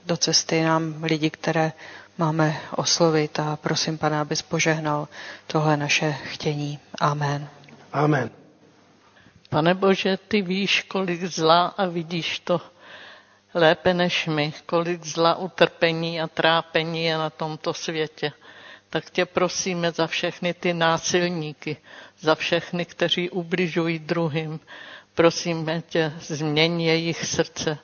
do 0.05 0.17
cesty 0.17 0.63
nám 0.63 1.03
lidi, 1.03 1.29
které 1.29 1.71
máme 2.17 2.57
oslovit. 2.75 3.39
A 3.39 3.55
prosím, 3.55 3.97
pane, 3.97 4.19
abys 4.19 4.41
požehnal 4.41 5.07
tohle 5.47 5.77
naše 5.77 6.11
chtění. 6.23 6.79
Amen. 6.99 7.47
Amen. 7.93 8.29
Pane 9.49 9.73
Bože, 9.73 10.17
ty 10.27 10.41
víš, 10.41 10.81
kolik 10.81 11.23
zla 11.25 11.65
a 11.77 11.85
vidíš 11.85 12.39
to 12.39 12.61
lépe 13.53 13.93
než 13.93 14.27
my, 14.27 14.53
kolik 14.65 15.05
zla, 15.05 15.35
utrpení 15.35 16.21
a 16.21 16.27
trápení 16.27 17.03
je 17.05 17.17
na 17.17 17.29
tomto 17.29 17.73
světě. 17.73 18.31
Tak 18.89 19.09
tě 19.09 19.25
prosíme 19.25 19.91
za 19.91 20.07
všechny 20.07 20.53
ty 20.53 20.73
násilníky, 20.73 21.77
za 22.19 22.35
všechny, 22.35 22.85
kteří 22.85 23.29
ubližují 23.29 23.99
druhým. 23.99 24.59
Prosíme 25.15 25.81
tě, 25.81 26.13
změň 26.19 26.81
jejich 26.81 27.25
srdce 27.25 27.77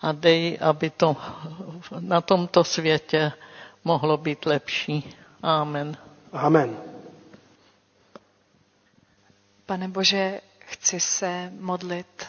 a 0.00 0.12
dej, 0.12 0.58
aby 0.60 0.90
to 0.90 1.16
na 2.00 2.20
tomto 2.20 2.64
světě 2.64 3.32
mohlo 3.84 4.16
být 4.16 4.46
lepší. 4.46 5.14
Amen. 5.42 5.96
Amen. 6.32 6.76
Pane 9.66 9.88
Bože, 9.88 10.40
chci 10.58 11.00
se 11.00 11.50
modlit 11.60 12.26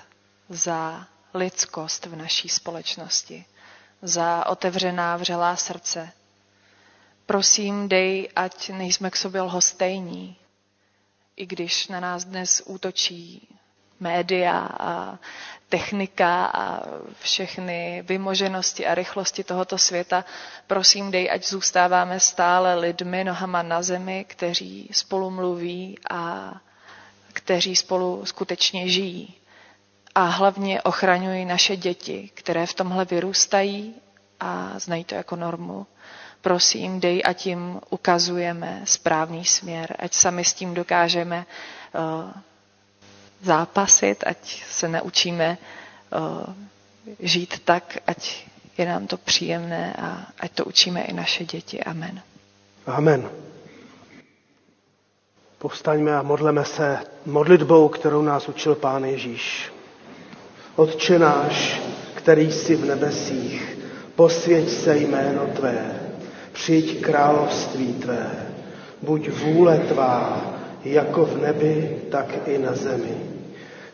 za 0.50 1.08
lidskost 1.36 2.06
v 2.06 2.16
naší 2.16 2.50
společnosti, 2.50 3.46
za 4.02 4.46
otevřená 4.46 5.18
vřelá 5.18 5.56
srdce. 5.56 6.12
Prosím, 7.26 7.90
dej, 7.90 8.30
ať 8.36 8.70
nejsme 8.70 9.10
k 9.12 9.16
sobě 9.16 9.42
lhostejní, 9.42 10.38
i 11.36 11.46
když 11.46 11.88
na 11.88 12.00
nás 12.00 12.26
dnes 12.26 12.62
útočí 12.66 13.48
média 14.00 14.60
a 14.80 15.20
technika 15.70 16.46
a 16.46 16.82
všechny 17.20 18.04
vymoženosti 18.08 18.88
a 18.88 18.96
rychlosti 18.96 19.44
tohoto 19.44 19.78
světa. 19.78 20.26
Prosím, 20.68 21.12
dej, 21.12 21.32
ať 21.32 21.44
zůstáváme 21.48 22.20
stále 22.20 22.76
lidmi 22.76 23.24
nohama 23.24 23.64
na 23.64 23.82
zemi, 23.82 24.26
kteří 24.30 24.90
spolu 24.92 25.32
mluví 25.32 25.98
a 26.10 26.54
kteří 27.34 27.76
spolu 27.76 28.26
skutečně 28.26 28.90
žijí. 28.90 29.36
A 30.16 30.24
hlavně 30.24 30.82
ochraňuj 30.82 31.46
naše 31.46 31.76
děti, 31.78 32.30
které 32.34 32.66
v 32.66 32.74
tomhle 32.74 33.06
vyrůstají 33.06 33.96
a 34.40 34.80
znají 34.80 35.04
to 35.04 35.16
jako 35.16 35.36
normu. 35.36 35.88
Prosím, 36.42 37.00
dej, 37.00 37.22
ať 37.26 37.46
jim 37.46 37.82
ukazujeme 37.90 38.82
správný 38.84 39.46
směr, 39.46 39.96
ať 40.00 40.14
sami 40.14 40.44
s 40.46 40.54
tím 40.54 40.74
dokážeme 40.74 41.46
uh, 41.96 42.32
zápasit, 43.42 44.24
ať 44.28 44.64
se 44.70 44.88
naučíme 44.88 45.58
uh, 46.48 46.54
žít 47.20 47.60
tak, 47.66 47.98
ať 48.08 48.46
je 48.78 48.86
nám 48.86 49.08
to 49.08 49.18
příjemné 49.18 49.94
a 49.94 50.26
ať 50.40 50.52
to 50.52 50.66
učíme 50.66 51.02
i 51.02 51.14
naše 51.14 51.46
děti. 51.46 51.84
Amen. 51.84 52.22
Amen. 52.88 53.30
Povstaňme 55.58 56.16
a 56.18 56.22
modleme 56.22 56.66
se 56.66 57.00
modlitbou, 57.26 57.90
kterou 57.90 58.22
nás 58.22 58.48
učil 58.50 58.76
Pán 58.76 59.06
Ježíš. 59.06 59.75
Otče 60.76 61.20
náš, 61.20 61.82
který 62.14 62.52
jsi 62.52 62.76
v 62.76 62.86
nebesích, 62.86 63.78
posvěť 64.16 64.70
se 64.70 64.98
jméno 64.98 65.42
Tvé, 65.56 66.00
přijď 66.54 67.02
království 67.02 67.94
Tvé, 67.94 68.32
buď 69.02 69.30
vůle 69.30 69.78
Tvá, 69.78 70.42
jako 70.84 71.26
v 71.26 71.42
nebi, 71.42 71.98
tak 72.12 72.48
i 72.48 72.58
na 72.58 72.76
zemi. 72.76 73.18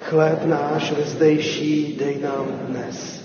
Chléb 0.02 0.46
náš 0.46 0.92
vezdejší 0.92 1.96
dej 2.00 2.20
nám 2.22 2.46
dnes 2.68 3.22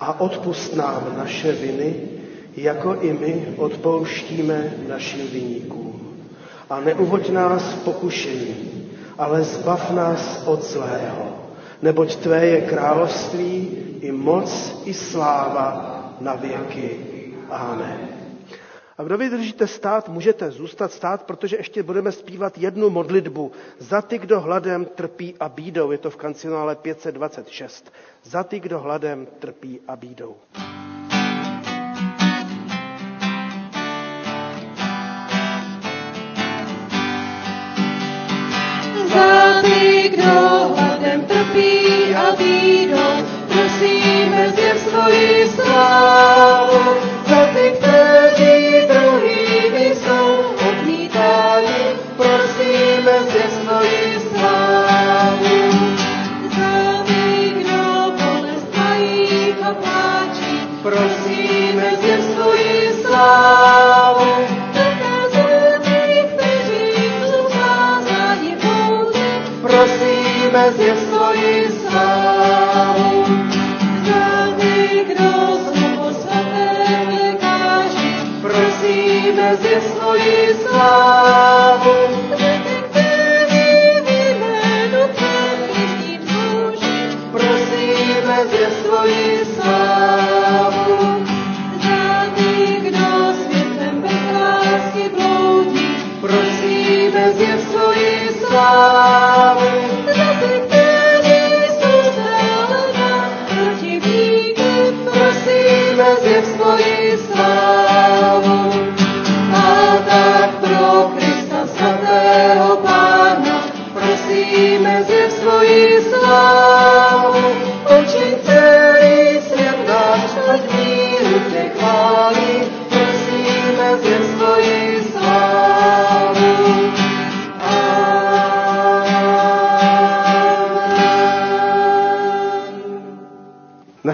a 0.00 0.20
odpust 0.20 0.76
nám 0.76 1.14
naše 1.18 1.52
viny, 1.52 1.94
jako 2.56 2.96
i 3.00 3.12
my 3.12 3.46
odpouštíme 3.56 4.74
našim 4.88 5.28
viníkům. 5.32 6.16
A 6.70 6.80
neuvoď 6.80 7.30
nás 7.30 7.62
v 7.62 7.84
pokušení, 7.84 8.56
ale 9.18 9.42
zbav 9.42 9.90
nás 9.90 10.42
od 10.46 10.64
zlého, 10.64 11.27
neboť 11.82 12.16
Tvé 12.16 12.46
je 12.46 12.60
království 12.60 13.78
i 14.00 14.12
moc 14.12 14.82
i 14.84 14.94
sláva 14.94 15.98
na 16.20 16.34
věky. 16.34 16.96
Amen. 17.50 18.08
A 18.98 19.02
kdo 19.02 19.18
vydržíte 19.18 19.66
stát, 19.66 20.08
můžete 20.08 20.50
zůstat 20.50 20.92
stát, 20.92 21.22
protože 21.22 21.56
ještě 21.56 21.82
budeme 21.82 22.12
zpívat 22.12 22.58
jednu 22.58 22.90
modlitbu. 22.90 23.52
Za 23.78 24.02
ty, 24.02 24.18
kdo 24.18 24.40
hladem 24.40 24.84
trpí 24.84 25.34
a 25.40 25.48
bídou. 25.48 25.90
Je 25.90 25.98
to 25.98 26.10
v 26.10 26.16
kancionále 26.16 26.76
526. 26.76 27.92
Za 28.24 28.44
ty, 28.44 28.60
kdo 28.60 28.80
hladem 28.80 29.26
trpí 29.38 29.80
a 29.88 29.96
bídou. 29.96 30.36
Za 39.14 39.62
ty, 39.62 40.08
kdo 40.08 40.57
hladem 41.18 41.26
trpí 41.26 42.14
a 42.14 42.36
bídou, 42.36 43.24
prosíme 43.48 44.52
zjev 44.56 44.78
svoji 44.78 45.48
slávu. 45.48 46.94
Za 47.28 47.46
ty, 47.46 47.72
kteří 47.78 48.86
druhými 48.88 49.94
jsou 49.94 50.54
odmítáni, 50.68 51.96
prosíme 52.16 53.12
zjev 53.30 53.52
svoji 53.64 54.20
slávu. 54.30 55.70
Za 56.56 57.02
ty, 57.06 57.52
kdo 57.58 58.12
bolest 58.24 58.66
mají 58.76 59.54
a 59.62 59.74
pláčí, 59.74 60.68
prosíme 60.82 61.90
zjev 62.00 62.24
svoji 62.34 62.92
slávu. 63.02 63.97
Prosíme 70.58 71.37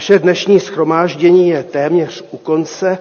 Naše 0.05 0.19
dnešní 0.19 0.61
schromáždění 0.61 1.49
je 1.49 1.63
téměř 1.63 2.25
u 2.31 2.37
konce, 2.37 2.99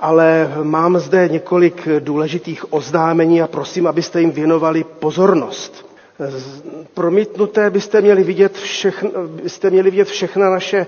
ale 0.00 0.50
mám 0.62 0.98
zde 0.98 1.28
několik 1.28 1.88
důležitých 1.98 2.72
oznámení 2.72 3.42
a 3.42 3.46
prosím, 3.46 3.86
abyste 3.86 4.20
jim 4.20 4.30
věnovali 4.30 4.84
pozornost. 4.84 5.86
Promítnuté 6.94 7.70
byste 7.70 8.00
měli 8.00 8.22
vidět, 8.24 8.56
všechn, 8.56 9.08
byste 9.42 9.70
měli 9.70 9.90
vidět 9.90 10.08
všechna 10.08 10.50
naše 10.50 10.86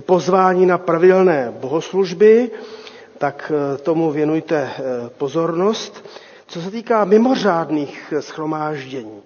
pozvání 0.00 0.66
na 0.66 0.78
pravidelné 0.78 1.52
bohoslužby, 1.60 2.50
tak 3.18 3.52
eh, 3.74 3.78
tomu 3.78 4.10
věnujte 4.10 4.56
eh, 4.78 4.82
pozornost. 5.18 6.04
Co 6.46 6.60
se 6.62 6.70
týká 6.70 7.04
mimořádných 7.04 8.14
schromáždění, 8.20 9.22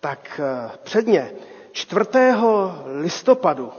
tak 0.00 0.40
eh, 0.44 0.70
předně 0.82 1.30
4. 1.72 2.00
listopadu 3.00 3.70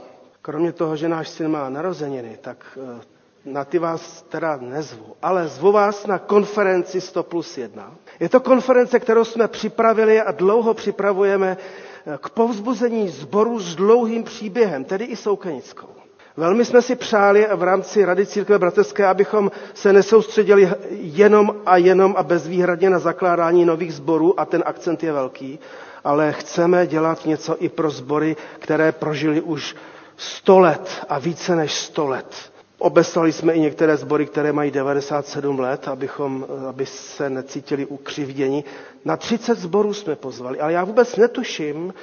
Kromě 0.44 0.72
toho, 0.72 0.96
že 0.96 1.08
náš 1.08 1.28
syn 1.28 1.48
má 1.48 1.68
narozeniny, 1.70 2.38
tak 2.40 2.78
eh, 2.98 3.00
na 3.44 3.64
ty 3.64 3.78
vás 3.78 4.22
teda 4.28 4.56
nezvu, 4.60 5.16
ale 5.22 5.48
zvu 5.48 5.72
vás 5.72 6.06
na 6.06 6.18
konferenci 6.18 7.00
100 7.00 7.22
plus 7.22 7.58
1. 7.58 7.92
Je 8.20 8.28
to 8.28 8.40
konference, 8.40 9.00
kterou 9.00 9.24
jsme 9.24 9.48
připravili 9.48 10.20
a 10.20 10.32
dlouho 10.32 10.74
připravujeme 10.74 11.56
eh, 12.06 12.18
k 12.20 12.28
povzbuzení 12.28 13.08
sboru 13.08 13.60
s 13.60 13.74
dlouhým 13.76 14.22
příběhem, 14.22 14.84
tedy 14.84 15.04
i 15.04 15.16
soukenickou. 15.16 15.88
Velmi 16.36 16.64
jsme 16.64 16.82
si 16.82 16.96
přáli 16.96 17.46
v 17.54 17.62
rámci 17.62 18.04
Rady 18.04 18.26
Církve 18.26 18.58
bratrské, 18.58 19.06
abychom 19.06 19.50
se 19.74 19.92
nesoustředili 19.92 20.70
jenom 20.90 21.56
a 21.66 21.76
jenom 21.76 22.14
a 22.16 22.22
bezvýhradně 22.22 22.90
na 22.90 22.98
zakládání 22.98 23.64
nových 23.64 23.94
sborů, 23.94 24.40
a 24.40 24.44
ten 24.44 24.62
akcent 24.66 25.02
je 25.02 25.12
velký, 25.12 25.58
ale 26.04 26.32
chceme 26.32 26.86
dělat 26.86 27.26
něco 27.26 27.56
i 27.58 27.68
pro 27.68 27.90
sbory, 27.90 28.36
které 28.58 28.92
prožili 28.92 29.40
už 29.40 29.76
100 30.16 30.58
let 30.60 31.04
a 31.08 31.18
více 31.18 31.56
než 31.56 31.74
100 31.74 32.06
let. 32.06 32.34
Obeslali 32.78 33.32
jsme 33.32 33.52
i 33.52 33.60
některé 33.60 33.96
sbory, 33.96 34.26
které 34.26 34.52
mají 34.52 34.70
97 34.70 35.58
let, 35.58 35.88
abychom, 35.88 36.46
aby 36.68 36.86
se 36.86 37.30
necítili 37.30 37.86
ukřivděni. 37.86 38.64
Na 39.04 39.16
30 39.16 39.58
sborů 39.58 39.94
jsme 39.94 40.16
pozvali, 40.16 40.60
ale 40.60 40.72
já 40.72 40.84
vůbec 40.84 41.16
netuším, 41.16 41.94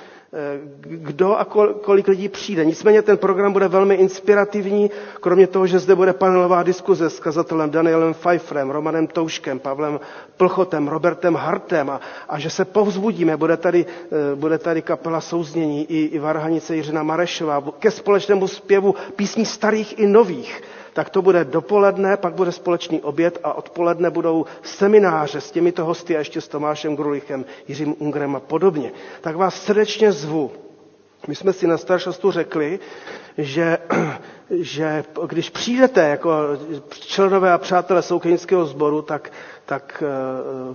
kdo 0.81 1.35
a 1.37 1.45
kol- 1.45 1.73
kolik 1.73 2.07
lidí 2.07 2.29
přijde. 2.29 2.65
Nicméně 2.65 3.01
ten 3.01 3.17
program 3.17 3.53
bude 3.53 3.67
velmi 3.67 3.95
inspirativní, 3.95 4.91
kromě 5.21 5.47
toho, 5.47 5.67
že 5.67 5.79
zde 5.79 5.95
bude 5.95 6.13
panelová 6.13 6.63
diskuze 6.63 7.09
s 7.09 7.19
kazatelem 7.19 7.69
Danielem 7.71 8.13
Pfeifferem, 8.13 8.69
Romanem 8.69 9.07
Touškem, 9.07 9.59
Pavlem 9.59 9.99
Plchotem, 10.37 10.87
Robertem 10.87 11.35
Hartem 11.35 11.89
a, 11.89 12.01
a 12.29 12.39
že 12.39 12.49
se 12.49 12.65
povzbudíme. 12.65 13.37
Bude 13.37 13.57
tady, 13.57 13.85
eh, 14.31 14.35
bude 14.35 14.57
tady 14.57 14.81
kapela 14.81 15.21
souznění 15.21 15.85
i, 15.91 16.05
i 16.05 16.19
Varhanice 16.19 16.75
Jiřina 16.75 17.03
Marešová 17.03 17.63
ke 17.79 17.91
společnému 17.91 18.47
zpěvu 18.47 18.95
písní 19.15 19.45
starých 19.45 19.99
i 19.99 20.07
nových 20.07 20.61
tak 20.93 21.09
to 21.09 21.21
bude 21.21 21.45
dopoledne, 21.45 22.17
pak 22.17 22.33
bude 22.33 22.51
společný 22.51 23.01
oběd 23.01 23.39
a 23.43 23.53
odpoledne 23.53 24.09
budou 24.09 24.45
semináře 24.63 25.41
s 25.41 25.51
těmito 25.51 25.85
hosty 25.85 26.15
a 26.15 26.19
ještě 26.19 26.41
s 26.41 26.47
Tomášem 26.47 26.95
Grulichem, 26.95 27.45
Jiřím 27.67 27.95
Ungrem 27.99 28.35
a 28.35 28.39
podobně. 28.39 28.91
Tak 29.21 29.35
vás 29.35 29.61
srdečně 29.63 30.11
zvu. 30.11 30.51
My 31.27 31.35
jsme 31.35 31.53
si 31.53 31.67
na 31.67 31.77
staršostu 31.77 32.31
řekli, 32.31 32.79
že, 33.37 33.77
že 34.49 35.03
když 35.27 35.49
přijdete 35.49 36.01
jako 36.09 36.31
členové 36.89 37.51
a 37.51 37.57
přátelé 37.57 38.01
soukenického 38.01 38.65
sboru, 38.65 39.01
tak, 39.01 39.31
tak 39.65 40.03
eh, 40.05 40.09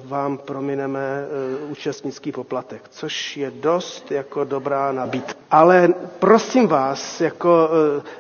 vám 0.05 0.39
promineme 0.39 1.01
eh, 1.01 1.65
účastnický 1.71 2.33
poplatek, 2.33 2.83
což 2.91 3.37
je 3.37 3.51
dost 3.51 4.11
jako 4.13 4.45
dobrá 4.45 4.93
nabídka. 4.93 5.35
Ale 5.51 5.89
prosím 6.19 6.67
vás, 6.69 7.21
jako 7.21 7.69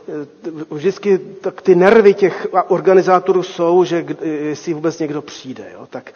eh, 0.09 0.27
vždycky 0.70 1.18
tak 1.18 1.62
ty 1.62 1.74
nervy 1.74 2.14
těch 2.14 2.47
organizátorů 2.68 3.43
jsou, 3.43 3.85
že 3.85 4.05
jestli 4.22 4.74
vůbec 4.74 4.99
někdo 4.99 5.22
přijde, 5.22 5.64
jo, 5.72 5.87
tak, 5.91 6.12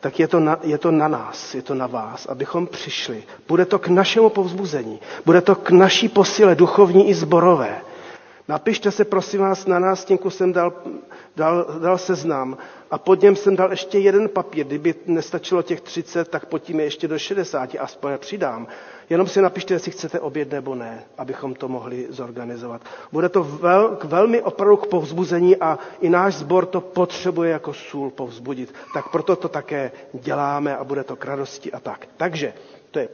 tak 0.00 0.20
je 0.20 0.28
to, 0.28 0.40
na, 0.40 0.58
je 0.62 0.78
to 0.78 0.90
na 0.90 1.08
nás, 1.08 1.54
je 1.54 1.62
to 1.62 1.74
na 1.74 1.86
vás, 1.86 2.26
abychom 2.26 2.66
přišli. 2.66 3.22
Bude 3.48 3.64
to 3.64 3.78
k 3.78 3.88
našemu 3.88 4.28
povzbuzení, 4.30 5.00
bude 5.24 5.40
to 5.40 5.54
k 5.54 5.70
naší 5.70 6.08
posile 6.08 6.54
duchovní 6.54 7.08
i 7.08 7.14
zborové. 7.14 7.80
Napište 8.48 8.90
se, 8.90 9.04
prosím 9.04 9.40
vás, 9.40 9.66
na 9.66 9.78
nástěnku 9.78 10.30
jsem 10.30 10.52
dal, 10.52 10.72
dal, 11.36 11.66
dal 11.82 11.98
seznam 11.98 12.56
a 12.90 12.98
pod 12.98 13.22
něm 13.22 13.36
jsem 13.36 13.56
dal 13.56 13.70
ještě 13.70 13.98
jeden 13.98 14.28
papír. 14.28 14.66
Kdyby 14.66 14.94
nestačilo 15.06 15.62
těch 15.62 15.80
30, 15.80 16.28
tak 16.28 16.46
pod 16.46 16.58
tím 16.58 16.78
je 16.80 16.86
ještě 16.86 17.08
do 17.08 17.18
60, 17.18 17.70
aspoň 17.80 18.12
přidám. 18.18 18.66
Jenom 19.10 19.26
si 19.26 19.42
napište, 19.42 19.74
jestli 19.74 19.90
chcete 19.92 20.20
oběd 20.20 20.50
nebo 20.52 20.74
ne, 20.74 21.04
abychom 21.18 21.54
to 21.54 21.68
mohli 21.68 22.06
zorganizovat. 22.10 22.82
Bude 23.12 23.28
to 23.28 23.42
vel, 23.44 23.88
k 23.96 24.04
velmi 24.04 24.42
opravdu 24.42 24.76
k 24.76 24.86
povzbuzení 24.86 25.56
a 25.56 25.78
i 26.00 26.08
náš 26.08 26.34
sbor 26.34 26.66
to 26.66 26.80
potřebuje 26.80 27.50
jako 27.50 27.74
sůl 27.74 28.10
povzbudit. 28.10 28.74
Tak 28.92 29.08
proto 29.08 29.36
to 29.36 29.48
také 29.48 29.92
děláme 30.12 30.76
a 30.76 30.84
bude 30.84 31.04
to 31.04 31.16
k 31.16 31.24
radosti 31.24 31.72
a 31.72 31.80
tak. 31.80 32.08
Takže 32.16 32.52
to 32.90 32.98
je 32.98 33.08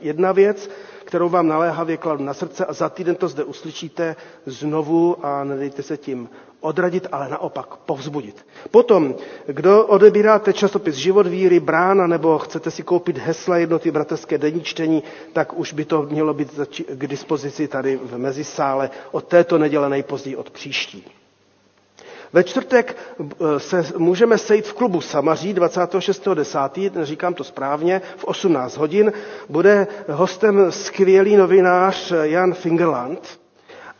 jedna 0.00 0.32
věc, 0.32 0.70
kterou 1.04 1.28
vám 1.28 1.48
naléhavě 1.48 1.96
kladu 1.96 2.24
na 2.24 2.34
srdce 2.34 2.64
a 2.66 2.72
za 2.72 2.88
týden 2.88 3.14
to 3.14 3.28
zde 3.28 3.44
uslyšíte 3.44 4.16
znovu 4.46 5.26
a 5.26 5.44
nedejte 5.44 5.82
se 5.82 5.96
tím 5.96 6.28
odradit, 6.64 7.06
ale 7.12 7.28
naopak 7.28 7.76
povzbudit. 7.76 8.46
Potom, 8.70 9.14
kdo 9.46 9.86
odebíráte 9.86 10.52
časopis 10.52 10.94
Život 10.94 11.26
víry, 11.26 11.60
Brána, 11.60 12.06
nebo 12.06 12.38
chcete 12.38 12.70
si 12.70 12.82
koupit 12.82 13.18
hesla 13.18 13.56
jednoty 13.56 13.90
bratrské 13.90 14.38
denní 14.38 14.62
čtení, 14.62 15.02
tak 15.32 15.52
už 15.58 15.72
by 15.72 15.84
to 15.84 16.02
mělo 16.02 16.34
být 16.34 16.60
k 16.88 17.06
dispozici 17.06 17.68
tady 17.68 17.96
v 17.96 18.18
mezisále 18.18 18.90
od 19.12 19.24
této 19.24 19.58
neděle 19.58 19.88
nejpozději 19.88 20.36
od 20.36 20.50
příští. 20.50 21.04
Ve 22.32 22.44
čtvrtek 22.44 22.96
eh, 23.20 23.60
se 23.60 23.84
můžeme 23.98 24.38
sejít 24.38 24.66
v 24.66 24.72
klubu 24.72 25.00
Samaří 25.00 25.54
26.10., 25.54 27.04
říkám 27.04 27.34
to 27.34 27.44
správně, 27.44 28.02
v 28.16 28.24
18 28.24 28.76
hodin. 28.76 29.12
Bude 29.48 29.86
hostem 30.08 30.72
skvělý 30.72 31.36
novinář 31.36 32.12
Jan 32.22 32.54
Fingerland 32.54 33.43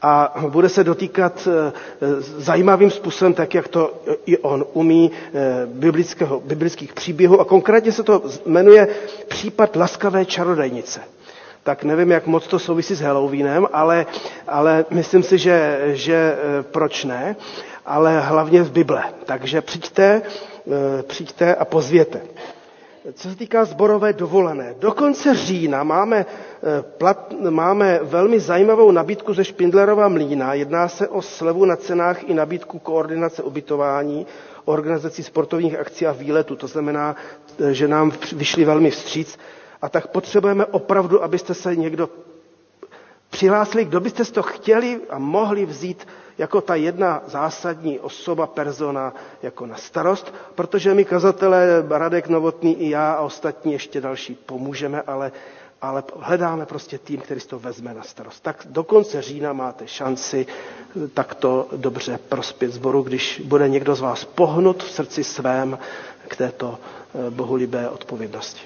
a 0.05 0.35
bude 0.49 0.69
se 0.69 0.85
dotýkat 0.85 1.49
eh, 1.51 1.73
zajímavým 2.21 2.91
způsobem, 2.91 3.35
tak 3.35 3.55
jak 3.55 3.69
to 3.69 3.95
i 4.27 4.39
on 4.39 4.65
umí, 4.73 5.11
eh, 5.35 5.67
biblického, 5.67 6.41
biblických 6.41 6.93
příběhů. 6.93 7.41
A 7.41 7.45
konkrétně 7.45 7.93
se 7.93 8.03
to 8.03 8.23
jmenuje 8.47 8.89
případ 9.29 9.77
laskavé 9.77 10.25
čarodejnice 10.25 11.01
tak 11.65 11.85
nevím, 11.85 12.11
jak 12.11 12.27
moc 12.27 12.47
to 12.47 12.59
souvisí 12.59 12.95
s 12.95 13.01
Halloweenem, 13.01 13.67
ale, 13.73 14.07
ale 14.49 14.85
myslím 14.91 15.23
si, 15.23 15.39
že, 15.39 15.81
že 15.93 16.37
proč 16.71 17.05
ne 17.05 17.37
ale 17.87 18.21
hlavně 18.21 18.65
z 18.65 18.71
Bible. 18.71 19.03
Takže 19.25 19.61
přijďte, 19.61 20.23
eh, 20.69 21.03
přijďte 21.03 21.55
a 21.55 21.65
pozvěte. 21.65 22.21
Co 23.13 23.31
se 23.31 23.37
týká 23.37 23.65
zborové 23.65 24.13
dovolené, 24.13 24.75
do 24.79 24.93
konce 24.93 25.35
října 25.35 25.83
máme, 25.85 26.27
eh, 26.27 26.83
plat, 26.83 27.33
máme 27.51 28.01
velmi 28.03 28.41
zajímavou 28.41 28.91
nabídku 28.91 29.35
ze 29.35 29.45
Špindlerova 29.45 30.09
mlína. 30.09 30.55
Jedná 30.55 30.89
se 30.89 31.09
o 31.09 31.23
slevu 31.23 31.65
na 31.65 31.77
cenách 31.77 32.23
i 32.25 32.35
nabídku 32.35 32.79
koordinace 32.79 33.43
ubytování, 33.43 34.27
organizací 34.65 35.23
sportovních 35.23 35.79
akcí 35.79 36.07
a 36.07 36.13
výletů. 36.13 36.57
To 36.57 36.67
znamená, 36.67 37.17
eh, 37.61 37.75
že 37.75 37.89
nám 37.89 38.13
vyšli 38.37 38.65
velmi 38.65 38.91
vstříc. 38.91 39.39
A 39.83 39.89
tak 39.89 40.07
potřebujeme 40.07 40.67
opravdu, 40.67 41.23
abyste 41.23 41.55
se 41.55 41.77
někdo 41.77 42.09
přihlásili, 43.31 43.85
kdo 43.85 44.01
byste 44.01 44.25
to 44.25 44.43
chtěli 44.43 45.01
a 45.11 45.19
mohli 45.19 45.67
vzít 45.67 46.07
jako 46.39 46.61
ta 46.61 46.75
jedna 46.75 47.23
zásadní 47.27 48.01
osoba, 48.01 48.47
persona, 48.47 49.15
jako 49.43 49.67
na 49.67 49.77
starost, 49.77 50.35
protože 50.55 50.95
my 50.95 51.05
kazatelé, 51.05 51.67
Radek 51.89 52.29
Novotný 52.29 52.81
i 52.83 52.91
já 52.91 53.13
a 53.13 53.21
ostatní 53.23 53.73
ještě 53.73 54.01
další 54.01 54.35
pomůžeme, 54.35 55.03
ale, 55.03 55.33
ale 55.83 56.03
hledáme 56.21 56.67
prostě 56.67 56.99
tým, 56.99 57.21
který 57.21 57.41
si 57.41 57.49
to 57.49 57.59
vezme 57.59 57.95
na 57.95 58.03
starost. 58.03 58.41
Tak 58.43 58.63
do 58.71 58.85
konce 58.85 59.23
října 59.23 59.53
máte 59.53 59.87
šanci 59.89 60.47
takto 61.15 61.69
dobře 61.77 62.19
prospět 62.29 62.73
zboru, 62.73 63.03
když 63.03 63.43
bude 63.45 63.69
někdo 63.69 63.95
z 63.95 64.01
vás 64.01 64.25
pohnut 64.25 64.83
v 64.83 64.91
srdci 64.91 65.25
svém 65.25 65.79
k 66.29 66.37
této 66.37 66.79
bohulibé 67.31 67.89
odpovědnosti. 67.89 68.63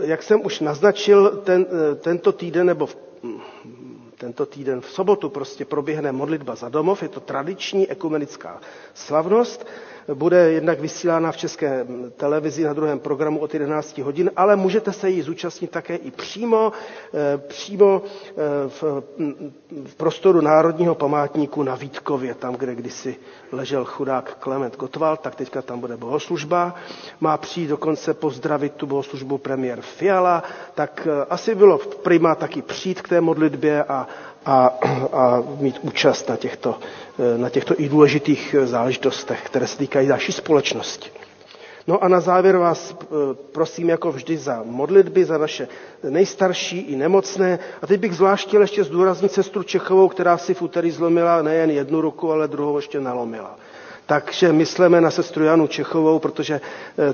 Jak 0.00 0.22
jsem 0.22 0.40
už 0.44 0.60
naznačil, 0.60 1.30
ten, 1.44 1.66
tento 2.00 2.32
týden 2.32 2.66
nebo 2.66 2.86
v, 2.86 2.96
tento 4.22 4.46
týden 4.46 4.80
v 4.80 4.90
sobotu 4.90 5.28
prostě 5.28 5.64
proběhne 5.64 6.12
modlitba 6.12 6.54
za 6.54 6.68
domov, 6.68 7.02
je 7.02 7.08
to 7.08 7.20
tradiční 7.20 7.90
ekumenická 7.90 8.60
slavnost, 8.94 9.66
bude 10.14 10.52
jednak 10.52 10.80
vysílána 10.80 11.32
v 11.32 11.36
české 11.36 11.86
televizi 12.16 12.64
na 12.64 12.72
druhém 12.72 12.98
programu 12.98 13.38
od 13.40 13.54
11 13.54 13.98
hodin, 13.98 14.30
ale 14.36 14.56
můžete 14.56 14.92
se 14.92 15.10
jí 15.10 15.22
zúčastnit 15.22 15.70
také 15.70 15.96
i 15.96 16.10
přímo, 16.10 16.72
přímo 17.46 18.02
v, 18.68 18.82
v 19.86 19.94
prostoru 19.96 20.40
Národního 20.40 20.94
památníku 20.94 21.62
na 21.62 21.74
Vítkově, 21.74 22.34
tam, 22.34 22.54
kde 22.54 22.74
kdysi 22.74 23.16
ležel 23.52 23.84
chudák 23.84 24.36
Klement 24.40 24.76
Gottwald, 24.76 25.20
tak 25.20 25.34
teďka 25.34 25.62
tam 25.62 25.80
bude 25.80 25.96
bohoslužba. 25.96 26.74
Má 27.20 27.36
přijít 27.36 27.68
dokonce 27.68 28.14
pozdravit 28.14 28.72
tu 28.74 28.86
bohoslužbu 28.86 29.38
premiér 29.38 29.80
Fiala, 29.80 30.42
tak 30.74 31.08
asi 31.30 31.54
bylo 31.54 31.78
prima 31.78 32.34
taky 32.34 32.62
přijít 32.62 33.02
k 33.02 33.08
té 33.08 33.20
modlitbě 33.20 33.84
a, 33.84 34.06
a, 34.46 34.66
a 35.12 35.42
mít 35.60 35.78
účast 35.82 36.28
na 36.28 36.36
těchto, 36.36 36.78
na 37.36 37.48
těchto 37.50 37.74
i 37.80 37.88
důležitých 37.88 38.56
záležitostech, 38.64 39.42
které 39.46 39.66
se 39.66 39.78
týkají 39.78 40.08
naší 40.08 40.32
společnosti. 40.32 41.10
No 41.86 42.04
a 42.04 42.08
na 42.08 42.20
závěr 42.20 42.56
vás 42.56 42.96
prosím 43.52 43.88
jako 43.88 44.12
vždy 44.12 44.36
za 44.36 44.62
modlitby, 44.66 45.24
za 45.24 45.38
naše 45.38 45.68
nejstarší 46.08 46.78
i 46.80 46.96
nemocné. 46.96 47.58
A 47.82 47.86
teď 47.86 48.00
bych 48.00 48.14
zvlášť 48.16 48.48
chtěl 48.48 48.60
ještě 48.60 48.84
zdůraznit 48.84 49.32
sestru 49.32 49.62
Čechovou, 49.62 50.08
která 50.08 50.38
si 50.38 50.54
v 50.54 50.62
úterý 50.62 50.90
zlomila 50.90 51.42
nejen 51.42 51.70
jednu 51.70 52.00
ruku, 52.00 52.32
ale 52.32 52.48
druhou 52.48 52.76
ještě 52.76 53.00
nalomila. 53.00 53.56
Takže 54.06 54.52
myslíme 54.52 55.00
na 55.00 55.10
sestru 55.10 55.44
Janu 55.44 55.66
Čechovou, 55.66 56.18
protože 56.18 56.60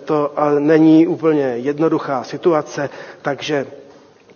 to 0.04 0.32
není 0.58 1.06
úplně 1.06 1.42
jednoduchá 1.44 2.24
situace, 2.24 2.90
takže 3.22 3.66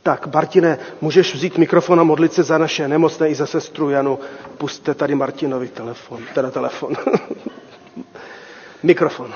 tak, 0.02 0.34
Martine, 0.34 0.78
můžeš 1.00 1.34
vzít 1.34 1.58
mikrofon 1.58 2.00
a 2.00 2.02
modlit 2.04 2.32
se 2.32 2.42
za 2.42 2.58
naše 2.58 2.88
nemocné 2.88 3.28
i 3.28 3.34
za 3.34 3.46
sestru 3.46 3.90
Janu. 3.90 4.18
Puste 4.58 4.94
tady 4.94 5.14
Martinovi 5.14 5.68
telefon, 5.68 6.22
teda 6.34 6.50
telefon. 6.50 6.94
mikrofon. 8.82 9.34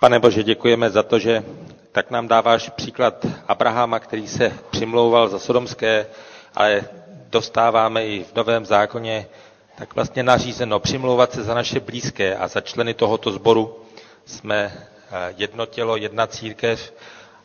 Pane 0.00 0.18
Bože, 0.18 0.42
děkujeme 0.42 0.90
za 0.90 1.02
to, 1.02 1.18
že 1.18 1.44
tak 1.92 2.10
nám 2.10 2.28
dáváš 2.28 2.70
příklad 2.70 3.26
Abrahama, 3.48 3.98
který 3.98 4.28
se 4.28 4.52
přimlouval 4.70 5.28
za 5.28 5.38
sodomské, 5.38 6.06
ale 6.54 6.82
dostáváme 7.30 8.06
i 8.06 8.24
v 8.24 8.34
Novém 8.34 8.66
zákoně 8.66 9.26
tak 9.80 9.94
vlastně 9.94 10.22
nařízeno 10.22 10.80
přimlouvat 10.80 11.32
se 11.32 11.42
za 11.42 11.54
naše 11.54 11.80
blízké 11.80 12.36
a 12.36 12.48
za 12.48 12.60
členy 12.60 12.94
tohoto 12.94 13.30
sboru. 13.32 13.76
Jsme 14.24 14.72
jedno 15.36 15.66
tělo, 15.66 15.96
jedna 15.96 16.26
církev, 16.26 16.92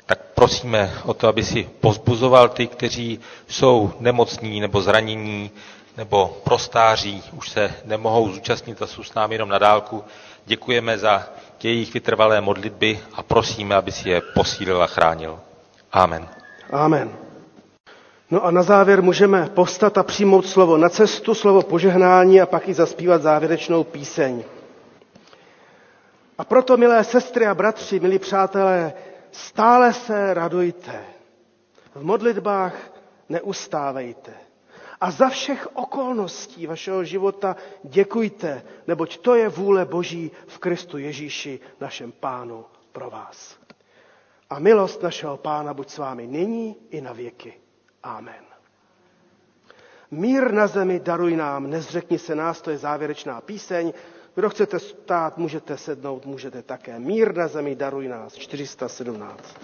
tak 0.06 0.20
prosíme 0.36 0.94
o 1.06 1.14
to, 1.14 1.28
aby 1.28 1.44
si 1.44 1.70
pozbuzoval 1.80 2.50
ty, 2.50 2.68
kteří 2.68 3.20
jsou 3.48 3.92
nemocní 4.00 4.60
nebo 4.60 4.82
zranění 4.82 5.52
nebo 5.98 6.38
prostáří, 6.44 7.24
už 7.38 7.50
se 7.50 7.74
nemohou 7.86 8.32
zúčastnit 8.32 8.82
a 8.82 8.88
jsou 8.88 9.04
s 9.04 9.14
námi 9.14 9.36
jenom 9.36 9.50
na 9.50 9.60
dálku. 9.60 10.04
Děkujeme 10.46 10.98
za 10.98 11.28
jejich 11.64 11.94
vytrvalé 11.94 12.42
modlitby 12.42 13.00
a 13.14 13.24
prosíme, 13.24 13.76
aby 13.76 13.92
si 13.92 14.10
je 14.10 14.22
posílil 14.36 14.84
a 14.84 14.88
chránil. 14.88 15.40
Amen. 15.92 16.28
Amen. 16.72 17.12
No 18.32 18.46
a 18.46 18.52
na 18.52 18.64
závěr 18.64 19.02
můžeme 19.04 19.50
postat 19.54 19.98
a 19.98 20.04
přijmout 20.04 20.46
slovo 20.48 20.78
na 20.78 20.90
cestu, 20.90 21.34
slovo 21.34 21.62
požehnání 21.62 22.42
a 22.42 22.46
pak 22.46 22.68
i 22.70 22.74
zaspívat 22.74 23.22
závěrečnou 23.22 23.84
píseň. 23.84 24.44
A 26.38 26.44
proto, 26.44 26.78
milé 26.78 27.04
sestry 27.04 27.48
a 27.48 27.56
bratři, 27.56 28.00
milí 28.00 28.20
přátelé, 28.20 28.94
Stále 29.36 29.94
se 29.94 30.34
radujte. 30.34 31.06
V 31.96 32.04
modlitbách 32.04 32.76
neustávejte. 33.30 34.34
A 35.02 35.12
za 35.12 35.30
všech 35.30 35.68
okolností 35.76 36.68
vašeho 36.68 37.04
života 37.04 37.56
děkujte, 37.84 38.64
neboť 38.88 39.18
to 39.18 39.36
je 39.36 39.50
vůle 39.50 39.86
Boží 39.86 40.32
v 40.48 40.60
Kristu 40.60 40.98
Ježíši, 40.98 41.60
našem 41.80 42.12
Pánu, 42.12 42.66
pro 42.92 43.10
vás. 43.10 43.58
A 44.50 44.60
milost 44.60 45.04
našeho 45.04 45.38
Pána 45.38 45.74
buď 45.74 45.90
s 45.90 45.98
vámi 45.98 46.28
nyní 46.28 46.76
i 46.90 47.02
na 47.02 47.14
věky. 47.14 47.54
Amen. 48.04 48.46
Mír 50.12 50.52
na 50.52 50.68
zemi 50.68 51.00
daruj 51.00 51.36
nám, 51.36 51.70
nezřekni 51.70 52.20
se 52.20 52.36
nás, 52.36 52.62
to 52.62 52.72
je 52.72 52.78
závěrečná 52.78 53.42
píseň. 53.42 53.94
Kdo 54.36 54.50
chcete 54.50 54.80
stát, 54.80 55.38
můžete 55.38 55.78
sednout, 55.78 56.26
můžete 56.26 56.62
také. 56.62 57.00
Mír 57.00 57.36
na 57.36 57.48
zemi 57.48 57.76
daruj 57.76 58.08
nás. 58.08 58.34
417. 58.36 59.56